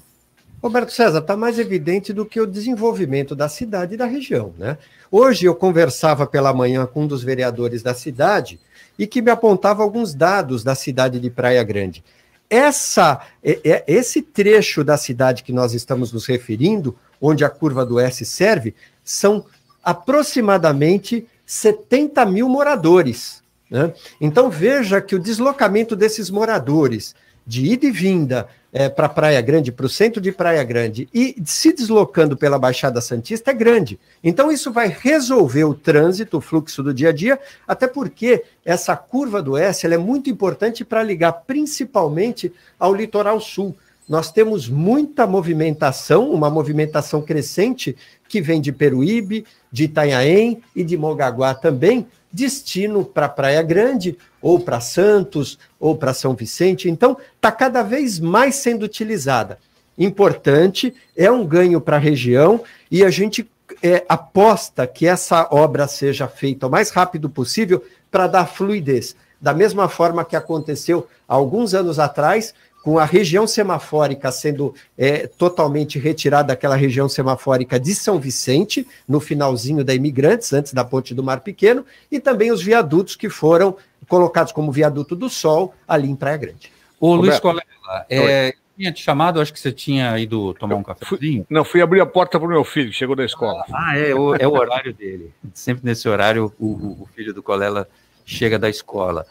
Roberto 0.60 0.90
César, 0.90 1.18
está 1.18 1.36
mais 1.36 1.58
evidente 1.58 2.10
do 2.12 2.24
que 2.24 2.40
o 2.40 2.46
desenvolvimento 2.46 3.36
da 3.36 3.50
cidade 3.50 3.94
e 3.94 3.96
da 3.98 4.06
região. 4.06 4.54
Né? 4.58 4.78
Hoje 5.10 5.44
eu 5.44 5.54
conversava 5.54 6.26
pela 6.26 6.54
manhã 6.54 6.86
com 6.86 7.02
um 7.02 7.06
dos 7.06 7.22
vereadores 7.22 7.82
da 7.82 7.92
cidade 7.92 8.58
e 8.98 9.06
que 9.06 9.20
me 9.20 9.30
apontava 9.30 9.82
alguns 9.82 10.14
dados 10.14 10.64
da 10.64 10.74
cidade 10.74 11.20
de 11.20 11.28
Praia 11.28 11.62
Grande. 11.62 12.02
Essa, 12.48 13.20
esse 13.42 14.22
trecho 14.22 14.84
da 14.84 14.96
cidade 14.96 15.42
que 15.42 15.52
nós 15.52 15.74
estamos 15.74 16.12
nos 16.12 16.26
referindo, 16.26 16.96
onde 17.20 17.44
a 17.44 17.50
curva 17.50 17.84
do 17.84 17.98
S 17.98 18.24
serve, 18.24 18.74
são 19.02 19.44
aproximadamente 19.82 21.26
70 21.46 22.24
mil 22.26 22.48
moradores. 22.48 23.42
Né? 23.70 23.92
Então 24.20 24.50
veja 24.50 25.00
que 25.00 25.14
o 25.14 25.18
deslocamento 25.18 25.96
desses 25.96 26.30
moradores 26.30 27.14
de 27.46 27.64
ida 27.72 27.86
e 27.86 27.90
vinda 27.90 28.48
é, 28.72 28.88
para 28.88 29.08
Praia 29.08 29.40
Grande, 29.40 29.70
para 29.70 29.86
o 29.86 29.88
centro 29.88 30.20
de 30.20 30.32
Praia 30.32 30.64
Grande, 30.64 31.08
e 31.14 31.36
se 31.44 31.72
deslocando 31.72 32.36
pela 32.36 32.58
Baixada 32.58 33.00
Santista 33.00 33.52
é 33.52 33.54
grande. 33.54 34.00
Então, 34.22 34.50
isso 34.50 34.72
vai 34.72 34.88
resolver 34.88 35.64
o 35.64 35.74
trânsito, 35.74 36.38
o 36.38 36.40
fluxo 36.40 36.82
do 36.82 36.92
dia 36.92 37.10
a 37.10 37.12
dia, 37.12 37.38
até 37.68 37.86
porque 37.86 38.42
essa 38.64 38.96
curva 38.96 39.40
do 39.40 39.56
S 39.56 39.86
é 39.86 39.98
muito 39.98 40.28
importante 40.28 40.84
para 40.84 41.04
ligar 41.04 41.32
principalmente 41.46 42.52
ao 42.78 42.92
litoral 42.92 43.40
sul. 43.40 43.76
Nós 44.08 44.32
temos 44.32 44.68
muita 44.68 45.26
movimentação, 45.26 46.30
uma 46.30 46.50
movimentação 46.50 47.22
crescente 47.22 47.96
que 48.28 48.40
vem 48.40 48.60
de 48.60 48.72
Peruíbe, 48.72 49.46
de 49.70 49.84
Itanhaém 49.84 50.62
e 50.74 50.84
de 50.84 50.96
Mogaguá 50.96 51.54
também, 51.54 52.06
destino 52.34 53.04
para 53.04 53.28
Praia 53.28 53.62
Grande, 53.62 54.18
ou 54.42 54.58
para 54.58 54.80
Santos, 54.80 55.56
ou 55.78 55.96
para 55.96 56.12
São 56.12 56.34
Vicente. 56.34 56.90
Então, 56.90 57.16
está 57.36 57.52
cada 57.52 57.80
vez 57.80 58.18
mais 58.18 58.56
sendo 58.56 58.82
utilizada. 58.82 59.56
Importante, 59.96 60.92
é 61.16 61.30
um 61.30 61.46
ganho 61.46 61.80
para 61.80 61.96
a 61.96 62.00
região 62.00 62.60
e 62.90 63.04
a 63.04 63.10
gente 63.10 63.48
é, 63.80 64.04
aposta 64.08 64.84
que 64.84 65.06
essa 65.06 65.46
obra 65.52 65.86
seja 65.86 66.26
feita 66.26 66.66
o 66.66 66.70
mais 66.70 66.90
rápido 66.90 67.30
possível 67.30 67.84
para 68.10 68.26
dar 68.26 68.46
fluidez. 68.46 69.14
Da 69.40 69.54
mesma 69.54 69.88
forma 69.88 70.24
que 70.24 70.34
aconteceu 70.34 71.06
alguns 71.28 71.72
anos 71.72 72.00
atrás, 72.00 72.52
com 72.84 72.98
a 72.98 73.06
região 73.06 73.46
semafórica 73.46 74.30
sendo 74.30 74.74
é, 74.96 75.26
totalmente 75.26 75.98
retirada 75.98 76.48
daquela 76.48 76.76
região 76.76 77.08
semafórica 77.08 77.80
de 77.80 77.94
São 77.94 78.20
Vicente, 78.20 78.86
no 79.08 79.20
finalzinho 79.20 79.82
da 79.82 79.94
Imigrantes, 79.94 80.52
antes 80.52 80.74
da 80.74 80.84
Ponte 80.84 81.14
do 81.14 81.24
Mar 81.24 81.40
Pequeno, 81.40 81.86
e 82.12 82.20
também 82.20 82.52
os 82.52 82.62
viadutos 82.62 83.16
que 83.16 83.30
foram 83.30 83.74
colocados 84.06 84.52
como 84.52 84.70
viaduto 84.70 85.16
do 85.16 85.30
Sol 85.30 85.74
ali 85.88 86.10
em 86.10 86.14
Praia 86.14 86.36
Grande. 86.36 86.70
Ô, 87.00 87.14
Luiz 87.14 87.40
Colela, 87.40 87.64
é, 88.10 88.52
tinha 88.76 88.92
te 88.92 89.02
chamado, 89.02 89.40
acho 89.40 89.50
que 89.50 89.58
você 89.58 89.72
tinha 89.72 90.18
ido 90.18 90.52
tomar 90.52 90.74
um 90.74 90.82
cafezinho. 90.82 91.46
Não, 91.48 91.64
fui 91.64 91.80
abrir 91.80 92.00
a 92.00 92.06
porta 92.06 92.38
para 92.38 92.46
o 92.46 92.50
meu 92.50 92.64
filho, 92.64 92.90
que 92.90 92.96
chegou 92.96 93.16
da 93.16 93.24
escola. 93.24 93.64
Ah, 93.72 93.96
é, 93.96 94.14
o, 94.14 94.34
é 94.34 94.46
o 94.46 94.52
horário 94.52 94.92
dele. 94.92 95.32
Sempre 95.54 95.86
nesse 95.86 96.06
horário, 96.06 96.52
o, 96.58 97.02
o 97.02 97.08
filho 97.14 97.32
do 97.32 97.42
Colela 97.42 97.88
chega 98.26 98.58
da 98.58 98.68
escola. 98.68 99.24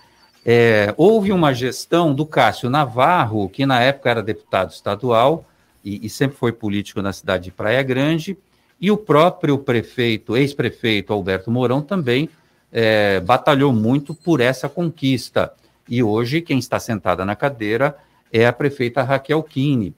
É, 0.45 0.93
houve 0.97 1.31
uma 1.31 1.53
gestão 1.53 2.13
do 2.13 2.25
Cássio 2.25 2.69
Navarro, 2.69 3.47
que 3.47 3.65
na 3.65 3.79
época 3.79 4.09
era 4.09 4.21
deputado 4.21 4.71
estadual 4.71 5.45
e, 5.83 6.05
e, 6.05 6.09
sempre 6.09 6.37
foi 6.37 6.51
político 6.51 7.01
na 7.01 7.13
cidade 7.13 7.45
de 7.45 7.51
Praia 7.51 7.81
Grande, 7.81 8.37
e 8.79 8.91
o 8.91 8.97
próprio 8.97 9.57
prefeito, 9.57 10.35
ex-prefeito 10.35 11.13
Alberto 11.13 11.49
Mourão, 11.49 11.81
também 11.81 12.29
é, 12.71 13.19
batalhou 13.21 13.71
muito 13.71 14.13
por 14.13 14.41
essa 14.41 14.67
conquista. 14.67 15.53
E 15.87 16.01
hoje 16.03 16.41
quem 16.41 16.59
está 16.59 16.79
sentada 16.79 17.23
na 17.23 17.35
cadeira 17.35 17.95
é 18.31 18.45
a 18.45 18.51
prefeita 18.51 19.03
Raquel 19.03 19.41
Kine. 19.43 19.93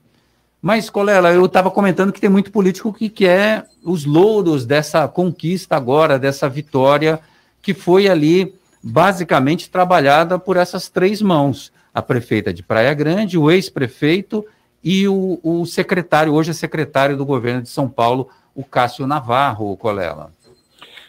Mas, 0.60 0.90
Colela, 0.90 1.32
eu 1.32 1.46
estava 1.46 1.70
comentando 1.70 2.12
que 2.12 2.20
tem 2.20 2.30
muito 2.30 2.50
político 2.50 2.92
que 2.92 3.08
quer 3.08 3.66
os 3.84 4.04
louros 4.04 4.66
dessa 4.66 5.06
conquista 5.06 5.76
agora, 5.76 6.18
dessa 6.18 6.48
vitória, 6.48 7.20
que 7.62 7.72
foi 7.72 8.08
ali 8.08 8.54
basicamente 8.86 9.68
trabalhada 9.68 10.38
por 10.38 10.56
essas 10.56 10.88
três 10.88 11.20
mãos: 11.20 11.72
a 11.92 12.00
prefeita 12.00 12.52
de 12.52 12.62
Praia 12.62 12.94
Grande, 12.94 13.36
o 13.36 13.50
ex-prefeito 13.50 14.46
e 14.82 15.08
o, 15.08 15.40
o, 15.42 15.66
secretário, 15.66 16.32
hoje 16.32 16.52
é 16.52 16.54
secretário 16.54 17.16
do 17.16 17.26
governo 17.26 17.62
de 17.62 17.68
São 17.68 17.88
Paulo, 17.88 18.30
o 18.54 18.62
Cássio 18.62 19.06
Navarro, 19.06 19.72
o 19.72 19.76
Colela. 19.76 20.32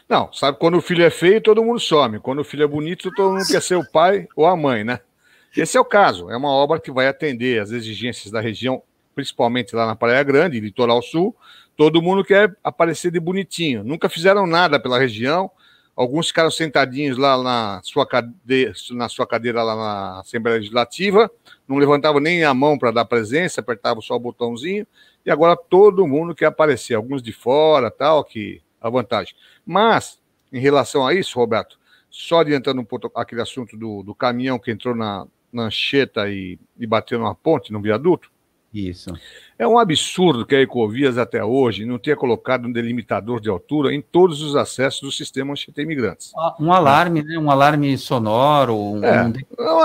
Não, 0.10 0.32
sabe, 0.34 0.58
quando 0.58 0.78
o 0.78 0.82
filho 0.82 1.04
é 1.04 1.10
feio, 1.10 1.42
todo 1.42 1.64
mundo 1.64 1.80
some. 1.80 2.20
Quando 2.20 2.40
o 2.40 2.44
filho 2.44 2.64
é 2.64 2.68
bonito, 2.68 3.12
todo 3.12 3.34
mundo 3.34 3.46
quer 3.46 3.62
ser 3.62 3.76
o 3.76 3.86
pai 3.92 4.28
ou 4.36 4.48
a 4.48 4.56
mãe, 4.56 4.84
né? 4.84 5.00
Esse 5.56 5.78
é 5.78 5.80
o 5.80 5.86
caso. 5.86 6.32
É 6.32 6.38
uma 6.38 6.50
obra 6.50 6.80
que 6.80 6.92
vai 6.92 7.08
atender 7.08 7.62
as 7.62 7.72
exigências 7.72 8.32
da 8.32 8.40
região, 8.40 8.82
principalmente 9.14 9.76
lá 9.76 9.86
na 9.86 9.96
Praia 9.96 10.24
Grande, 10.24 10.60
litoral 10.60 11.02
sul. 11.02 11.36
Todo 11.76 12.02
mundo 12.02 12.24
quer 12.24 12.56
aparecer 12.64 13.12
de 13.12 13.20
bonitinho. 13.20 13.84
Nunca 13.84 14.08
fizeram 14.08 14.48
nada 14.48 14.80
pela 14.80 14.98
região, 14.98 15.52
Alguns 15.98 16.28
ficaram 16.28 16.52
sentadinhos 16.52 17.18
lá 17.18 17.42
na 17.42 17.82
sua 17.84 18.06
cadeira, 18.06 18.72
na 18.92 19.10
sua 19.10 19.26
cadeira 19.26 19.64
lá 19.64 19.76
na 19.76 20.20
Assembleia 20.20 20.60
Legislativa, 20.60 21.32
não 21.68 21.78
levantavam 21.78 22.22
nem 22.22 22.44
a 22.44 22.54
mão 22.54 22.78
para 22.78 22.92
dar 22.92 23.06
presença, 23.06 23.62
apertavam 23.62 24.00
só 24.00 24.16
o 24.16 24.20
botãozinho, 24.20 24.86
e 25.26 25.32
agora 25.32 25.58
todo 25.58 26.06
mundo 26.06 26.36
quer 26.36 26.46
aparecer, 26.46 26.94
alguns 26.94 27.24
de 27.24 27.34
fora, 27.34 27.90
tal, 27.90 28.24
que 28.24 28.62
a 28.80 28.92
vantagem. 28.92 29.34
Mas, 29.66 30.22
em 30.54 30.60
relação 30.60 31.06
a 31.06 31.16
isso, 31.16 31.40
Roberto, 31.40 31.80
só 32.12 32.42
adiantando 32.42 32.80
um 32.80 32.86
pouco 32.86 33.12
aquele 33.16 33.42
assunto 33.42 33.76
do, 33.76 34.04
do 34.04 34.14
caminhão 34.14 34.60
que 34.60 34.70
entrou 34.70 34.94
na, 34.94 35.26
na 35.52 35.64
Anchieta 35.64 36.30
e, 36.30 36.60
e 36.78 36.86
bateu 36.86 37.18
numa 37.18 37.34
ponte, 37.34 37.74
no 37.74 37.82
viaduto, 37.82 38.30
isso. 38.74 39.12
É 39.58 39.68
um 39.68 39.80
absurdo 39.80 40.46
que 40.46 40.56
a 40.56 40.62
Ecovias 40.62 41.18
até 41.18 41.44
hoje 41.44 41.86
não 41.86 41.98
tenha 41.98 42.16
colocado 42.16 42.68
um 42.68 42.72
delimitador 42.72 43.40
de 43.40 43.50
altura 43.50 43.94
em 43.94 44.02
todos 44.02 44.42
os 44.42 44.56
acessos 44.56 45.02
do 45.02 45.12
sistema 45.12 45.54
Anchieta 45.54 45.82
Imigrantes. 45.82 46.32
Ah, 46.38 46.56
um 46.60 46.72
alarme, 46.72 47.24
né? 47.24 47.38
Um 47.38 47.50
alarme 47.50 47.98
sonoro. 47.98 48.76
Um, 48.76 49.04
é, 49.04 49.24
um... 49.24 49.34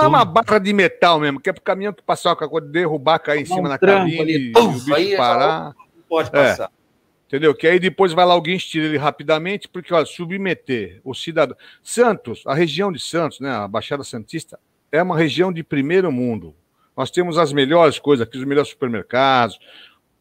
é 0.01 0.07
uma 0.07 0.25
barra 0.25 0.59
de 0.59 0.73
metal 0.73 1.19
mesmo, 1.19 1.39
que 1.39 1.49
é 1.49 1.53
para 1.53 1.61
o 1.61 1.63
caminhão 1.63 1.93
que 1.93 2.03
passar 2.03 2.35
com 2.35 2.45
a 2.45 2.49
coisa, 2.49 2.67
derrubar, 2.67 3.19
cair 3.19 3.41
em 3.41 3.45
cima 3.45 3.61
um 3.61 3.63
na 3.63 3.77
cabine, 3.77 4.19
ali, 4.19 4.51
e 4.51 4.57
o 4.57 4.71
bicho 4.71 4.95
é 4.95 5.15
parar. 5.17 5.65
Não 5.65 6.03
pode 6.07 6.29
passar. 6.29 6.65
É. 6.65 6.83
Entendeu? 7.27 7.55
Que 7.55 7.65
aí 7.65 7.79
depois 7.79 8.13
vai 8.13 8.25
lá 8.25 8.33
alguém 8.33 8.55
estira 8.55 8.85
ele 8.85 8.97
rapidamente, 8.97 9.67
porque, 9.67 9.91
olha, 9.91 10.05
submeter 10.05 11.01
o 11.03 11.15
cidadão. 11.15 11.57
Santos, 11.81 12.43
a 12.45 12.53
região 12.53 12.91
de 12.91 12.99
Santos, 12.99 13.39
né, 13.39 13.49
a 13.49 13.67
Baixada 13.67 14.03
Santista, 14.03 14.59
é 14.91 15.01
uma 15.01 15.17
região 15.17 15.51
de 15.51 15.63
primeiro 15.63 16.11
mundo. 16.11 16.53
Nós 16.95 17.09
temos 17.09 17.37
as 17.37 17.51
melhores 17.51 17.99
coisas 17.99 18.27
aqui, 18.27 18.37
os 18.37 18.45
melhores 18.45 18.69
supermercados, 18.69 19.59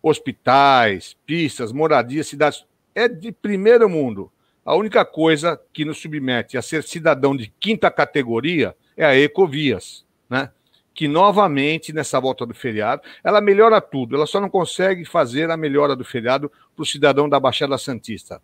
hospitais, 0.03 1.17
pistas, 1.27 1.73
moradias, 1.73 2.27
cidades. 2.27 2.65
É 2.95 3.09
de 3.09 3.33
primeiro 3.33 3.89
mundo. 3.89 4.31
A 4.65 4.75
única 4.75 5.05
coisa 5.05 5.61
que 5.73 5.85
nos 5.85 5.99
submete 6.01 6.57
a 6.57 6.63
ser 6.63 6.83
cidadão 6.83 7.37
de 7.37 7.53
quinta 7.61 7.91
categoria 7.91 8.77
é 8.97 9.05
a 9.05 9.17
Ecovias, 9.17 10.05
né? 10.29 10.51
que 10.95 11.09
novamente, 11.09 11.93
nessa 11.93 12.21
volta 12.21 12.45
do 12.45 12.55
feriado, 12.55 13.03
ela 13.25 13.41
melhora 13.41 13.81
tudo, 13.81 14.15
ela 14.15 14.27
só 14.27 14.41
não 14.41 14.51
consegue 14.51 15.05
fazer 15.05 15.51
a 15.51 15.57
melhora 15.57 15.97
do 15.97 16.05
feriado 16.05 16.51
para 16.77 16.83
o 16.83 16.87
cidadão 16.87 17.29
da 17.29 17.41
Baixada 17.41 17.79
Santista. 17.79 18.43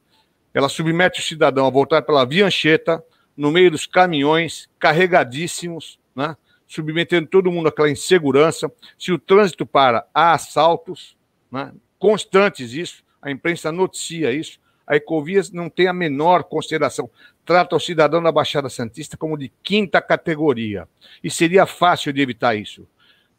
Ela 0.53 0.69
submete 0.69 1.21
o 1.21 1.23
cidadão 1.23 1.67
a 1.67 1.71
voltar 1.71 2.03
pela 2.03 2.25
Via 2.25 2.47
Anchieta, 2.47 3.03
no 3.37 3.53
meio 3.53 3.71
dos 3.71 3.87
caminhões 3.87 4.69
carregadíssimos, 4.81 5.99
né? 6.17 6.37
Submetendo 6.69 7.27
todo 7.27 7.51
mundo 7.51 7.69
àquela 7.69 7.91
insegurança. 7.91 8.71
Se 8.99 9.11
o 9.11 9.19
trânsito 9.19 9.65
para, 9.67 10.07
há 10.15 10.35
assaltos, 10.35 11.17
né? 11.51 11.73
constantes 11.99 12.75
isso, 12.75 13.03
a 13.21 13.31
imprensa 13.31 13.73
noticia 13.73 14.31
isso. 14.31 14.61
A 14.87 14.97
Ecovias 14.97 15.51
não 15.51 15.69
tem 15.69 15.87
a 15.87 15.93
menor 15.93 16.45
consideração. 16.45 17.11
Trata 17.45 17.77
o 17.77 17.81
cidadão 17.81 18.23
da 18.23 18.33
Baixada 18.33 18.69
Santista 18.69 19.17
como 19.17 19.37
de 19.37 19.51
quinta 19.63 20.01
categoria. 20.01 20.89
E 21.23 21.31
seria 21.31 21.67
fácil 21.67 22.13
de 22.13 22.21
evitar 22.21 22.55
isso. 22.55 22.87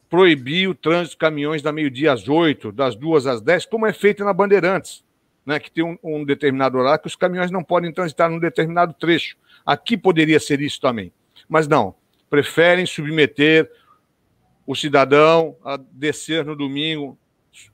Proibir 0.10 0.68
o 0.68 0.76
trânsito 0.76 1.12
de 1.12 1.18
caminhões 1.18 1.62
da 1.62 1.72
meio-dia 1.72 2.14
às 2.14 2.28
oito, 2.28 2.72
das 2.72 2.96
duas 2.96 3.26
às 3.26 3.42
dez, 3.42 3.66
como 3.66 3.86
é 3.86 3.94
feito 3.94 4.24
na 4.24 4.34
Bandeirantes, 4.34 5.04
né, 5.46 5.60
que 5.60 5.72
tem 5.72 5.84
um, 5.84 5.98
um 6.04 6.26
determinado 6.26 6.78
horário 6.78 7.02
que 7.02 7.08
os 7.08 7.16
caminhões 7.16 7.52
não 7.52 7.64
podem 7.64 7.92
transitar 7.92 8.30
num 8.30 8.40
determinado 8.40 8.94
trecho. 8.94 9.36
Aqui 9.66 9.96
poderia 9.96 10.40
ser 10.40 10.62
isso 10.62 10.82
também. 10.82 11.12
Mas 11.48 11.68
não, 11.68 11.96
preferem 12.30 12.86
submeter 12.86 13.70
o 14.66 14.76
cidadão 14.76 15.56
a 15.64 15.78
descer 15.78 16.46
no 16.46 16.56
domingo 16.56 17.18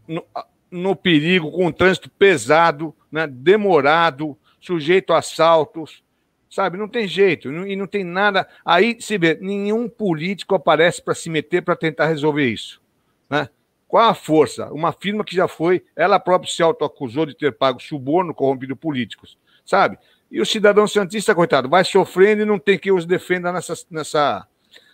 no, 0.07 0.25
no 0.71 0.95
perigo, 0.95 1.51
com 1.51 1.67
um 1.67 1.71
trânsito 1.71 2.09
pesado, 2.09 2.95
né, 3.11 3.27
demorado, 3.27 4.37
sujeito 4.59 5.13
a 5.13 5.19
assaltos, 5.19 6.03
sabe? 6.49 6.77
Não 6.77 6.87
tem 6.87 7.07
jeito, 7.07 7.51
e 7.51 7.75
não 7.75 7.87
tem 7.87 8.03
nada. 8.03 8.47
Aí 8.63 8.97
se 8.99 9.17
vê, 9.17 9.37
nenhum 9.41 9.89
político 9.89 10.55
aparece 10.55 11.01
para 11.01 11.13
se 11.13 11.29
meter 11.29 11.61
para 11.61 11.75
tentar 11.75 12.07
resolver 12.07 12.47
isso. 12.47 12.81
Né? 13.29 13.49
Qual 13.87 14.09
a 14.09 14.13
força? 14.13 14.71
Uma 14.71 14.91
firma 14.91 15.23
que 15.23 15.35
já 15.35 15.47
foi, 15.47 15.83
ela 15.95 16.19
própria 16.19 16.51
se 16.51 16.63
autoacusou 16.63 17.25
de 17.25 17.35
ter 17.35 17.51
pago 17.51 17.81
suborno 17.81 18.33
corrompido 18.33 18.75
políticos, 18.75 19.37
sabe? 19.65 19.97
E 20.31 20.41
o 20.41 20.45
cidadão 20.45 20.87
santista, 20.87 21.35
coitado, 21.35 21.69
vai 21.69 21.83
sofrendo 21.83 22.41
e 22.41 22.45
não 22.45 22.59
tem 22.59 22.77
quem 22.77 22.91
os 22.91 23.05
defenda 23.05 23.51
nessa, 23.51 23.73
nessa, 23.89 24.47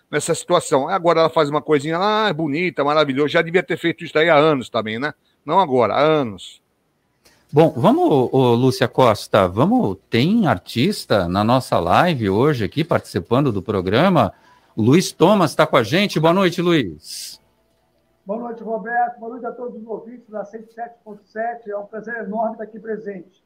nessa 0.10 0.36
situação. 0.36 0.90
Agora 0.90 1.22
ela 1.22 1.30
faz 1.30 1.50
uma 1.50 1.62
coisinha 1.62 1.98
lá, 1.98 2.28
ah, 2.28 2.34
bonita, 2.34 2.84
maravilhosa. 2.84 3.30
Já 3.30 3.42
devia 3.42 3.64
ter 3.64 3.78
feito 3.78 4.04
isso 4.04 4.18
aí 4.18 4.30
há 4.30 4.36
anos 4.36 4.70
também, 4.70 5.00
né? 5.00 5.14
Não 5.46 5.60
agora, 5.60 5.94
há 5.94 6.02
anos. 6.02 6.62
Bom, 7.52 7.74
vamos, 7.76 8.30
ô, 8.32 8.56
Lúcia 8.56 8.88
Costa, 8.88 9.48
vamos. 9.48 9.98
Tem 10.10 10.48
artista 10.48 11.28
na 11.28 11.44
nossa 11.44 11.80
live 11.80 12.30
hoje 12.30 12.64
aqui 12.64 12.84
participando 12.84 13.52
do 13.52 13.62
programa. 13.62 14.34
O 14.76 14.82
Luiz 14.82 15.12
Thomas 15.12 15.52
está 15.52 15.68
com 15.68 15.76
a 15.76 15.84
gente. 15.84 16.20
Boa 16.20 16.34
noite, 16.34 16.62
Luiz. 16.62 17.42
Boa 18.26 18.40
noite, 18.40 18.64
Roberto. 18.64 19.20
Boa 19.20 19.32
noite 19.32 19.46
a 19.46 19.52
todos 19.52 19.82
os 19.82 19.86
ouvintes 19.86 20.30
da 20.30 20.44
107.7. 20.44 21.68
É 21.68 21.78
um 21.78 21.86
prazer 21.86 22.24
enorme 22.24 22.54
estar 22.54 22.64
aqui 22.64 22.80
presente. 22.80 23.44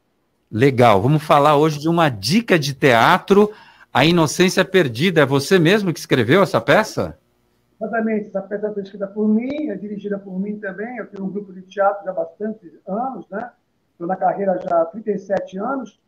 Legal. 0.51 1.01
Vamos 1.01 1.23
falar 1.23 1.57
hoje 1.57 1.79
de 1.79 1.89
uma 1.89 2.07
dica 2.07 2.57
de 2.57 2.73
teatro, 2.73 3.51
A 3.93 4.05
Inocência 4.05 4.63
Perdida. 4.63 5.21
É 5.21 5.25
você 5.25 5.57
mesmo 5.57 5.91
que 5.91 5.99
escreveu 5.99 6.43
essa 6.43 6.61
peça? 6.61 7.17
Exatamente, 7.81 8.29
essa 8.29 8.41
peça 8.41 8.71
foi 8.71 8.83
escrita 8.83 9.05
por 9.05 9.27
mim, 9.27 9.69
é 9.69 9.75
dirigida 9.75 10.17
por 10.17 10.39
mim 10.39 10.57
também. 10.59 10.97
Eu 10.97 11.07
tenho 11.07 11.25
um 11.25 11.31
grupo 11.31 11.51
de 11.51 11.61
teatro 11.63 12.05
já 12.05 12.11
há 12.11 12.13
bastante 12.13 12.71
anos, 12.87 13.27
né? 13.29 13.51
Estou 13.91 14.07
na 14.07 14.15
carreira 14.15 14.57
já 14.61 14.81
há 14.81 14.85
37 14.85 15.57
anos. 15.57 15.99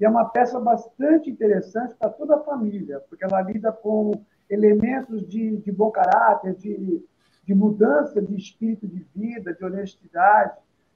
E 0.00 0.04
é 0.04 0.08
uma 0.08 0.24
peça 0.24 0.58
bastante 0.58 1.30
interessante 1.30 1.94
para 1.94 2.10
toda 2.10 2.36
a 2.36 2.40
família, 2.40 3.00
porque 3.08 3.24
ela 3.24 3.42
lida 3.42 3.70
com 3.70 4.12
elementos 4.50 5.26
de, 5.28 5.58
de 5.58 5.70
bom 5.70 5.90
caráter, 5.90 6.54
de, 6.54 7.04
de 7.44 7.54
mudança 7.54 8.20
de 8.20 8.34
espírito 8.34 8.88
de 8.88 9.06
vida, 9.14 9.54
de 9.54 9.64
honestidade. 9.64 10.52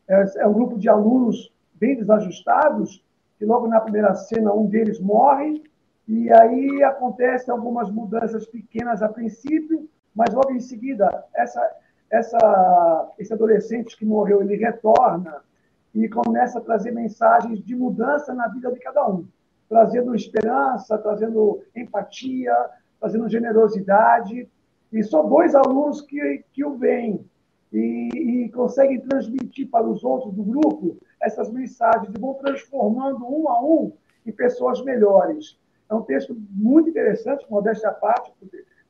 É, 0.08 0.24
é 0.38 0.46
um 0.46 0.52
grupo 0.52 0.78
de 0.78 0.88
alunos 0.88 1.52
bem 1.78 1.96
desajustados, 1.96 3.04
que 3.38 3.44
logo 3.44 3.68
na 3.68 3.80
primeira 3.80 4.14
cena 4.14 4.52
um 4.52 4.66
deles 4.66 5.00
morre, 5.00 5.62
e 6.06 6.32
aí 6.32 6.82
acontecem 6.82 7.52
algumas 7.52 7.90
mudanças 7.90 8.46
pequenas 8.46 9.02
a 9.02 9.08
princípio, 9.08 9.88
mas 10.14 10.32
logo 10.34 10.52
em 10.52 10.60
seguida, 10.60 11.24
essa, 11.34 11.60
essa, 12.10 13.12
esse 13.18 13.32
adolescente 13.32 13.96
que 13.96 14.06
morreu, 14.06 14.40
ele 14.40 14.56
retorna 14.56 15.42
e 15.94 16.08
começa 16.08 16.58
a 16.58 16.62
trazer 16.62 16.92
mensagens 16.92 17.62
de 17.62 17.76
mudança 17.76 18.34
na 18.34 18.48
vida 18.48 18.72
de 18.72 18.78
cada 18.80 19.06
um, 19.08 19.26
trazendo 19.68 20.14
esperança, 20.14 20.98
trazendo 20.98 21.62
empatia, 21.76 22.54
trazendo 22.98 23.28
generosidade. 23.28 24.48
E 24.92 25.02
só 25.02 25.22
dois 25.22 25.54
alunos 25.54 26.00
que, 26.00 26.42
que 26.52 26.64
o 26.64 26.76
veem 26.76 27.24
e, 27.72 28.08
e 28.44 28.48
conseguem 28.50 29.00
transmitir 29.00 29.68
para 29.68 29.86
os 29.86 30.02
outros 30.02 30.34
do 30.34 30.42
grupo 30.42 30.96
essas 31.20 31.50
mensagens 31.50 32.12
e 32.14 32.20
vão 32.20 32.34
transformando 32.34 33.24
um 33.26 33.48
a 33.48 33.62
um 33.62 33.92
em 34.26 34.32
pessoas 34.32 34.82
melhores. 34.82 35.58
É 35.90 35.94
um 35.94 36.02
texto 36.02 36.36
muito 36.50 36.90
interessante, 36.90 37.46
modéstia 37.50 37.88
à 37.88 37.92
parte, 37.92 38.32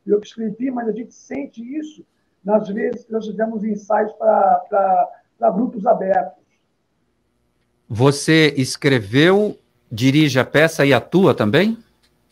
eu 0.06 0.20
que 0.20 0.26
escrevi, 0.26 0.70
mas 0.70 0.88
a 0.88 0.92
gente 0.92 1.14
sente 1.14 1.62
isso 1.62 2.04
nas 2.44 2.68
vezes 2.68 3.04
que 3.04 3.12
nós 3.12 3.26
fizemos 3.26 3.62
ensaios 3.62 4.12
para 4.14 5.52
grupos 5.54 5.86
abertos. 5.86 6.42
Você 7.88 8.54
escreveu, 8.56 9.56
dirige 9.90 10.38
a 10.38 10.44
peça 10.44 10.84
e 10.84 10.92
atua 10.92 11.34
também? 11.34 11.78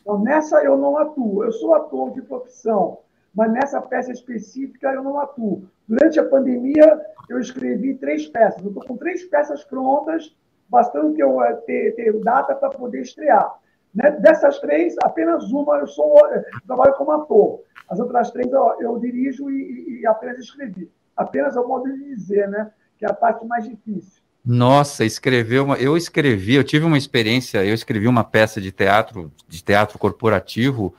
Não, 0.07 0.19
nessa 0.19 0.63
eu 0.63 0.77
não 0.77 0.99
atuo. 0.99 1.45
Eu 1.45 1.53
sou 1.53 1.75
ator 1.75 2.13
de 2.13 2.23
profissão, 2.23 2.99
mas 3.37 3.53
nessa 3.53 3.83
peça 3.83 4.11
específica 4.11 4.91
eu 4.93 5.03
não 5.03 5.21
atuo. 5.21 5.69
Durante 5.87 6.19
a 6.19 6.25
pandemia, 6.25 6.99
eu 7.29 7.39
escrevi 7.39 7.95
três 7.95 8.27
peças. 8.27 8.63
Eu 8.63 8.69
estou 8.69 8.83
com 8.83 8.97
três 8.97 9.25
peças 9.25 9.63
prontas, 9.63 10.35
bastando 10.71 11.13
que 11.13 11.23
eu 11.23 11.43
eh, 11.43 11.53
ter, 11.67 11.95
ter 11.95 12.19
data 12.21 12.55
para 12.55 12.71
poder 12.71 13.03
estrear. 13.03 13.55
Né? 13.95 14.11
Dessas 14.13 14.59
três, 14.59 14.95
apenas 15.03 15.53
uma 15.53 15.77
eu 15.79 15.87
sou 15.87 16.19
eu 16.31 16.43
trabalho 16.67 16.95
como 16.95 17.13
ator. 17.13 17.61
As 17.89 18.01
outras 18.01 18.31
três 18.31 18.51
eu, 18.51 18.77
eu 18.81 18.99
dirijo 18.99 19.51
e, 19.51 20.01
e, 20.01 20.07
apenas 20.07 20.39
escrevi. 20.39 20.91
Apenas 21.15 21.57
o 21.57 21.69
modo 21.69 21.93
de 21.93 22.15
dizer, 22.15 22.49
né? 22.49 22.71
Que 22.99 23.05
é 23.05 23.11
a 23.11 23.15
parte 23.15 23.45
mais 23.47 23.65
difícil. 23.65 24.23
Nossa, 24.45 25.05
escreveu 25.05 25.65
uma. 25.65 25.77
Eu 25.77 25.97
escrevi, 25.97 26.55
eu 26.55 26.65
tive 26.65 26.85
uma 26.85 26.99
experiência, 26.99 27.65
eu 27.65 27.75
escrevi 27.75 28.07
uma 28.07 28.25
peça 28.25 28.61
de 28.61 28.73
teatro, 28.73 29.33
de 29.49 29.63
teatro 29.63 29.99
corporativo. 29.99 30.95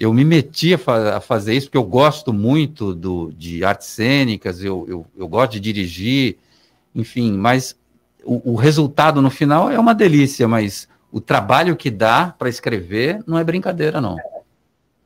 Eu 0.00 0.14
me 0.14 0.24
meti 0.24 0.72
a, 0.72 0.78
fa 0.78 1.18
a 1.18 1.20
fazer 1.20 1.52
isso 1.52 1.66
porque 1.66 1.76
eu 1.76 1.84
gosto 1.84 2.32
muito 2.32 2.94
do, 2.94 3.30
de 3.32 3.62
artes 3.62 3.88
cênicas, 3.88 4.64
eu, 4.64 4.86
eu, 4.88 5.06
eu 5.14 5.28
gosto 5.28 5.52
de 5.52 5.60
dirigir, 5.60 6.38
enfim, 6.94 7.30
mas 7.32 7.78
o, 8.24 8.52
o 8.52 8.54
resultado 8.54 9.20
no 9.20 9.30
final 9.30 9.70
é 9.70 9.78
uma 9.78 9.94
delícia, 9.94 10.48
mas 10.48 10.88
o 11.12 11.20
trabalho 11.20 11.76
que 11.76 11.90
dá 11.90 12.34
para 12.38 12.48
escrever 12.48 13.22
não 13.26 13.38
é 13.38 13.44
brincadeira, 13.44 14.00
não. 14.00 14.16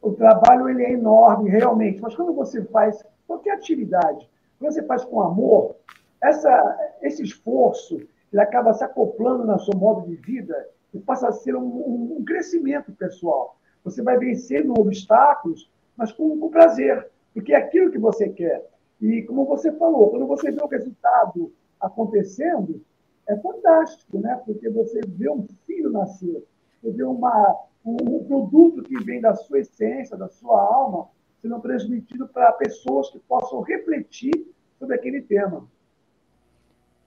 O 0.01 0.13
trabalho 0.13 0.69
ele 0.69 0.85
é 0.85 0.93
enorme, 0.93 1.51
realmente. 1.51 2.01
Mas 2.01 2.15
quando 2.15 2.33
você 2.33 2.63
faz 2.67 3.05
qualquer 3.27 3.55
atividade, 3.55 4.29
quando 4.61 4.73
você 4.73 4.83
faz 4.85 5.05
com 5.05 5.21
amor, 5.21 5.75
essa, 6.23 6.79
esse 7.03 7.23
esforço 7.23 8.01
ele 8.33 8.43
acaba 8.43 8.75
se 8.75 8.85
acoplando 8.85 9.45
no 9.45 9.59
seu 9.61 9.77
modo 9.77 10.07
de 10.09 10.17
vida 10.17 10.55
e 10.93 10.99
passa 10.99 11.29
a 11.29 11.33
ser 11.33 11.57
um, 11.57 11.65
um, 11.65 12.17
um 12.19 12.25
crescimento 12.25 12.93
pessoal. 12.93 13.57
Você 13.85 14.03
vai 14.03 14.19
vencendo 14.19 14.73
obstáculos, 14.79 15.71
mas 15.97 16.11
com, 16.11 16.39
com 16.39 16.51
prazer, 16.51 17.07
porque 17.33 17.53
é 17.53 17.57
aquilo 17.57 17.93
que 17.93 17.99
você 17.99 18.29
quer. 18.29 18.69
E 19.01 19.23
como 19.23 19.45
você 19.45 19.71
falou, 19.73 20.11
quando 20.11 20.27
você 20.27 20.51
vê 20.51 20.63
o 20.63 20.67
resultado 20.67 21.53
acontecendo, 21.81 22.83
é 23.29 23.37
fantástico, 23.37 24.19
né? 24.19 24.41
Porque 24.45 24.69
você 24.71 25.01
vê 25.07 25.31
um 25.31 25.47
filho 25.67 25.91
nascer, 25.91 26.45
você 26.83 26.91
vê 26.91 27.05
uma, 27.05 27.57
um, 27.85 27.97
um 28.17 28.25
produto 28.25 28.83
que 28.83 29.03
vem 29.05 29.21
da 29.21 29.35
sua 29.35 29.61
essência, 29.61 30.17
da 30.17 30.29
sua 30.29 30.61
alma, 30.61 31.09
sendo 31.43 31.61
transmitido 31.61 32.27
para 32.29 32.53
pessoas 32.53 33.11
que 33.11 33.19
possam 33.19 33.61
refletir 33.61 34.33
sobre 34.79 34.95
aquele 34.95 35.21
tema. 35.21 35.67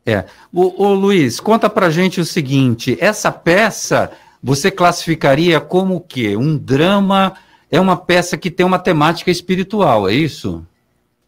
É. 0.05 0.25
O, 0.53 0.83
o 0.83 0.93
Luiz, 0.93 1.39
conta 1.39 1.69
para 1.69 1.89
gente 1.89 2.21
o 2.21 2.25
seguinte: 2.25 2.97
essa 2.99 3.31
peça 3.31 4.11
você 4.41 4.71
classificaria 4.71 5.59
como 5.59 5.95
o 5.95 6.01
quê? 6.01 6.37
Um 6.37 6.57
drama? 6.57 7.33
É 7.69 7.79
uma 7.79 7.97
peça 7.97 8.37
que 8.37 8.49
tem 8.49 8.65
uma 8.65 8.79
temática 8.79 9.29
espiritual, 9.29 10.07
é 10.07 10.13
isso? 10.13 10.65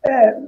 É, 0.08 0.40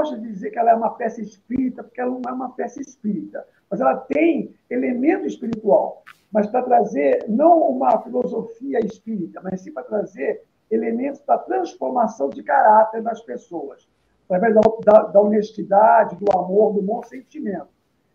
gosto 0.00 0.18
de 0.18 0.28
dizer 0.28 0.50
que 0.50 0.58
ela 0.58 0.70
é 0.70 0.74
uma 0.74 0.90
peça 0.90 1.20
espírita, 1.20 1.82
porque 1.82 2.00
ela 2.00 2.10
não 2.10 2.22
é 2.26 2.32
uma 2.32 2.50
peça 2.50 2.80
espírita, 2.80 3.44
mas 3.68 3.80
ela 3.80 3.96
tem 3.96 4.54
elemento 4.70 5.26
espiritual, 5.26 6.02
mas 6.32 6.46
para 6.46 6.62
trazer 6.62 7.26
não 7.28 7.60
uma 7.68 8.00
filosofia 8.02 8.80
espírita, 8.80 9.40
mas 9.42 9.60
sim 9.60 9.72
para 9.72 9.82
trazer 9.82 10.42
elementos 10.70 11.20
da 11.26 11.36
transformação 11.36 12.30
de 12.30 12.42
caráter 12.42 13.02
das 13.02 13.20
pessoas, 13.20 13.86
através 14.24 14.54
da, 14.54 14.60
da, 14.84 15.02
da 15.08 15.20
honestidade, 15.20 16.16
do 16.16 16.38
amor, 16.38 16.72
do 16.72 16.80
bom 16.80 17.02
sentimento. 17.02 17.68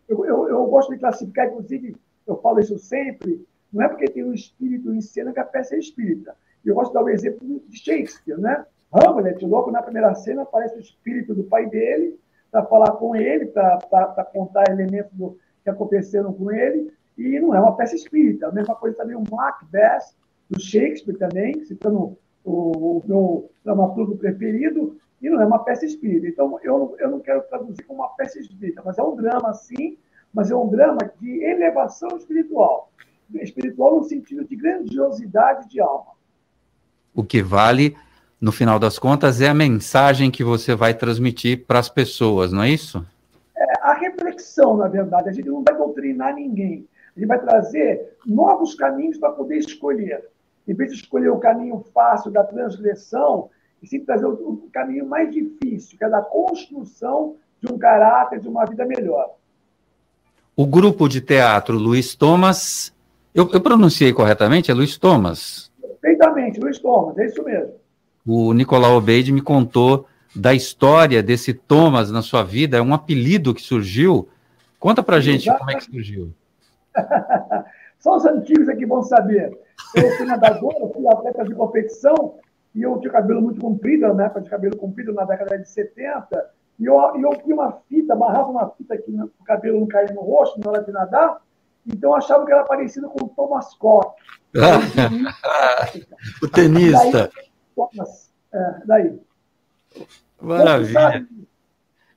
Eu, 0.08 0.24
eu, 0.24 0.48
eu, 0.48 0.66
gosto 0.66 0.92
de 0.92 0.98
classificar, 0.98 1.48
inclusive, 1.48 1.96
eu 2.26 2.36
falo 2.40 2.60
isso 2.60 2.78
sempre, 2.78 3.46
não 3.72 3.82
é 3.82 3.88
porque 3.88 4.08
tem 4.08 4.24
um 4.24 4.32
espírito 4.32 4.92
em 4.92 5.00
cena 5.00 5.32
que 5.32 5.40
a 5.40 5.44
peça 5.44 5.74
é 5.74 5.78
espírita. 5.78 6.34
Eu 6.64 6.74
gosto 6.74 6.88
de 6.88 6.94
dar 6.94 7.02
o 7.02 7.06
um 7.06 7.08
exemplo 7.08 7.62
de 7.68 7.78
Shakespeare, 7.78 8.38
né? 8.38 8.64
Hamlet, 8.92 9.44
logo 9.44 9.70
na 9.70 9.82
primeira 9.82 10.14
cena, 10.14 10.42
aparece 10.42 10.76
o 10.76 10.80
espírito 10.80 11.34
do 11.34 11.44
pai 11.44 11.66
dele 11.66 12.18
para 12.50 12.64
falar 12.64 12.92
com 12.92 13.14
ele, 13.14 13.46
para 13.46 14.30
contar 14.32 14.70
elementos 14.70 15.12
do, 15.12 15.38
que 15.62 15.70
aconteceram 15.70 16.32
com 16.32 16.50
ele, 16.50 16.92
e 17.18 17.40
não 17.40 17.54
é 17.54 17.60
uma 17.60 17.76
peça 17.76 17.96
espírita. 17.96 18.46
A 18.46 18.52
mesma 18.52 18.74
coisa 18.76 18.96
também 18.96 19.16
o 19.16 19.24
Macbeth, 19.30 20.14
do 20.48 20.60
Shakespeare 20.60 21.18
também, 21.18 21.64
citando 21.64 22.16
o, 22.44 22.98
o 22.98 23.02
meu 23.06 23.50
dramaturgo 23.64 24.16
preferido, 24.16 24.96
e 25.20 25.28
não 25.28 25.40
é 25.40 25.46
uma 25.46 25.64
peça 25.64 25.84
espírita. 25.84 26.28
Então, 26.28 26.60
eu, 26.62 26.94
eu 26.98 27.10
não 27.10 27.20
quero 27.20 27.42
traduzir 27.42 27.82
como 27.84 28.00
uma 28.00 28.10
peça 28.10 28.38
espírita, 28.38 28.82
mas 28.84 28.96
é 28.96 29.02
um 29.02 29.16
drama, 29.16 29.52
sim, 29.54 29.98
mas 30.36 30.50
é 30.50 30.54
um 30.54 30.68
drama 30.68 30.98
de 31.18 31.42
elevação 31.42 32.16
espiritual. 32.16 32.92
Espiritual 33.34 33.96
no 33.96 34.04
sentido 34.04 34.44
de 34.44 34.54
grandiosidade 34.54 35.68
de 35.68 35.80
alma. 35.80 36.12
O 37.14 37.24
que 37.24 37.42
vale 37.42 37.96
no 38.40 38.52
final 38.52 38.78
das 38.78 38.98
contas, 38.98 39.40
é 39.40 39.48
a 39.48 39.54
mensagem 39.54 40.30
que 40.30 40.44
você 40.44 40.74
vai 40.74 40.92
transmitir 40.92 41.64
para 41.66 41.78
as 41.78 41.88
pessoas, 41.88 42.52
não 42.52 42.62
é 42.62 42.70
isso? 42.70 43.04
É 43.56 43.72
a 43.80 43.94
reflexão, 43.94 44.76
na 44.76 44.88
verdade. 44.88 45.30
A 45.30 45.32
gente 45.32 45.48
não 45.48 45.64
vai 45.64 45.74
doutrinar 45.74 46.34
ninguém. 46.34 46.86
A 47.16 47.18
gente 47.18 47.28
vai 47.28 47.38
trazer 47.38 48.16
novos 48.26 48.74
caminhos 48.74 49.16
para 49.16 49.32
poder 49.32 49.56
escolher. 49.56 50.28
Em 50.68 50.74
vez 50.74 50.92
de 50.92 50.98
escolher 50.98 51.30
o 51.30 51.38
caminho 51.38 51.82
fácil 51.94 52.30
da 52.30 52.44
transgressão, 52.44 53.48
e 53.82 53.86
sim 53.86 54.00
trazer 54.00 54.26
o, 54.26 54.68
caminho 54.72 55.06
mais 55.06 55.30
difícil, 55.32 55.96
que 55.96 56.04
é 56.04 56.08
da 56.08 56.20
construção 56.20 57.36
de 57.60 57.72
um 57.72 57.78
caráter, 57.78 58.40
de 58.40 58.48
uma 58.48 58.66
vida 58.66 58.84
melhor. 58.84 59.34
O 60.56 60.66
grupo 60.66 61.08
de 61.08 61.20
teatro 61.20 61.78
Luiz 61.78 62.14
Thomas, 62.14 62.92
eu, 63.34 63.48
eu 63.52 63.60
pronunciei 63.60 64.12
corretamente? 64.12 64.70
É 64.70 64.74
Luiz 64.74 64.96
Thomas? 64.96 65.70
Perfeitamente, 65.80 66.58
Luiz 66.58 66.78
Thomas, 66.78 67.18
é 67.18 67.26
isso 67.26 67.44
mesmo 67.44 67.74
o 68.26 68.52
Nicolau 68.52 68.96
Obeide 68.96 69.32
me 69.32 69.40
contou 69.40 70.06
da 70.34 70.52
história 70.52 71.22
desse 71.22 71.54
Thomas 71.54 72.10
na 72.10 72.20
sua 72.20 72.42
vida, 72.42 72.76
é 72.76 72.82
um 72.82 72.92
apelido 72.92 73.54
que 73.54 73.62
surgiu. 73.62 74.28
Conta 74.78 75.02
pra 75.02 75.20
gente 75.20 75.50
como 75.56 75.70
é 75.70 75.76
que 75.76 75.84
surgiu. 75.84 76.32
Só 78.00 78.16
os 78.16 78.26
antigos 78.26 78.68
é 78.68 78.74
que 78.74 78.84
vão 78.84 79.02
saber. 79.02 79.56
Eu 79.94 80.10
fui 80.16 80.26
nadador, 80.26 80.92
fui 80.92 81.06
atleta 81.08 81.44
de 81.44 81.54
competição, 81.54 82.34
e 82.74 82.82
eu 82.82 82.98
tinha 82.98 83.12
cabelo 83.12 83.40
muito 83.40 83.60
comprido, 83.60 84.12
na 84.12 84.24
época 84.24 84.42
de 84.42 84.50
cabelo 84.50 84.76
comprido, 84.76 85.14
na 85.14 85.24
década 85.24 85.58
de 85.58 85.68
70, 85.68 86.50
e 86.78 86.84
eu, 86.84 86.94
eu 87.20 87.40
fui 87.40 87.52
uma 87.52 87.80
fita, 87.88 88.12
amarrava 88.12 88.50
uma 88.50 88.70
fita 88.70 88.94
aqui, 88.94 89.10
no, 89.10 89.26
o 89.26 89.44
cabelo 89.44 89.80
não 89.80 89.86
caía 89.86 90.12
no 90.14 90.20
rosto 90.20 90.60
na 90.60 90.70
hora 90.70 90.82
de 90.82 90.92
nadar, 90.92 91.40
então 91.86 92.10
eu 92.10 92.16
achava 92.16 92.44
que 92.44 92.52
era 92.52 92.64
parecido 92.64 93.08
com 93.08 93.24
o 93.24 93.28
Thomas 93.28 93.74
Koch. 93.74 94.14
o 96.42 96.48
tenista. 96.48 97.30
Daí, 97.34 97.46
Thomas. 97.74 98.30
É, 98.52 98.74
daí. 98.84 99.20
Maravilha. 100.40 101.26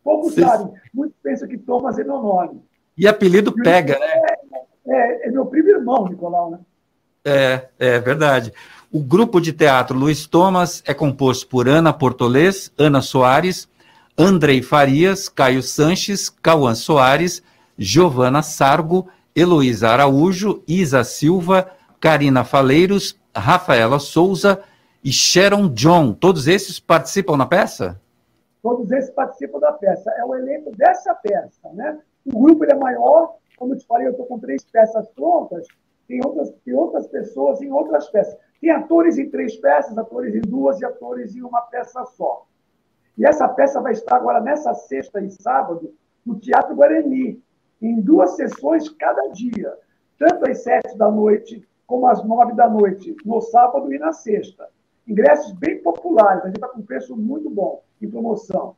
Poucos 0.03 0.33
sabem. 0.33 0.67
Sabe. 0.67 0.81
Muitos 0.93 1.17
pensam 1.21 1.47
que 1.47 1.57
Thomas 1.57 1.99
é 1.99 2.03
meu 2.03 2.21
nome. 2.21 2.61
E 2.97 3.07
apelido 3.07 3.53
pega, 3.53 3.97
né? 3.97 4.05
É, 4.05 5.25
é, 5.25 5.27
é, 5.27 5.31
meu 5.31 5.45
primo 5.45 5.69
irmão, 5.69 6.07
Nicolau, 6.07 6.51
né? 6.51 6.59
É, 7.23 7.69
é 7.77 7.99
verdade. 7.99 8.51
O 8.91 9.01
grupo 9.03 9.39
de 9.39 9.53
teatro 9.53 9.97
Luiz 9.97 10.25
Thomas 10.25 10.81
é 10.85 10.93
composto 10.93 11.47
por 11.47 11.69
Ana 11.69 11.93
Portolês, 11.93 12.73
Ana 12.77 13.01
Soares, 13.01 13.69
Andrei 14.21 14.61
Farias, 14.61 15.29
Caio 15.29 15.63
Sanches, 15.63 16.29
Cauã 16.29 16.75
Soares, 16.75 17.41
Giovana 17.77 18.41
Sargo, 18.41 19.07
Heloísa 19.33 19.87
Araújo, 19.87 20.61
Isa 20.67 21.05
Silva, 21.05 21.71
Karina 22.01 22.43
Faleiros, 22.43 23.17
Rafaela 23.33 23.97
Souza 23.97 24.61
e 25.01 25.09
Sharon 25.09 25.69
John. 25.69 26.11
Todos 26.11 26.49
esses 26.49 26.81
participam 26.81 27.37
na 27.37 27.45
peça? 27.45 27.97
Todos 28.61 28.91
esses 28.91 29.09
participam 29.11 29.57
da 29.57 29.71
peça. 29.71 30.11
É 30.17 30.25
o 30.25 30.35
elenco 30.35 30.75
dessa 30.75 31.15
peça, 31.15 31.69
né? 31.71 31.97
O 32.25 32.41
grupo 32.41 32.65
é 32.65 32.75
maior, 32.75 33.35
como 33.55 33.73
eu 33.73 33.77
te 33.77 33.87
falei, 33.87 34.07
eu 34.07 34.11
estou 34.11 34.25
com 34.25 34.37
três 34.37 34.65
peças 34.65 35.07
prontas, 35.15 35.65
tem 36.09 36.19
outras, 36.25 36.53
tem 36.65 36.73
outras 36.73 37.07
pessoas 37.07 37.61
em 37.61 37.71
outras 37.71 38.09
peças. 38.09 38.37
Tem 38.59 38.69
atores 38.71 39.17
em 39.17 39.29
três 39.29 39.55
peças, 39.55 39.97
atores 39.97 40.35
em 40.35 40.41
duas 40.41 40.81
e 40.81 40.85
atores 40.85 41.37
em 41.37 41.41
uma 41.41 41.61
peça 41.61 42.03
só. 42.17 42.48
E 43.19 43.25
essa 43.25 43.49
peça 43.49 43.81
vai 43.81 43.91
estar 43.91 44.15
agora 44.15 44.39
nessa 44.39 44.73
sexta 44.73 45.21
e 45.21 45.29
sábado 45.29 45.93
no 46.25 46.39
Teatro 46.39 46.73
Guarani, 46.73 47.43
em 47.81 47.99
duas 47.99 48.37
sessões 48.37 48.87
cada 48.87 49.27
dia, 49.27 49.73
tanto 50.17 50.49
às 50.49 50.63
sete 50.63 50.97
da 50.97 51.11
noite 51.11 51.67
como 51.85 52.07
às 52.07 52.23
nove 52.23 52.53
da 52.53 52.69
noite, 52.69 53.15
no 53.25 53.41
sábado 53.41 53.91
e 53.93 53.97
na 53.97 54.13
sexta. 54.13 54.67
Ingressos 55.05 55.51
bem 55.53 55.81
populares, 55.81 56.43
a 56.43 56.45
gente 56.45 56.55
está 56.55 56.67
com 56.69 56.81
preço 56.81 57.17
muito 57.17 57.49
bom 57.49 57.83
em 58.01 58.09
promoção. 58.09 58.75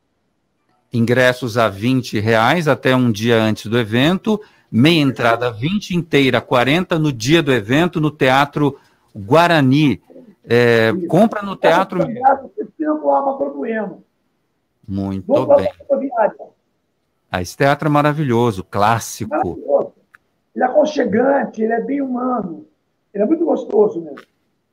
Ingressos 0.92 1.58
a 1.58 1.70
20 1.70 2.20
reais 2.20 2.68
até 2.68 2.96
um 2.96 3.12
dia 3.12 3.36
antes 3.36 3.68
do 3.68 3.78
evento, 3.78 4.42
meia 4.72 5.02
entrada 5.02 5.52
20, 5.52 5.92
inteira 5.92 6.42
40 6.42 6.98
no 6.98 7.12
dia 7.12 7.44
do 7.44 7.52
evento 7.52 8.02
no 8.02 8.10
Teatro 8.10 8.80
Guarani. 9.16 10.02
É, 10.44 10.92
compra 11.08 11.44
no 11.44 11.56
teatro. 11.56 12.00
Muito 14.88 15.46
bem. 15.56 15.70
Ah, 17.32 17.42
esse 17.42 17.56
teatro 17.56 17.88
é 17.88 17.92
maravilhoso, 17.92 18.64
clássico. 18.64 19.30
Maravilhoso. 19.30 19.94
Ele 20.54 20.64
é 20.64 20.68
aconchegante, 20.68 21.62
ele 21.62 21.74
é 21.74 21.82
bem 21.82 22.02
humano. 22.02 22.66
Ele 23.14 23.24
é 23.24 23.26
muito 23.26 23.46
gostoso 23.46 24.02
mesmo. 24.02 24.26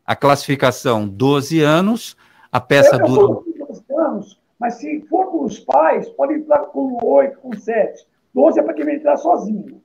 A 0.04 0.16
classificação, 0.16 1.06
12 1.06 1.60
anos. 1.60 2.16
A 2.50 2.60
peça 2.60 2.96
eu, 2.96 3.06
dura. 3.06 3.40
12 3.66 3.84
anos, 3.96 4.40
mas 4.58 4.74
se 4.74 5.02
for 5.02 5.26
com 5.26 5.44
os 5.44 5.58
pais, 5.58 6.08
pode 6.10 6.34
entrar 6.34 6.60
com 6.66 6.98
8, 7.04 7.38
com 7.38 7.56
7. 7.56 8.06
12 8.34 8.58
é 8.58 8.62
para 8.62 8.74
quem 8.74 8.84
vai 8.84 8.96
entrar 8.96 9.16
sozinho. 9.16 9.80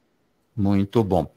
Muito 0.55 1.03
bom. 1.03 1.27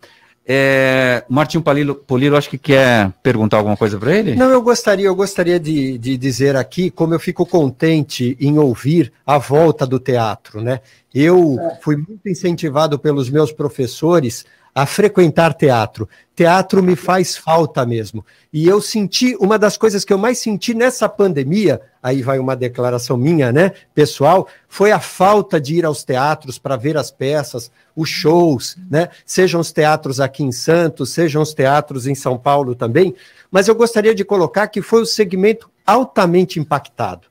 É, 0.48 1.24
Martinho 1.28 1.62
Polilo, 1.62 1.96
Polilo, 1.96 2.36
acho 2.36 2.48
que 2.48 2.56
quer 2.56 3.10
perguntar 3.20 3.56
alguma 3.56 3.76
coisa 3.76 3.98
para 3.98 4.14
ele? 4.16 4.36
Não, 4.36 4.48
eu 4.48 4.62
gostaria, 4.62 5.06
eu 5.06 5.14
gostaria 5.14 5.58
de, 5.58 5.98
de 5.98 6.16
dizer 6.16 6.54
aqui 6.54 6.88
como 6.88 7.12
eu 7.12 7.18
fico 7.18 7.44
contente 7.44 8.36
em 8.40 8.56
ouvir 8.56 9.12
a 9.26 9.38
volta 9.38 9.84
do 9.84 9.98
teatro, 9.98 10.60
né? 10.62 10.80
Eu 11.12 11.58
é. 11.58 11.78
fui 11.82 11.96
muito 11.96 12.28
incentivado 12.28 12.96
pelos 12.96 13.28
meus 13.28 13.50
professores 13.50 14.44
a 14.76 14.84
frequentar 14.84 15.54
teatro. 15.54 16.06
Teatro 16.34 16.82
me 16.82 16.94
faz 16.94 17.34
falta 17.34 17.86
mesmo. 17.86 18.22
E 18.52 18.68
eu 18.68 18.78
senti, 18.82 19.34
uma 19.40 19.58
das 19.58 19.78
coisas 19.78 20.04
que 20.04 20.12
eu 20.12 20.18
mais 20.18 20.36
senti 20.36 20.74
nessa 20.74 21.08
pandemia, 21.08 21.80
aí 22.02 22.20
vai 22.20 22.38
uma 22.38 22.54
declaração 22.54 23.16
minha, 23.16 23.50
né, 23.50 23.72
pessoal, 23.94 24.46
foi 24.68 24.92
a 24.92 25.00
falta 25.00 25.58
de 25.58 25.76
ir 25.76 25.86
aos 25.86 26.04
teatros 26.04 26.58
para 26.58 26.76
ver 26.76 26.98
as 26.98 27.10
peças, 27.10 27.70
os 27.96 28.10
shows, 28.10 28.76
né, 28.90 29.08
sejam 29.24 29.62
os 29.62 29.72
teatros 29.72 30.20
aqui 30.20 30.44
em 30.44 30.52
Santos, 30.52 31.08
sejam 31.08 31.40
os 31.40 31.54
teatros 31.54 32.06
em 32.06 32.14
São 32.14 32.36
Paulo 32.36 32.74
também, 32.74 33.14
mas 33.50 33.68
eu 33.68 33.74
gostaria 33.74 34.14
de 34.14 34.26
colocar 34.26 34.68
que 34.68 34.82
foi 34.82 35.00
o 35.00 35.06
segmento 35.06 35.70
altamente 35.86 36.60
impactado. 36.60 37.28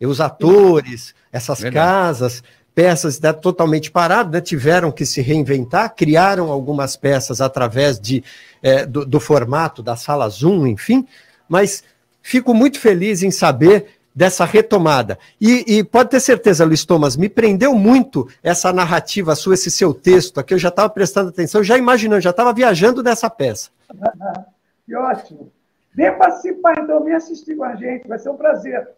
E 0.00 0.06
os 0.06 0.20
atores, 0.20 1.12
essas 1.32 1.58
Verdade. 1.58 1.86
casas, 1.86 2.42
peças 2.74 3.20
né, 3.20 3.32
totalmente 3.32 3.90
paradas, 3.90 4.32
né, 4.32 4.40
tiveram 4.40 4.90
que 4.90 5.06
se 5.06 5.22
reinventar, 5.22 5.94
criaram 5.94 6.50
algumas 6.50 6.96
peças 6.96 7.40
através 7.40 8.00
de, 8.00 8.24
é, 8.62 8.84
do, 8.84 9.06
do, 9.06 9.20
formato 9.20 9.82
da 9.82 9.94
sala 9.94 10.28
Zoom, 10.28 10.66
enfim, 10.66 11.06
mas 11.48 11.84
fico 12.20 12.52
muito 12.52 12.80
feliz 12.80 13.22
em 13.22 13.30
saber 13.30 13.98
dessa 14.14 14.44
retomada. 14.44 15.18
E, 15.40 15.76
e, 15.78 15.84
pode 15.84 16.10
ter 16.10 16.20
certeza, 16.20 16.64
Luiz 16.64 16.84
Thomas, 16.84 17.16
me 17.16 17.28
prendeu 17.28 17.74
muito 17.74 18.28
essa 18.42 18.72
narrativa 18.72 19.34
sua, 19.34 19.54
esse 19.54 19.70
seu 19.70 19.94
texto 19.94 20.38
aqui, 20.38 20.54
eu 20.54 20.58
já 20.58 20.68
estava 20.68 20.88
prestando 20.88 21.30
atenção, 21.30 21.62
já 21.62 21.78
imaginando, 21.78 22.20
já 22.20 22.30
estava 22.30 22.52
viajando 22.52 23.02
nessa 23.02 23.30
peça. 23.30 23.70
que 24.84 24.94
ótimo. 24.96 25.52
Vem 25.94 26.16
participar, 26.18 26.78
então, 26.78 27.04
vem 27.04 27.14
assistir 27.14 27.54
com 27.54 27.62
a 27.62 27.76
gente, 27.76 28.08
vai 28.08 28.18
ser 28.18 28.30
um 28.30 28.36
prazer. 28.36 28.88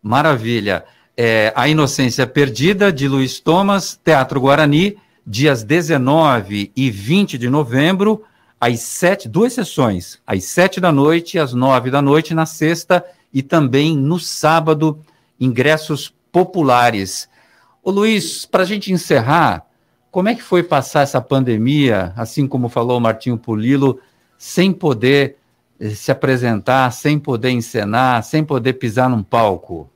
Maravilha 0.00 0.84
é, 1.16 1.52
A 1.56 1.68
Inocência 1.68 2.26
Perdida, 2.26 2.92
de 2.92 3.08
Luiz 3.08 3.40
Thomas, 3.40 3.98
Teatro 4.04 4.40
Guarani, 4.40 4.98
dias 5.26 5.64
19 5.64 6.70
e 6.76 6.90
20 6.90 7.38
de 7.38 7.48
novembro, 7.48 8.22
às 8.60 8.80
sete, 8.80 9.28
duas 9.28 9.52
sessões, 9.52 10.20
às 10.26 10.44
sete 10.44 10.80
da 10.80 10.92
noite 10.92 11.36
e 11.36 11.40
às 11.40 11.52
nove 11.52 11.90
da 11.90 12.02
noite 12.02 12.34
na 12.34 12.46
sexta 12.46 13.04
e 13.32 13.42
também 13.42 13.96
no 13.96 14.18
sábado, 14.18 14.98
ingressos 15.38 16.12
populares. 16.30 17.28
Ô 17.82 17.90
Luiz, 17.90 18.46
para 18.46 18.62
a 18.62 18.66
gente 18.66 18.92
encerrar, 18.92 19.66
como 20.10 20.28
é 20.28 20.34
que 20.34 20.42
foi 20.42 20.62
passar 20.62 21.02
essa 21.02 21.20
pandemia, 21.20 22.12
assim 22.16 22.46
como 22.46 22.68
falou 22.68 22.98
o 22.98 23.00
Martinho 23.00 23.36
Pulilo, 23.36 24.00
sem 24.38 24.72
poder 24.72 25.36
eh, 25.78 25.90
se 25.90 26.10
apresentar, 26.10 26.90
sem 26.92 27.18
poder 27.18 27.50
encenar, 27.50 28.22
sem 28.22 28.42
poder 28.42 28.74
pisar 28.74 29.10
num 29.10 29.22
palco? 29.22 29.90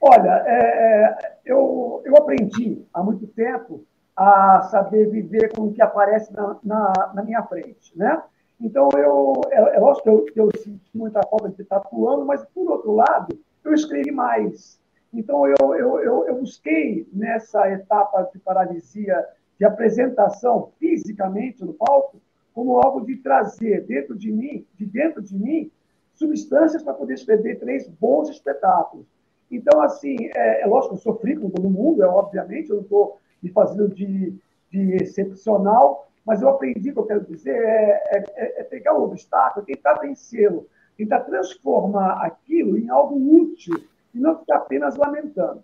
Olha, 0.00 0.42
é, 0.46 0.54
é, 0.54 1.36
eu, 1.44 2.02
eu 2.04 2.16
aprendi 2.16 2.84
há 2.92 3.02
muito 3.02 3.26
tempo 3.28 3.84
a 4.14 4.62
saber 4.62 5.10
viver 5.10 5.54
com 5.54 5.62
o 5.62 5.72
que 5.72 5.82
aparece 5.82 6.32
na, 6.32 6.56
na, 6.62 7.12
na 7.14 7.22
minha 7.22 7.42
frente, 7.42 7.96
né? 7.96 8.22
Então, 8.60 8.88
eu, 8.96 9.34
é, 9.50 9.76
é 9.76 9.78
lógico 9.78 10.02
que 10.02 10.08
eu, 10.08 10.24
que 10.24 10.40
eu 10.40 10.50
senti 10.62 10.96
muita 10.96 11.22
falta 11.22 11.50
de 11.50 11.62
estar 11.62 11.76
atuando, 11.76 12.24
mas, 12.24 12.44
por 12.54 12.70
outro 12.70 12.92
lado, 12.92 13.38
eu 13.64 13.74
escrevi 13.74 14.10
mais. 14.10 14.80
Então, 15.12 15.46
eu, 15.46 15.74
eu, 15.74 16.00
eu, 16.00 16.26
eu 16.26 16.34
busquei, 16.40 17.06
nessa 17.12 17.70
etapa 17.70 18.22
de 18.32 18.38
paralisia 18.38 19.26
de 19.58 19.64
apresentação 19.64 20.72
fisicamente 20.78 21.64
no 21.64 21.74
palco, 21.74 22.20
como 22.54 22.80
algo 22.80 23.04
de 23.04 23.16
trazer 23.16 23.84
dentro 23.86 24.16
de 24.16 24.30
mim, 24.32 24.66
de 24.74 24.86
dentro 24.86 25.22
de 25.22 25.36
mim, 25.38 25.70
substâncias 26.14 26.82
para 26.82 26.94
poder 26.94 27.14
escrever 27.14 27.58
três 27.58 27.86
bons 27.88 28.30
espetáculos. 28.30 29.06
Então, 29.50 29.80
assim, 29.80 30.16
é, 30.34 30.62
é 30.62 30.66
lógico, 30.66 30.94
eu 30.94 30.98
sofri 30.98 31.36
com 31.36 31.50
todo 31.50 31.70
mundo, 31.70 32.02
é 32.02 32.06
obviamente, 32.06 32.70
eu 32.70 32.76
não 32.76 32.82
estou 32.82 33.18
me 33.42 33.50
fazendo 33.50 33.88
de, 33.88 34.34
de 34.70 34.96
excepcional, 34.96 36.08
mas 36.24 36.42
eu 36.42 36.48
aprendi, 36.48 36.90
o 36.90 36.92
que 36.92 36.98
eu 36.98 37.06
quero 37.06 37.24
dizer, 37.24 37.54
é, 37.54 38.24
é, 38.36 38.60
é 38.60 38.64
pegar 38.64 38.94
o 38.94 39.04
obstáculo, 39.04 39.64
tentar 39.64 39.94
vencê-lo, 40.00 40.66
tentar 40.96 41.20
transformar 41.20 42.24
aquilo 42.24 42.76
em 42.76 42.88
algo 42.88 43.14
útil 43.42 43.80
e 44.12 44.18
não 44.18 44.38
ficar 44.38 44.56
apenas 44.56 44.96
lamentando. 44.96 45.62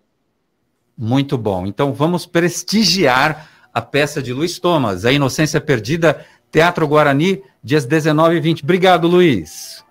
Muito 0.97 1.37
bom. 1.37 1.67
Então, 1.67 1.93
vamos 1.93 2.27
prestigiar 2.27 3.49
a 3.73 3.81
peça 3.81 4.23
de 4.23 4.33
Luiz 4.33 4.59
Thomas, 4.61 5.05
A 5.05 5.13
Inocência 5.13 5.61
Perdida, 5.61 6.25
Teatro 6.51 6.87
Guarani, 6.87 7.43
dias 7.65 7.87
19 7.87 8.37
e 8.37 8.41
20. 8.41 8.63
Obrigado, 8.63 9.09
Luiz. 9.09 9.85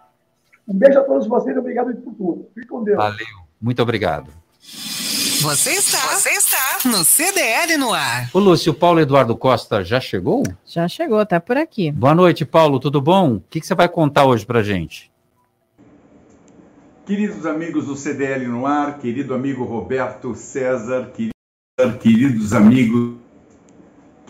Um 0.67 0.75
beijo 0.75 0.99
a 0.99 1.03
todos 1.03 1.27
vocês, 1.27 1.57
obrigado 1.57 1.93
por 1.97 2.13
tudo. 2.13 2.47
Fique 2.53 2.67
com 2.67 2.83
Deus. 2.83 2.97
Valeu. 2.97 3.40
Muito 3.61 3.81
obrigado. 3.81 4.31
Você 5.41 5.71
está, 5.71 5.99
você 6.15 6.29
está 6.29 6.79
no 6.85 7.03
CDL 7.03 7.77
no 7.77 7.93
ar. 7.93 8.29
Ô, 8.33 8.39
Lúcio, 8.39 8.71
o 8.71 8.75
Paulo 8.75 8.99
Eduardo 8.99 9.35
Costa 9.35 9.83
já 9.83 9.99
chegou? 9.99 10.43
Já 10.65 10.87
chegou, 10.87 11.25
tá 11.25 11.39
por 11.39 11.57
aqui. 11.57 11.91
Boa 11.91 12.15
noite, 12.15 12.45
Paulo, 12.45 12.79
tudo 12.79 13.01
bom? 13.01 13.35
O 13.35 13.43
que, 13.49 13.59
que 13.59 13.67
você 13.67 13.75
vai 13.75 13.89
contar 13.89 14.25
hoje 14.25 14.45
pra 14.45 14.61
gente? 14.63 15.11
Queridos 17.05 17.45
amigos 17.45 17.87
do 17.87 17.95
CDL 17.95 18.47
no 18.47 18.65
ar, 18.65 18.99
querido 18.99 19.33
amigo 19.33 19.63
Roberto 19.63 20.33
César, 20.35 21.11
queridos 21.99 22.53
amigos 22.53 23.21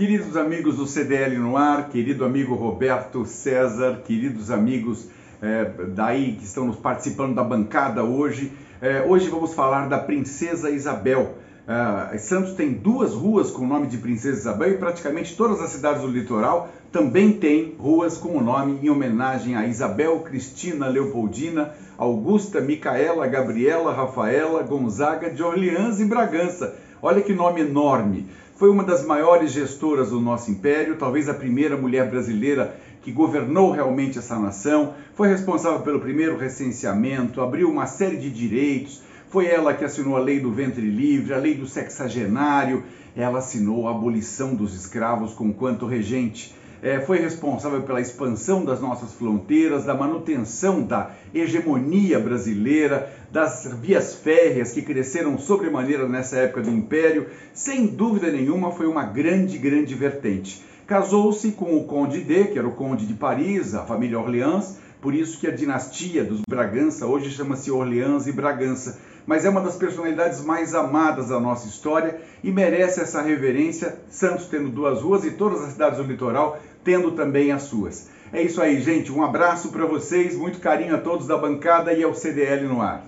Queridos 0.02 0.36
amigos 0.36 0.78
do 0.78 0.88
CDL 0.88 1.38
no 1.38 1.56
ar, 1.56 1.90
querido 1.90 2.26
amigo 2.26 2.56
Roberto 2.56 3.24
César, 3.24 4.02
queridos 4.04 4.50
amigos 4.50 5.08
é, 5.42 5.66
daí 5.90 6.34
que 6.38 6.44
estão 6.44 6.66
nos 6.66 6.78
participando 6.78 7.36
da 7.36 7.44
bancada 7.44 8.04
hoje, 8.04 8.52
é, 8.82 9.06
hoje 9.08 9.30
vamos 9.30 9.54
falar 9.54 9.88
da 9.88 10.00
Princesa 10.00 10.72
Isabel. 10.72 11.36
Uh, 11.62 12.18
Santos 12.18 12.54
tem 12.54 12.74
duas 12.74 13.14
ruas 13.14 13.52
com 13.52 13.64
o 13.64 13.68
nome 13.68 13.86
de 13.86 13.98
Princesa 13.98 14.40
Isabel 14.40 14.72
e 14.72 14.78
praticamente 14.78 15.38
todas 15.38 15.62
as 15.62 15.70
cidades 15.70 16.02
do 16.02 16.08
litoral 16.08 16.70
também 16.92 17.32
têm 17.34 17.76
ruas 17.78 18.18
com 18.18 18.36
o 18.36 18.42
nome 18.42 18.80
em 18.82 18.90
homenagem 18.90 19.56
a 19.56 19.68
Isabel, 19.68 20.20
Cristina, 20.22 20.88
Leopoldina, 20.88 21.74
Augusta, 21.96 22.60
Micaela, 22.60 23.28
Gabriela, 23.28 23.94
Rafaela, 23.94 24.64
Gonzaga 24.64 25.30
de 25.30 25.44
Orleans 25.44 26.00
e 26.00 26.06
Bragança. 26.06 26.76
Olha 27.02 27.22
que 27.22 27.34
nome 27.34 27.62
enorme! 27.62 28.28
Foi 28.56 28.70
uma 28.70 28.84
das 28.84 29.06
maiores 29.06 29.52
gestoras 29.52 30.10
do 30.10 30.20
nosso 30.20 30.52
império, 30.52 30.98
talvez 30.98 31.30
a 31.30 31.34
primeira 31.34 31.76
mulher 31.78 32.10
brasileira 32.10 32.76
que 33.02 33.12
governou 33.12 33.72
realmente 33.72 34.20
essa 34.20 34.38
nação, 34.38 34.94
foi 35.14 35.28
responsável 35.28 35.82
pelo 35.82 36.00
primeiro 36.00 36.38
recenseamento, 36.38 37.42
abriu 37.42 37.70
uma 37.70 37.88
série 37.88 38.18
de 38.18 38.30
direitos, 38.30 39.02
foi 39.30 39.48
ela 39.48 39.74
que 39.74 39.86
assinou 39.86 40.18
a 40.18 40.20
lei 40.20 40.40
do 40.40 40.52
ventre 40.52 40.82
livre, 40.82 41.34
a 41.34 41.38
lei 41.38 41.56
do 41.56 41.66
sexagenário, 41.66 42.84
ela 43.16 43.40
assinou 43.40 43.88
a 43.88 43.92
abolição 43.92 44.54
dos 44.54 44.76
escravos 44.76 45.34
com 45.34 45.52
quanto 45.54 45.86
regente. 45.86 46.54
É, 46.84 47.00
foi 47.00 47.20
responsável 47.20 47.84
pela 47.84 48.02
expansão 48.02 48.66
das 48.66 48.82
nossas 48.82 49.14
fronteiras, 49.14 49.86
da 49.86 49.94
manutenção 49.94 50.82
da 50.82 51.12
hegemonia 51.32 52.20
brasileira, 52.20 53.08
das 53.32 53.70
vias 53.80 54.16
férreas 54.16 54.72
que 54.72 54.82
cresceram 54.82 55.38
sobremaneira 55.38 56.10
nessa 56.10 56.38
época 56.38 56.64
do 56.64 56.72
Império. 56.72 57.28
Sem 57.54 57.86
dúvida 57.86 58.32
nenhuma, 58.32 58.72
foi 58.72 58.88
uma 58.88 59.04
grande, 59.04 59.60
grande 59.60 59.94
vertente. 59.94 60.64
Casou-se 60.92 61.54
com 61.54 61.78
o 61.78 61.86
Conde 61.86 62.20
D, 62.20 62.48
que 62.48 62.60
era 62.60 62.68
o 62.68 62.74
Conde 62.74 63.08
de 63.08 63.14
Paris, 63.14 63.74
a 63.74 63.86
família 63.86 64.20
Orleans, 64.20 64.78
por 65.00 65.16
isso 65.16 65.40
que 65.40 65.48
a 65.48 65.56
dinastia 65.56 66.22
dos 66.22 66.42
Bragança 66.42 67.08
hoje 67.08 67.30
chama-se 67.32 67.72
Orleans 67.72 68.28
e 68.28 68.34
Bragança. 68.34 69.00
Mas 69.26 69.46
é 69.46 69.50
uma 69.50 69.62
das 69.62 69.78
personalidades 69.78 70.44
mais 70.44 70.76
amadas 70.76 71.30
da 71.30 71.40
nossa 71.40 71.66
história 71.66 72.20
e 72.44 72.52
merece 72.52 73.00
essa 73.00 73.22
reverência, 73.22 74.00
Santos 74.10 74.48
tendo 74.48 74.68
duas 74.68 75.02
ruas 75.02 75.24
e 75.24 75.32
todas 75.32 75.62
as 75.62 75.72
cidades 75.72 75.98
do 75.98 76.04
litoral 76.04 76.60
tendo 76.84 77.12
também 77.12 77.54
as 77.54 77.62
suas. 77.62 78.10
É 78.34 78.42
isso 78.42 78.62
aí, 78.62 78.82
gente. 78.82 79.14
Um 79.14 79.24
abraço 79.24 79.72
para 79.72 79.86
vocês, 79.86 80.36
muito 80.36 80.60
carinho 80.60 80.94
a 80.94 81.00
todos 81.00 81.26
da 81.26 81.38
bancada 81.38 81.94
e 81.94 82.04
ao 82.04 82.14
CDL 82.14 82.68
no 82.68 82.82
ar. 82.82 83.06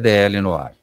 CDL 0.00 0.40
no 0.40 0.54
ar. 0.54 0.79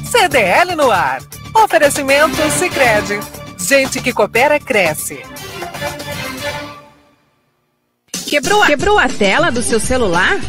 CDL 0.04 0.76
no 0.76 0.92
ar. 0.92 1.20
Oferecimento 1.52 2.48
Sicredi. 2.52 3.18
Gente 3.58 4.00
que 4.00 4.12
coopera 4.12 4.60
cresce. 4.60 5.24
Quebrou 8.26 8.60
a, 8.60 8.66
quebrou 8.66 8.98
a 8.98 9.08
tela 9.08 9.50
do 9.50 9.62
seu 9.62 9.78
celular? 9.78 10.40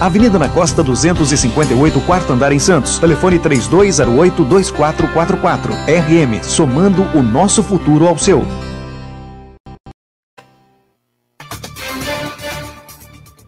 Avenida 0.00 0.38
na 0.38 0.48
Costa 0.48 0.82
258, 0.82 2.00
quarto 2.02 2.32
andar 2.32 2.52
em 2.52 2.58
Santos. 2.58 2.98
Telefone 2.98 3.38
3208-2444. 3.38 5.70
RM, 5.86 6.42
somando 6.42 7.02
o 7.16 7.22
nosso 7.22 7.62
futuro 7.62 8.06
ao 8.06 8.18
seu. 8.18 8.44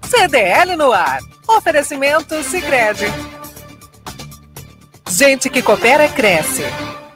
CDL 0.05 0.77
no 0.77 0.93
ar. 0.93 1.19
Oferecimento 1.49 2.43
Sicredi. 2.43 3.07
Gente 5.09 5.49
que 5.49 5.63
coopera 5.63 6.09
cresce. 6.09 6.65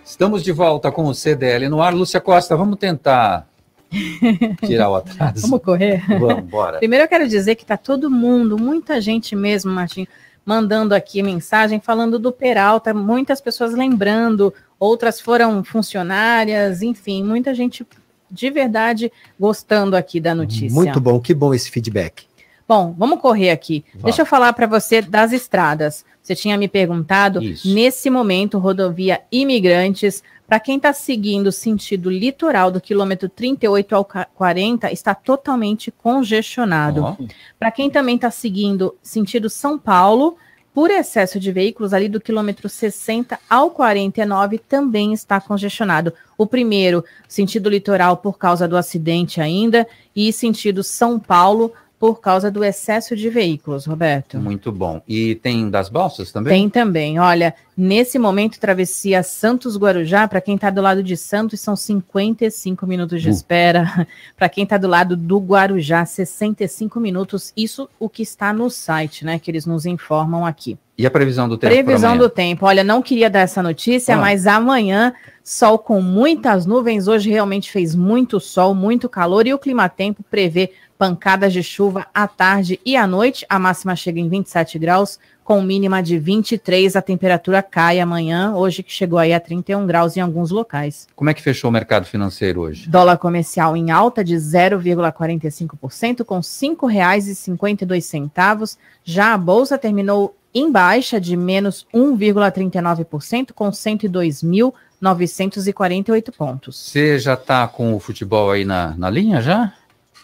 Estamos 0.05 0.43
de 0.43 0.53
volta 0.53 0.93
com 0.93 1.07
o 1.07 1.14
CDL 1.14 1.68
no 1.68 1.83
ar. 1.83 1.93
Lúcia 1.93 2.21
Costa, 2.21 2.57
vamos 2.57 2.79
tentar 2.79 3.49
tirar 4.64 4.91
o 4.91 4.97
atraso. 4.97 5.43
Vamos 5.43 5.62
correr? 5.62 6.03
Vamos, 6.07 6.45
bora. 6.45 6.78
Primeiro 6.78 7.05
eu 7.05 7.09
quero 7.09 7.28
dizer 7.28 7.55
que 7.57 7.62
está 7.62 7.76
todo 7.76 8.11
mundo, 8.11 8.59
muita 8.59 9.01
gente 9.01 9.34
mesmo, 9.34 9.72
Martim, 9.72 10.07
mandando 10.45 10.95
aqui 10.95 11.22
mensagem 11.22 11.80
falando 11.80 12.18
do 12.18 12.32
Peralta, 12.32 12.95
muitas 12.95 13.41
pessoas 13.41 13.74
lembrando, 13.74 14.55
outras 14.78 15.20
foram 15.20 15.62
funcionárias, 15.62 16.82
enfim, 16.82 17.22
muita 17.22 17.55
gente 17.55 17.86
de 18.30 18.51
verdade 18.51 19.12
gostando 19.38 19.97
aqui 19.97 20.20
da 20.20 20.34
notícia. 20.34 20.74
Muito 20.74 21.01
bom, 21.01 21.20
que 21.20 21.34
bom 21.34 21.53
esse 21.53 21.70
feedback. 21.70 22.30
Bom, 22.71 22.95
vamos 22.97 23.18
correr 23.18 23.51
aqui. 23.51 23.85
Deixa 23.97 24.23
eu 24.23 24.27
falar 24.27 24.53
para 24.53 24.64
você 24.64 25.03
das 25.03 25.33
estradas. 25.33 26.05
Você 26.23 26.37
tinha 26.37 26.57
me 26.57 26.68
perguntado, 26.68 27.43
Isso. 27.43 27.68
nesse 27.68 28.09
momento, 28.09 28.61
rodovia 28.61 29.23
Imigrantes, 29.33 30.23
para 30.47 30.61
quem 30.61 30.77
está 30.77 30.93
seguindo 30.93 31.49
o 31.49 31.53
sentido 31.53 32.09
litoral 32.09 32.71
do 32.71 32.81
quilômetro 32.81 33.29
38 33.29 33.93
ao 33.93 34.05
40, 34.05 34.93
está 34.93 35.16
totalmente 35.16 35.91
congestionado. 35.91 37.18
Para 37.59 37.73
quem 37.73 37.91
também 37.91 38.14
está 38.14 38.31
seguindo 38.31 38.97
sentido 39.03 39.51
São 39.51 39.77
Paulo, 39.77 40.37
por 40.73 40.93
excesso 40.93 41.41
de 41.41 41.51
veículos, 41.51 41.93
ali 41.93 42.09
do 42.09 42.21
quilômetro 42.21 42.68
60 42.68 43.37
ao 43.51 43.73
49, 43.73 44.59
também 44.59 45.12
está 45.12 45.41
congestionado. 45.41 46.12
O 46.39 46.47
primeiro, 46.47 47.05
sentido 47.27 47.68
litoral, 47.68 48.18
por 48.18 48.39
causa 48.39 48.68
do 48.68 48.77
acidente 48.77 49.41
ainda, 49.41 49.89
e 50.14 50.33
sentido 50.33 50.85
São 50.85 51.18
Paulo, 51.18 51.73
por 52.01 52.18
causa 52.18 52.51
do 52.51 52.64
excesso 52.64 53.14
de 53.14 53.28
veículos, 53.28 53.84
Roberto. 53.84 54.38
Muito 54.38 54.72
bom. 54.72 55.03
E 55.07 55.34
tem 55.34 55.68
das 55.68 55.90
balsas 55.90 56.32
também? 56.32 56.51
Tem 56.51 56.70
também. 56.70 57.18
Olha, 57.18 57.55
nesse 57.76 58.18
momento, 58.18 58.59
travessia 58.59 59.22
Santos-Guarujá, 59.22 60.26
para 60.26 60.40
quem 60.40 60.55
está 60.55 60.70
do 60.70 60.80
lado 60.80 61.03
de 61.03 61.14
Santos, 61.14 61.61
são 61.61 61.76
55 61.76 62.86
minutos 62.86 63.20
de 63.20 63.28
Uh. 63.28 63.32
espera. 63.32 64.09
Para 64.34 64.48
quem 64.48 64.64
está 64.64 64.78
do 64.78 64.88
lado 64.88 65.14
do 65.14 65.38
Guarujá, 65.38 66.07
65 66.07 66.98
minutos. 66.98 67.53
Isso 67.55 67.86
o 67.98 68.09
que 68.09 68.22
está 68.22 68.51
no 68.51 68.70
site, 68.70 69.22
né? 69.22 69.38
Que 69.38 69.51
eles 69.51 69.66
nos 69.66 69.84
informam 69.84 70.46
aqui. 70.46 70.78
E 70.96 71.05
a 71.05 71.11
previsão 71.11 71.46
do 71.51 71.59
tempo? 71.59 71.72
Previsão 71.74 72.16
do 72.16 72.30
tempo. 72.30 72.64
Olha, 72.64 72.82
não 72.82 73.03
queria 73.03 73.28
dar 73.28 73.40
essa 73.40 73.62
notícia, 73.62 74.14
Ah. 74.14 74.18
mas 74.18 74.46
amanhã, 74.46 75.12
sol 75.44 75.78
com 75.78 76.01
muitas 76.01 76.64
nuvens. 76.64 77.09
Hoje 77.09 77.28
realmente 77.28 77.70
fez 77.70 77.94
muito 77.94 78.40
sol, 78.40 78.74
muito 78.74 79.07
calor 79.07 79.46
e 79.46 79.53
o 79.53 79.59
clima-tempo 79.59 80.22
prevê 80.30 80.72
pancadas 81.01 81.53
de 81.55 81.62
chuva 81.62 82.07
à 82.12 82.28
tarde 82.28 82.78
e 82.84 82.94
à 82.94 83.07
noite. 83.07 83.46
A 83.48 83.59
máxima 83.59 83.96
chega 83.96 84.20
em 84.20 84.28
27 84.28 84.78
graus, 84.78 85.18
com 85.42 85.62
mínima 85.62 86.03
de 86.03 86.18
23. 86.18 86.94
A 86.94 87.01
temperatura 87.01 87.62
cai 87.62 88.01
amanhã, 88.01 88.55
hoje 88.55 88.82
que 88.82 88.92
chegou 88.92 89.18
aí 89.18 89.32
a 89.32 89.40
31 89.40 89.86
graus 89.86 90.18
em 90.18 90.20
alguns 90.20 90.51
locais. 90.51 91.09
Como 91.16 91.30
é 91.30 91.34
que 91.34 91.40
fechou 91.40 91.70
o 91.70 91.72
mercado 91.72 92.05
financeiro 92.05 92.61
hoje? 92.61 92.86
Dólar 92.86 93.16
comercial 93.16 93.74
em 93.74 93.90
alta 93.90 94.22
de 94.22 94.34
0,45%, 94.34 96.22
com 96.22 96.36
R$ 96.36 96.42
5,52. 96.42 98.76
Já 99.03 99.32
a 99.32 99.38
bolsa 99.38 99.78
terminou 99.78 100.36
em 100.53 100.70
baixa 100.70 101.18
de 101.18 101.34
menos 101.34 101.86
1,39%, 101.94 103.53
com 103.55 103.70
102.948 103.70 106.30
pontos. 106.36 106.76
Você 106.76 107.18
já 107.18 107.32
está 107.32 107.66
com 107.66 107.94
o 107.94 107.98
futebol 107.98 108.51
aí 108.51 108.66
na, 108.66 108.94
na 108.98 109.09
linha 109.09 109.40
já? 109.40 109.72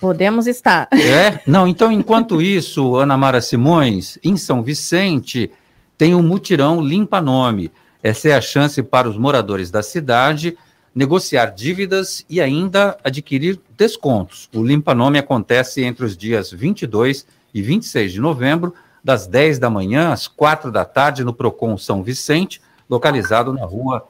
Podemos 0.00 0.46
estar. 0.46 0.88
É? 0.92 1.40
Não, 1.46 1.66
então, 1.66 1.90
enquanto 1.90 2.42
isso, 2.42 2.96
Ana 2.96 3.16
Mara 3.16 3.40
Simões, 3.40 4.18
em 4.22 4.36
São 4.36 4.62
Vicente, 4.62 5.50
tem 5.96 6.14
um 6.14 6.22
mutirão 6.22 6.80
Limpa 6.80 7.20
Nome. 7.20 7.72
Essa 8.02 8.28
é 8.28 8.34
a 8.34 8.40
chance 8.40 8.82
para 8.82 9.08
os 9.08 9.16
moradores 9.16 9.70
da 9.70 9.82
cidade 9.82 10.56
negociar 10.94 11.46
dívidas 11.46 12.24
e 12.28 12.40
ainda 12.40 12.96
adquirir 13.04 13.60
descontos. 13.76 14.48
O 14.54 14.62
Limpa 14.62 14.94
Nome 14.94 15.18
acontece 15.18 15.82
entre 15.82 16.06
os 16.06 16.16
dias 16.16 16.50
22 16.50 17.26
e 17.52 17.60
26 17.60 18.12
de 18.12 18.20
novembro, 18.20 18.74
das 19.04 19.26
10 19.26 19.58
da 19.58 19.68
manhã 19.68 20.10
às 20.10 20.26
4 20.26 20.72
da 20.72 20.84
tarde, 20.84 21.22
no 21.22 21.34
Procon 21.34 21.76
São 21.76 22.02
Vicente, 22.02 22.62
localizado 22.88 23.52
na 23.52 23.64
rua, 23.64 24.06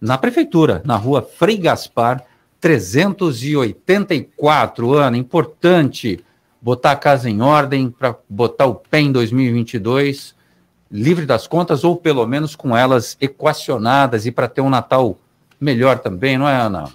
na 0.00 0.18
prefeitura, 0.18 0.82
na 0.84 0.96
rua 0.96 1.22
Frei 1.22 1.56
Gaspar, 1.56 2.22
384, 2.66 4.92
Ana, 4.92 5.16
importante 5.16 6.18
botar 6.60 6.90
a 6.90 6.96
casa 6.96 7.30
em 7.30 7.40
ordem 7.40 7.88
para 7.88 8.16
botar 8.28 8.66
o 8.66 8.74
pé 8.74 8.98
em 8.98 9.12
2022 9.12 10.34
livre 10.90 11.24
das 11.24 11.46
contas 11.46 11.84
ou 11.84 11.96
pelo 11.96 12.26
menos 12.26 12.56
com 12.56 12.76
elas 12.76 13.16
equacionadas 13.20 14.26
e 14.26 14.32
para 14.32 14.48
ter 14.48 14.62
um 14.62 14.68
Natal 14.68 15.16
melhor 15.60 16.00
também, 16.00 16.36
não 16.36 16.48
é, 16.48 16.56
Ana? 16.56 16.92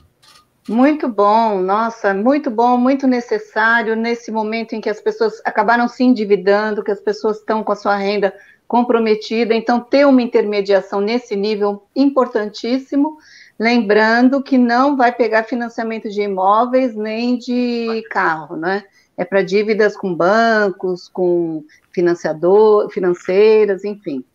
Muito 0.68 1.08
bom, 1.08 1.62
nossa, 1.62 2.14
muito 2.14 2.52
bom, 2.52 2.76
muito 2.76 3.08
necessário 3.08 3.96
nesse 3.96 4.30
momento 4.30 4.74
em 4.74 4.82
que 4.82 4.90
as 4.90 5.00
pessoas 5.00 5.42
acabaram 5.46 5.88
se 5.88 6.04
endividando, 6.04 6.84
que 6.84 6.92
as 6.92 7.00
pessoas 7.00 7.38
estão 7.38 7.64
com 7.64 7.72
a 7.72 7.78
sua 7.78 7.96
renda 7.96 8.34
comprometida, 8.68 9.56
então 9.56 9.80
ter 9.80 10.06
uma 10.06 10.22
intermediação 10.22 11.00
nesse 11.00 11.34
nível 11.34 11.82
importantíssimo 11.96 13.18
Lembrando 13.62 14.42
que 14.42 14.58
não 14.58 14.98
vai 14.98 15.12
pegar 15.12 15.44
financiamento 15.44 16.10
de 16.10 16.24
imóveis 16.24 16.96
nem 16.96 17.38
de 17.38 18.04
carro, 18.10 18.58
né? 18.58 18.84
É 19.16 19.24
para 19.24 19.44
dívidas 19.44 19.96
com 19.96 20.16
bancos, 20.16 21.08
com 21.08 21.64
financiador, 21.92 22.90
financeiras, 22.90 23.86
enfim. 23.86 24.26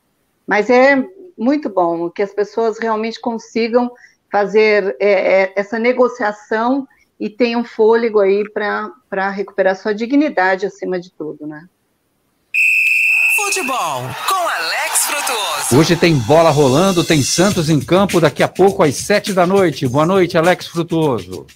Mas 0.46 0.70
é 0.70 1.04
muito 1.36 1.68
bom 1.68 2.08
que 2.08 2.22
as 2.22 2.32
pessoas 2.32 2.78
realmente 2.78 3.20
consigam 3.20 3.90
fazer 4.30 4.96
é, 5.00 5.42
é, 5.42 5.52
essa 5.56 5.76
negociação 5.76 6.86
e 7.18 7.28
tenham 7.28 7.64
fôlego 7.64 8.20
aí 8.20 8.44
para 8.48 9.30
recuperar 9.30 9.74
sua 9.74 9.92
dignidade 9.92 10.66
acima 10.66 11.00
de 11.00 11.10
tudo, 11.10 11.48
né? 11.48 11.68
Futebol 13.34 14.02
com 14.28 14.48
Alex 14.48 14.85
Frutuoso. 15.06 15.78
Hoje 15.78 15.96
tem 15.96 16.14
bola 16.14 16.50
rolando, 16.50 17.04
tem 17.04 17.22
Santos 17.22 17.70
em 17.70 17.80
campo 17.80 18.20
daqui 18.20 18.42
a 18.42 18.48
pouco 18.48 18.82
às 18.82 18.96
sete 18.96 19.32
da 19.32 19.46
noite. 19.46 19.86
Boa 19.86 20.04
noite, 20.04 20.36
Alex 20.36 20.66
Frutuoso. 20.66 21.46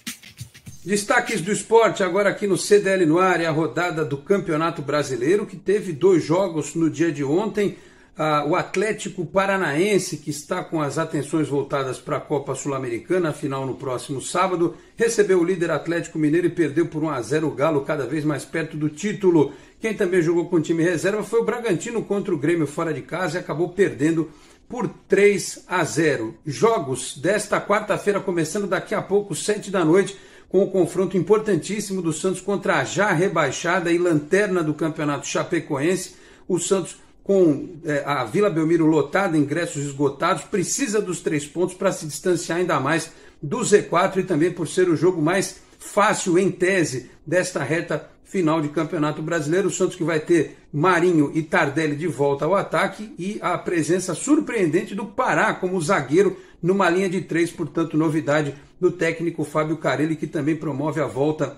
Destaques 0.85 1.41
do 1.41 1.51
esporte 1.51 2.01
agora 2.01 2.29
aqui 2.29 2.47
no 2.47 2.57
CDL 2.57 3.05
no 3.05 3.19
ar 3.19 3.39
é 3.39 3.45
a 3.45 3.51
rodada 3.51 4.03
do 4.03 4.17
Campeonato 4.17 4.81
Brasileiro 4.81 5.45
que 5.45 5.55
teve 5.55 5.93
dois 5.93 6.23
jogos 6.23 6.73
no 6.73 6.89
dia 6.89 7.11
de 7.11 7.23
ontem. 7.23 7.77
Ah, 8.17 8.45
o 8.45 8.55
Atlético 8.55 9.25
Paranaense, 9.25 10.17
que 10.17 10.29
está 10.29 10.63
com 10.63 10.81
as 10.81 10.97
atenções 10.97 11.47
voltadas 11.47 11.97
para 11.97 12.17
a 12.17 12.21
Copa 12.21 12.53
Sul-Americana, 12.53 13.31
final 13.31 13.65
no 13.65 13.75
próximo 13.75 14.21
sábado, 14.21 14.75
recebeu 14.97 15.39
o 15.39 15.43
líder 15.43 15.71
Atlético 15.71 16.19
Mineiro 16.19 16.47
e 16.47 16.49
perdeu 16.49 16.87
por 16.87 17.03
1 17.03 17.09
a 17.09 17.21
0 17.21 17.47
o 17.47 17.51
Galo, 17.51 17.81
cada 17.81 18.05
vez 18.05 18.25
mais 18.25 18.43
perto 18.43 18.75
do 18.75 18.89
título. 18.89 19.53
Quem 19.81 19.95
também 19.95 20.21
jogou 20.21 20.47
com 20.47 20.57
o 20.57 20.61
time 20.61 20.83
reserva 20.83 21.23
foi 21.23 21.41
o 21.41 21.43
Bragantino 21.43 22.03
contra 22.03 22.31
o 22.31 22.37
Grêmio 22.37 22.67
fora 22.67 22.93
de 22.93 23.01
casa 23.01 23.37
e 23.37 23.41
acabou 23.41 23.69
perdendo 23.69 24.29
por 24.69 24.87
3 25.07 25.63
a 25.67 25.83
0. 25.83 26.35
Jogos 26.45 27.17
desta 27.17 27.59
quarta-feira, 27.59 28.19
começando 28.19 28.67
daqui 28.67 28.93
a 28.93 29.01
pouco, 29.01 29.33
7 29.33 29.71
da 29.71 29.83
noite, 29.83 30.15
com 30.47 30.61
o 30.61 30.69
confronto 30.69 31.17
importantíssimo 31.17 31.99
do 31.99 32.13
Santos 32.13 32.41
contra 32.41 32.77
a 32.77 32.83
já 32.83 33.11
rebaixada 33.11 33.91
e 33.91 33.97
lanterna 33.97 34.61
do 34.61 34.75
campeonato 34.75 35.25
chapecoense. 35.25 36.13
O 36.47 36.59
Santos, 36.59 36.97
com 37.23 37.77
é, 37.83 38.03
a 38.05 38.23
Vila 38.23 38.51
Belmiro 38.51 38.85
lotada, 38.85 39.35
ingressos 39.35 39.83
esgotados, 39.83 40.43
precisa 40.43 41.01
dos 41.01 41.21
três 41.21 41.47
pontos 41.47 41.73
para 41.73 41.91
se 41.91 42.05
distanciar 42.05 42.59
ainda 42.59 42.79
mais 42.79 43.11
do 43.41 43.57
Z4 43.61 44.17
e 44.17 44.23
também 44.23 44.51
por 44.51 44.67
ser 44.67 44.89
o 44.89 44.95
jogo 44.95 45.19
mais 45.23 45.59
fácil, 45.79 46.37
em 46.37 46.51
tese, 46.51 47.09
desta 47.25 47.63
reta 47.63 48.10
final 48.31 48.61
de 48.61 48.69
Campeonato 48.69 49.21
Brasileiro. 49.21 49.67
O 49.67 49.71
Santos 49.71 49.97
que 49.97 50.03
vai 50.03 50.19
ter 50.19 50.57
Marinho 50.71 51.31
e 51.35 51.43
Tardelli 51.43 51.97
de 51.97 52.07
volta 52.07 52.45
ao 52.45 52.55
ataque 52.55 53.13
e 53.19 53.37
a 53.41 53.57
presença 53.57 54.15
surpreendente 54.15 54.95
do 54.95 55.05
Pará 55.05 55.53
como 55.53 55.81
zagueiro 55.81 56.37
numa 56.63 56.89
linha 56.89 57.09
de 57.09 57.21
três, 57.21 57.51
portanto, 57.51 57.97
novidade 57.97 58.55
do 58.79 58.89
técnico 58.89 59.43
Fábio 59.43 59.77
Carelli, 59.77 60.15
que 60.15 60.27
também 60.27 60.55
promove 60.55 61.01
a 61.01 61.07
volta 61.07 61.57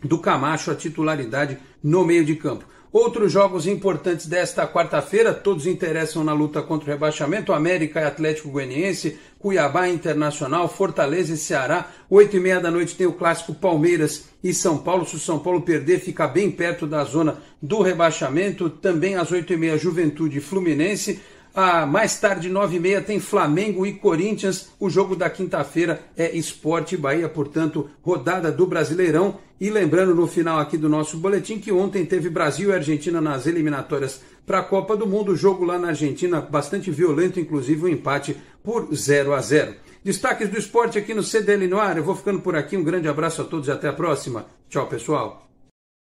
do 0.00 0.18
Camacho 0.18 0.70
à 0.70 0.74
titularidade 0.74 1.58
no 1.82 2.04
meio 2.04 2.24
de 2.24 2.36
campo. 2.36 2.64
Outros 2.92 3.32
jogos 3.32 3.66
importantes 3.66 4.26
desta 4.26 4.68
quarta-feira, 4.68 5.32
todos 5.32 5.66
interessam 5.66 6.22
na 6.22 6.34
luta 6.34 6.60
contra 6.60 6.90
o 6.90 6.92
rebaixamento: 6.92 7.54
América 7.54 8.02
e 8.02 8.04
Atlético 8.04 8.50
Goianiense, 8.50 9.18
Cuiabá 9.38 9.88
Internacional, 9.88 10.68
Fortaleza 10.68 11.32
e 11.32 11.38
Ceará. 11.38 11.90
Oito 12.10 12.36
e 12.36 12.40
meia 12.40 12.60
da 12.60 12.70
noite 12.70 12.94
tem 12.94 13.06
o 13.06 13.14
clássico 13.14 13.54
Palmeiras 13.54 14.26
e 14.44 14.52
São 14.52 14.76
Paulo. 14.76 15.06
Se 15.06 15.16
o 15.16 15.18
São 15.18 15.38
Paulo 15.38 15.62
perder, 15.62 16.00
fica 16.00 16.28
bem 16.28 16.50
perto 16.50 16.86
da 16.86 17.02
zona 17.02 17.38
do 17.62 17.80
rebaixamento. 17.80 18.68
Também 18.68 19.14
às 19.14 19.32
oito 19.32 19.54
e 19.54 19.56
meia, 19.56 19.78
Juventude 19.78 20.36
e 20.36 20.42
Fluminense. 20.42 21.18
Ah, 21.54 21.84
mais 21.84 22.18
tarde, 22.18 22.48
nove 22.48 22.76
e 22.76 22.80
meia, 22.80 23.02
tem 23.02 23.20
Flamengo 23.20 23.86
e 23.86 23.92
Corinthians. 23.92 24.70
O 24.80 24.88
jogo 24.88 25.14
da 25.14 25.28
quinta-feira 25.28 26.00
é 26.16 26.34
Esporte 26.34 26.96
Bahia, 26.96 27.28
portanto, 27.28 27.90
rodada 28.02 28.50
do 28.50 28.66
Brasileirão. 28.66 29.38
E 29.62 29.70
lembrando 29.70 30.12
no 30.12 30.26
final 30.26 30.58
aqui 30.58 30.76
do 30.76 30.88
nosso 30.88 31.16
boletim 31.16 31.60
que 31.60 31.70
ontem 31.70 32.04
teve 32.04 32.28
Brasil 32.28 32.70
e 32.70 32.72
Argentina 32.72 33.20
nas 33.20 33.46
eliminatórias 33.46 34.20
para 34.44 34.58
a 34.58 34.62
Copa 34.64 34.96
do 34.96 35.06
Mundo. 35.06 35.36
Jogo 35.36 35.64
lá 35.64 35.78
na 35.78 35.90
Argentina 35.90 36.40
bastante 36.40 36.90
violento, 36.90 37.38
inclusive 37.38 37.84
um 37.84 37.88
empate 37.88 38.36
por 38.60 38.92
0 38.92 39.32
a 39.32 39.40
0. 39.40 39.76
Destaques 40.02 40.48
do 40.48 40.58
esporte 40.58 40.98
aqui 40.98 41.14
no 41.14 41.22
CDL 41.22 41.68
no 41.68 41.78
ar. 41.78 41.96
Eu 41.96 42.02
vou 42.02 42.16
ficando 42.16 42.40
por 42.40 42.56
aqui. 42.56 42.76
Um 42.76 42.82
grande 42.82 43.06
abraço 43.06 43.40
a 43.40 43.44
todos 43.44 43.68
e 43.68 43.70
até 43.70 43.86
a 43.86 43.92
próxima. 43.92 44.46
Tchau, 44.68 44.88
pessoal. 44.88 45.46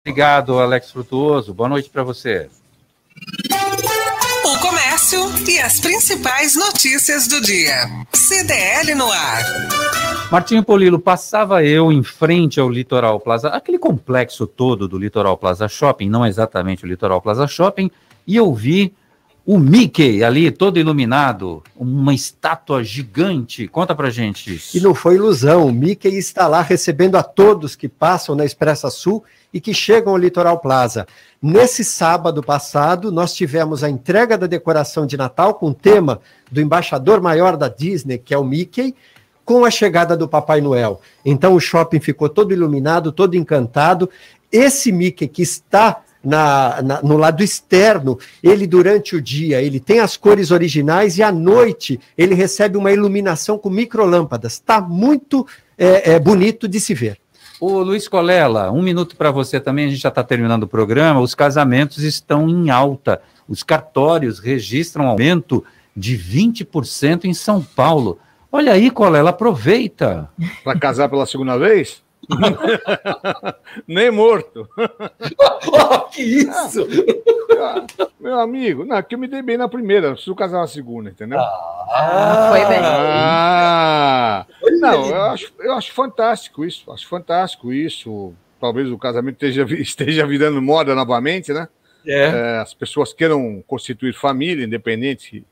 Obrigado, 0.06 0.60
Alex 0.60 0.92
Frutuoso. 0.92 1.54
Boa 1.54 1.70
noite 1.70 1.90
para 1.90 2.04
você 2.04 2.50
o 4.44 4.60
comércio 4.60 5.20
e 5.48 5.60
as 5.60 5.80
principais 5.80 6.56
notícias 6.56 7.30
do 7.30 7.40
dia. 7.42 7.88
CDL 8.14 8.94
no 8.96 9.10
ar. 9.10 10.07
Martinho 10.30 10.62
Polilo, 10.62 11.00
passava 11.00 11.64
eu 11.64 11.90
em 11.90 12.04
frente 12.04 12.60
ao 12.60 12.70
Litoral 12.70 13.18
Plaza, 13.18 13.48
aquele 13.48 13.80
complexo 13.80 14.46
todo 14.46 14.86
do 14.86 14.98
Litoral 14.98 15.38
Plaza 15.38 15.70
Shopping, 15.70 16.10
não 16.10 16.26
exatamente 16.26 16.84
o 16.84 16.88
Litoral 16.88 17.22
Plaza 17.22 17.48
Shopping, 17.48 17.90
e 18.28 18.36
eu 18.36 18.54
vi 18.54 18.94
o 19.46 19.58
Mickey 19.58 20.26
ali, 20.26 20.52
todo 20.52 20.78
iluminado, 20.78 21.64
uma 21.74 22.14
estátua 22.14 22.84
gigante. 22.84 23.70
Conta 23.70 23.96
pra 23.96 24.10
gente 24.10 24.54
isso. 24.54 24.76
E 24.76 24.82
não 24.82 24.94
foi 24.94 25.16
ilusão, 25.16 25.66
o 25.66 25.72
Mickey 25.72 26.10
está 26.18 26.46
lá 26.46 26.62
recebendo 26.62 27.16
a 27.16 27.24
todos 27.24 27.74
que 27.74 27.88
passam 27.88 28.36
na 28.36 28.44
Expressa 28.44 28.90
Sul 28.90 29.24
e 29.54 29.62
que 29.62 29.74
chegam 29.74 30.12
ao 30.12 30.18
Litoral 30.18 30.60
Plaza. 30.60 31.08
Nesse 31.42 31.86
sábado 31.86 32.44
passado, 32.44 33.14
nós 33.14 33.34
tivemos 33.34 33.82
a 33.82 33.90
entrega 33.90 34.38
da 34.38 34.46
decoração 34.46 35.06
de 35.06 35.16
Natal 35.16 35.54
com 35.54 35.70
o 35.70 35.74
tema 35.74 36.20
do 36.52 36.60
embaixador 36.60 37.22
maior 37.22 37.56
da 37.56 37.70
Disney, 37.70 38.18
que 38.18 38.34
é 38.34 38.38
o 38.38 38.44
Mickey, 38.44 38.94
com 39.48 39.64
a 39.64 39.72
chegada 39.72 40.18
do 40.18 40.28
Papai 40.28 40.60
Noel. 40.60 41.00
Então 41.24 41.54
o 41.54 41.60
shopping 41.60 42.02
ficou 42.02 42.28
todo 42.28 42.52
iluminado, 42.52 43.14
todo 43.14 43.34
encantado. 43.34 44.10
Esse 44.52 44.92
Mickey 44.92 45.26
que 45.26 45.42
está 45.42 46.02
na, 46.22 46.82
na, 46.82 47.02
no 47.02 47.16
lado 47.16 47.42
externo, 47.42 48.20
ele 48.44 48.68
durante 48.68 49.16
o 49.16 49.22
dia 49.22 49.62
ele 49.62 49.80
tem 49.80 50.02
as 50.02 50.18
cores 50.18 50.52
originais 50.52 51.18
e 51.18 51.24
à 51.24 51.32
noite 51.32 51.98
ele 52.18 52.36
recebe 52.36 52.78
uma 52.78 52.92
iluminação 52.92 53.58
com 53.58 53.70
microlâmpadas. 53.70 54.56
Está 54.56 54.82
muito 54.82 55.48
é, 55.78 56.16
é, 56.16 56.20
bonito 56.20 56.68
de 56.68 56.82
se 56.82 56.94
ver. 56.94 57.18
Ô 57.58 57.80
Luiz 57.80 58.06
Colela, 58.10 58.70
um 58.70 58.82
minuto 58.82 59.16
para 59.16 59.32
você 59.32 59.62
também, 59.62 59.86
a 59.86 59.90
gente 59.90 60.02
já 60.02 60.10
está 60.10 60.26
terminando 60.26 60.64
o 60.64 60.68
programa. 60.68 61.22
Os 61.22 61.34
casamentos 61.34 62.04
estão 62.04 62.50
em 62.50 62.70
alta. 62.70 63.22
Os 63.48 63.64
cartórios 63.64 64.40
registram 64.40 65.08
aumento 65.08 65.64
de 65.96 66.18
20% 66.18 67.24
em 67.24 67.34
São 67.34 67.64
Paulo. 67.64 68.20
Olha 68.58 68.74
aí, 68.74 68.90
Colela, 68.90 69.30
aproveita. 69.30 70.32
Para 70.64 70.80
casar 70.80 71.08
pela 71.10 71.28
segunda 71.28 71.60
vez? 71.60 72.04
Nem 73.88 74.10
morto. 74.10 74.68
oh, 74.76 76.00
que 76.10 76.24
isso? 76.24 76.88
Ah, 77.56 77.86
meu 78.20 78.40
amigo, 78.40 78.84
não, 78.84 79.00
que 79.04 79.14
eu 79.14 79.20
me 79.20 79.28
dei 79.28 79.44
bem 79.44 79.58
na 79.58 79.70
primeira, 79.70 80.14
preciso 80.14 80.34
casar 80.34 80.62
na 80.62 80.66
segunda, 80.66 81.12
entendeu? 81.12 81.38
Ah, 81.40 82.50
foi 82.50 82.66
bem. 82.66 82.80
Ah, 82.82 84.46
não, 84.80 85.06
eu 85.06 85.22
acho, 85.22 85.54
eu 85.60 85.74
acho 85.74 85.94
fantástico 85.94 86.66
isso, 86.66 86.92
acho 86.92 87.08
fantástico 87.08 87.72
isso. 87.72 88.34
Talvez 88.60 88.90
o 88.92 88.98
casamento 88.98 89.36
esteja, 89.36 89.68
esteja 89.80 90.26
virando 90.26 90.60
moda 90.64 90.96
novamente, 90.96 91.54
né? 91.54 91.68
É. 92.08 92.26
É, 92.26 92.58
as 92.58 92.74
pessoas 92.74 93.14
queiram 93.14 93.64
constituir 93.68 94.14
família, 94.16 94.66
independente 94.66 95.46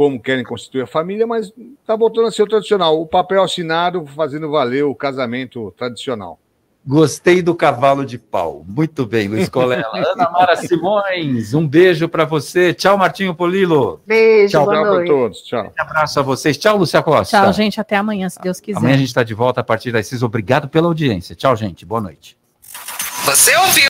como 0.00 0.18
querem 0.18 0.42
constituir 0.42 0.80
a 0.80 0.86
família, 0.86 1.26
mas 1.26 1.52
está 1.78 1.94
voltando 1.94 2.26
a 2.26 2.30
ser 2.30 2.42
o 2.42 2.46
tradicional. 2.46 2.98
O 2.98 3.06
papel 3.06 3.42
assinado 3.42 4.06
fazendo 4.06 4.50
valer 4.50 4.82
o 4.82 4.94
casamento 4.94 5.74
tradicional. 5.76 6.38
Gostei 6.86 7.42
do 7.42 7.54
cavalo 7.54 8.06
de 8.06 8.16
pau. 8.16 8.64
Muito 8.66 9.04
bem, 9.04 9.28
Luiz 9.28 9.50
Colela. 9.50 9.84
Ana 9.92 10.30
Mara 10.30 10.56
Simões, 10.56 11.52
um 11.52 11.68
beijo 11.68 12.08
para 12.08 12.24
você. 12.24 12.72
Tchau, 12.72 12.96
Martinho 12.96 13.34
Polilo. 13.34 14.00
Beijo, 14.06 14.52
Tchau, 14.52 14.64
boa 14.64 14.80
para 14.80 15.04
todos. 15.04 15.42
Tchau. 15.42 15.64
Um 15.64 15.82
abraço 15.82 16.18
a 16.18 16.22
vocês. 16.22 16.56
Tchau, 16.56 16.78
Lúcia 16.78 17.02
Costa. 17.02 17.36
Tchau, 17.36 17.52
gente. 17.52 17.78
Até 17.78 17.96
amanhã, 17.96 18.26
se 18.30 18.40
Deus 18.40 18.58
quiser. 18.58 18.78
Amanhã 18.78 18.94
a 18.94 18.98
gente 18.98 19.08
está 19.08 19.22
de 19.22 19.34
volta 19.34 19.60
a 19.60 19.64
partir 19.64 19.92
das 19.92 20.06
seis. 20.06 20.22
Obrigado 20.22 20.66
pela 20.66 20.86
audiência. 20.86 21.36
Tchau, 21.36 21.54
gente. 21.54 21.84
Boa 21.84 22.00
noite. 22.00 22.38
Você 23.26 23.54
ouviu? 23.54 23.80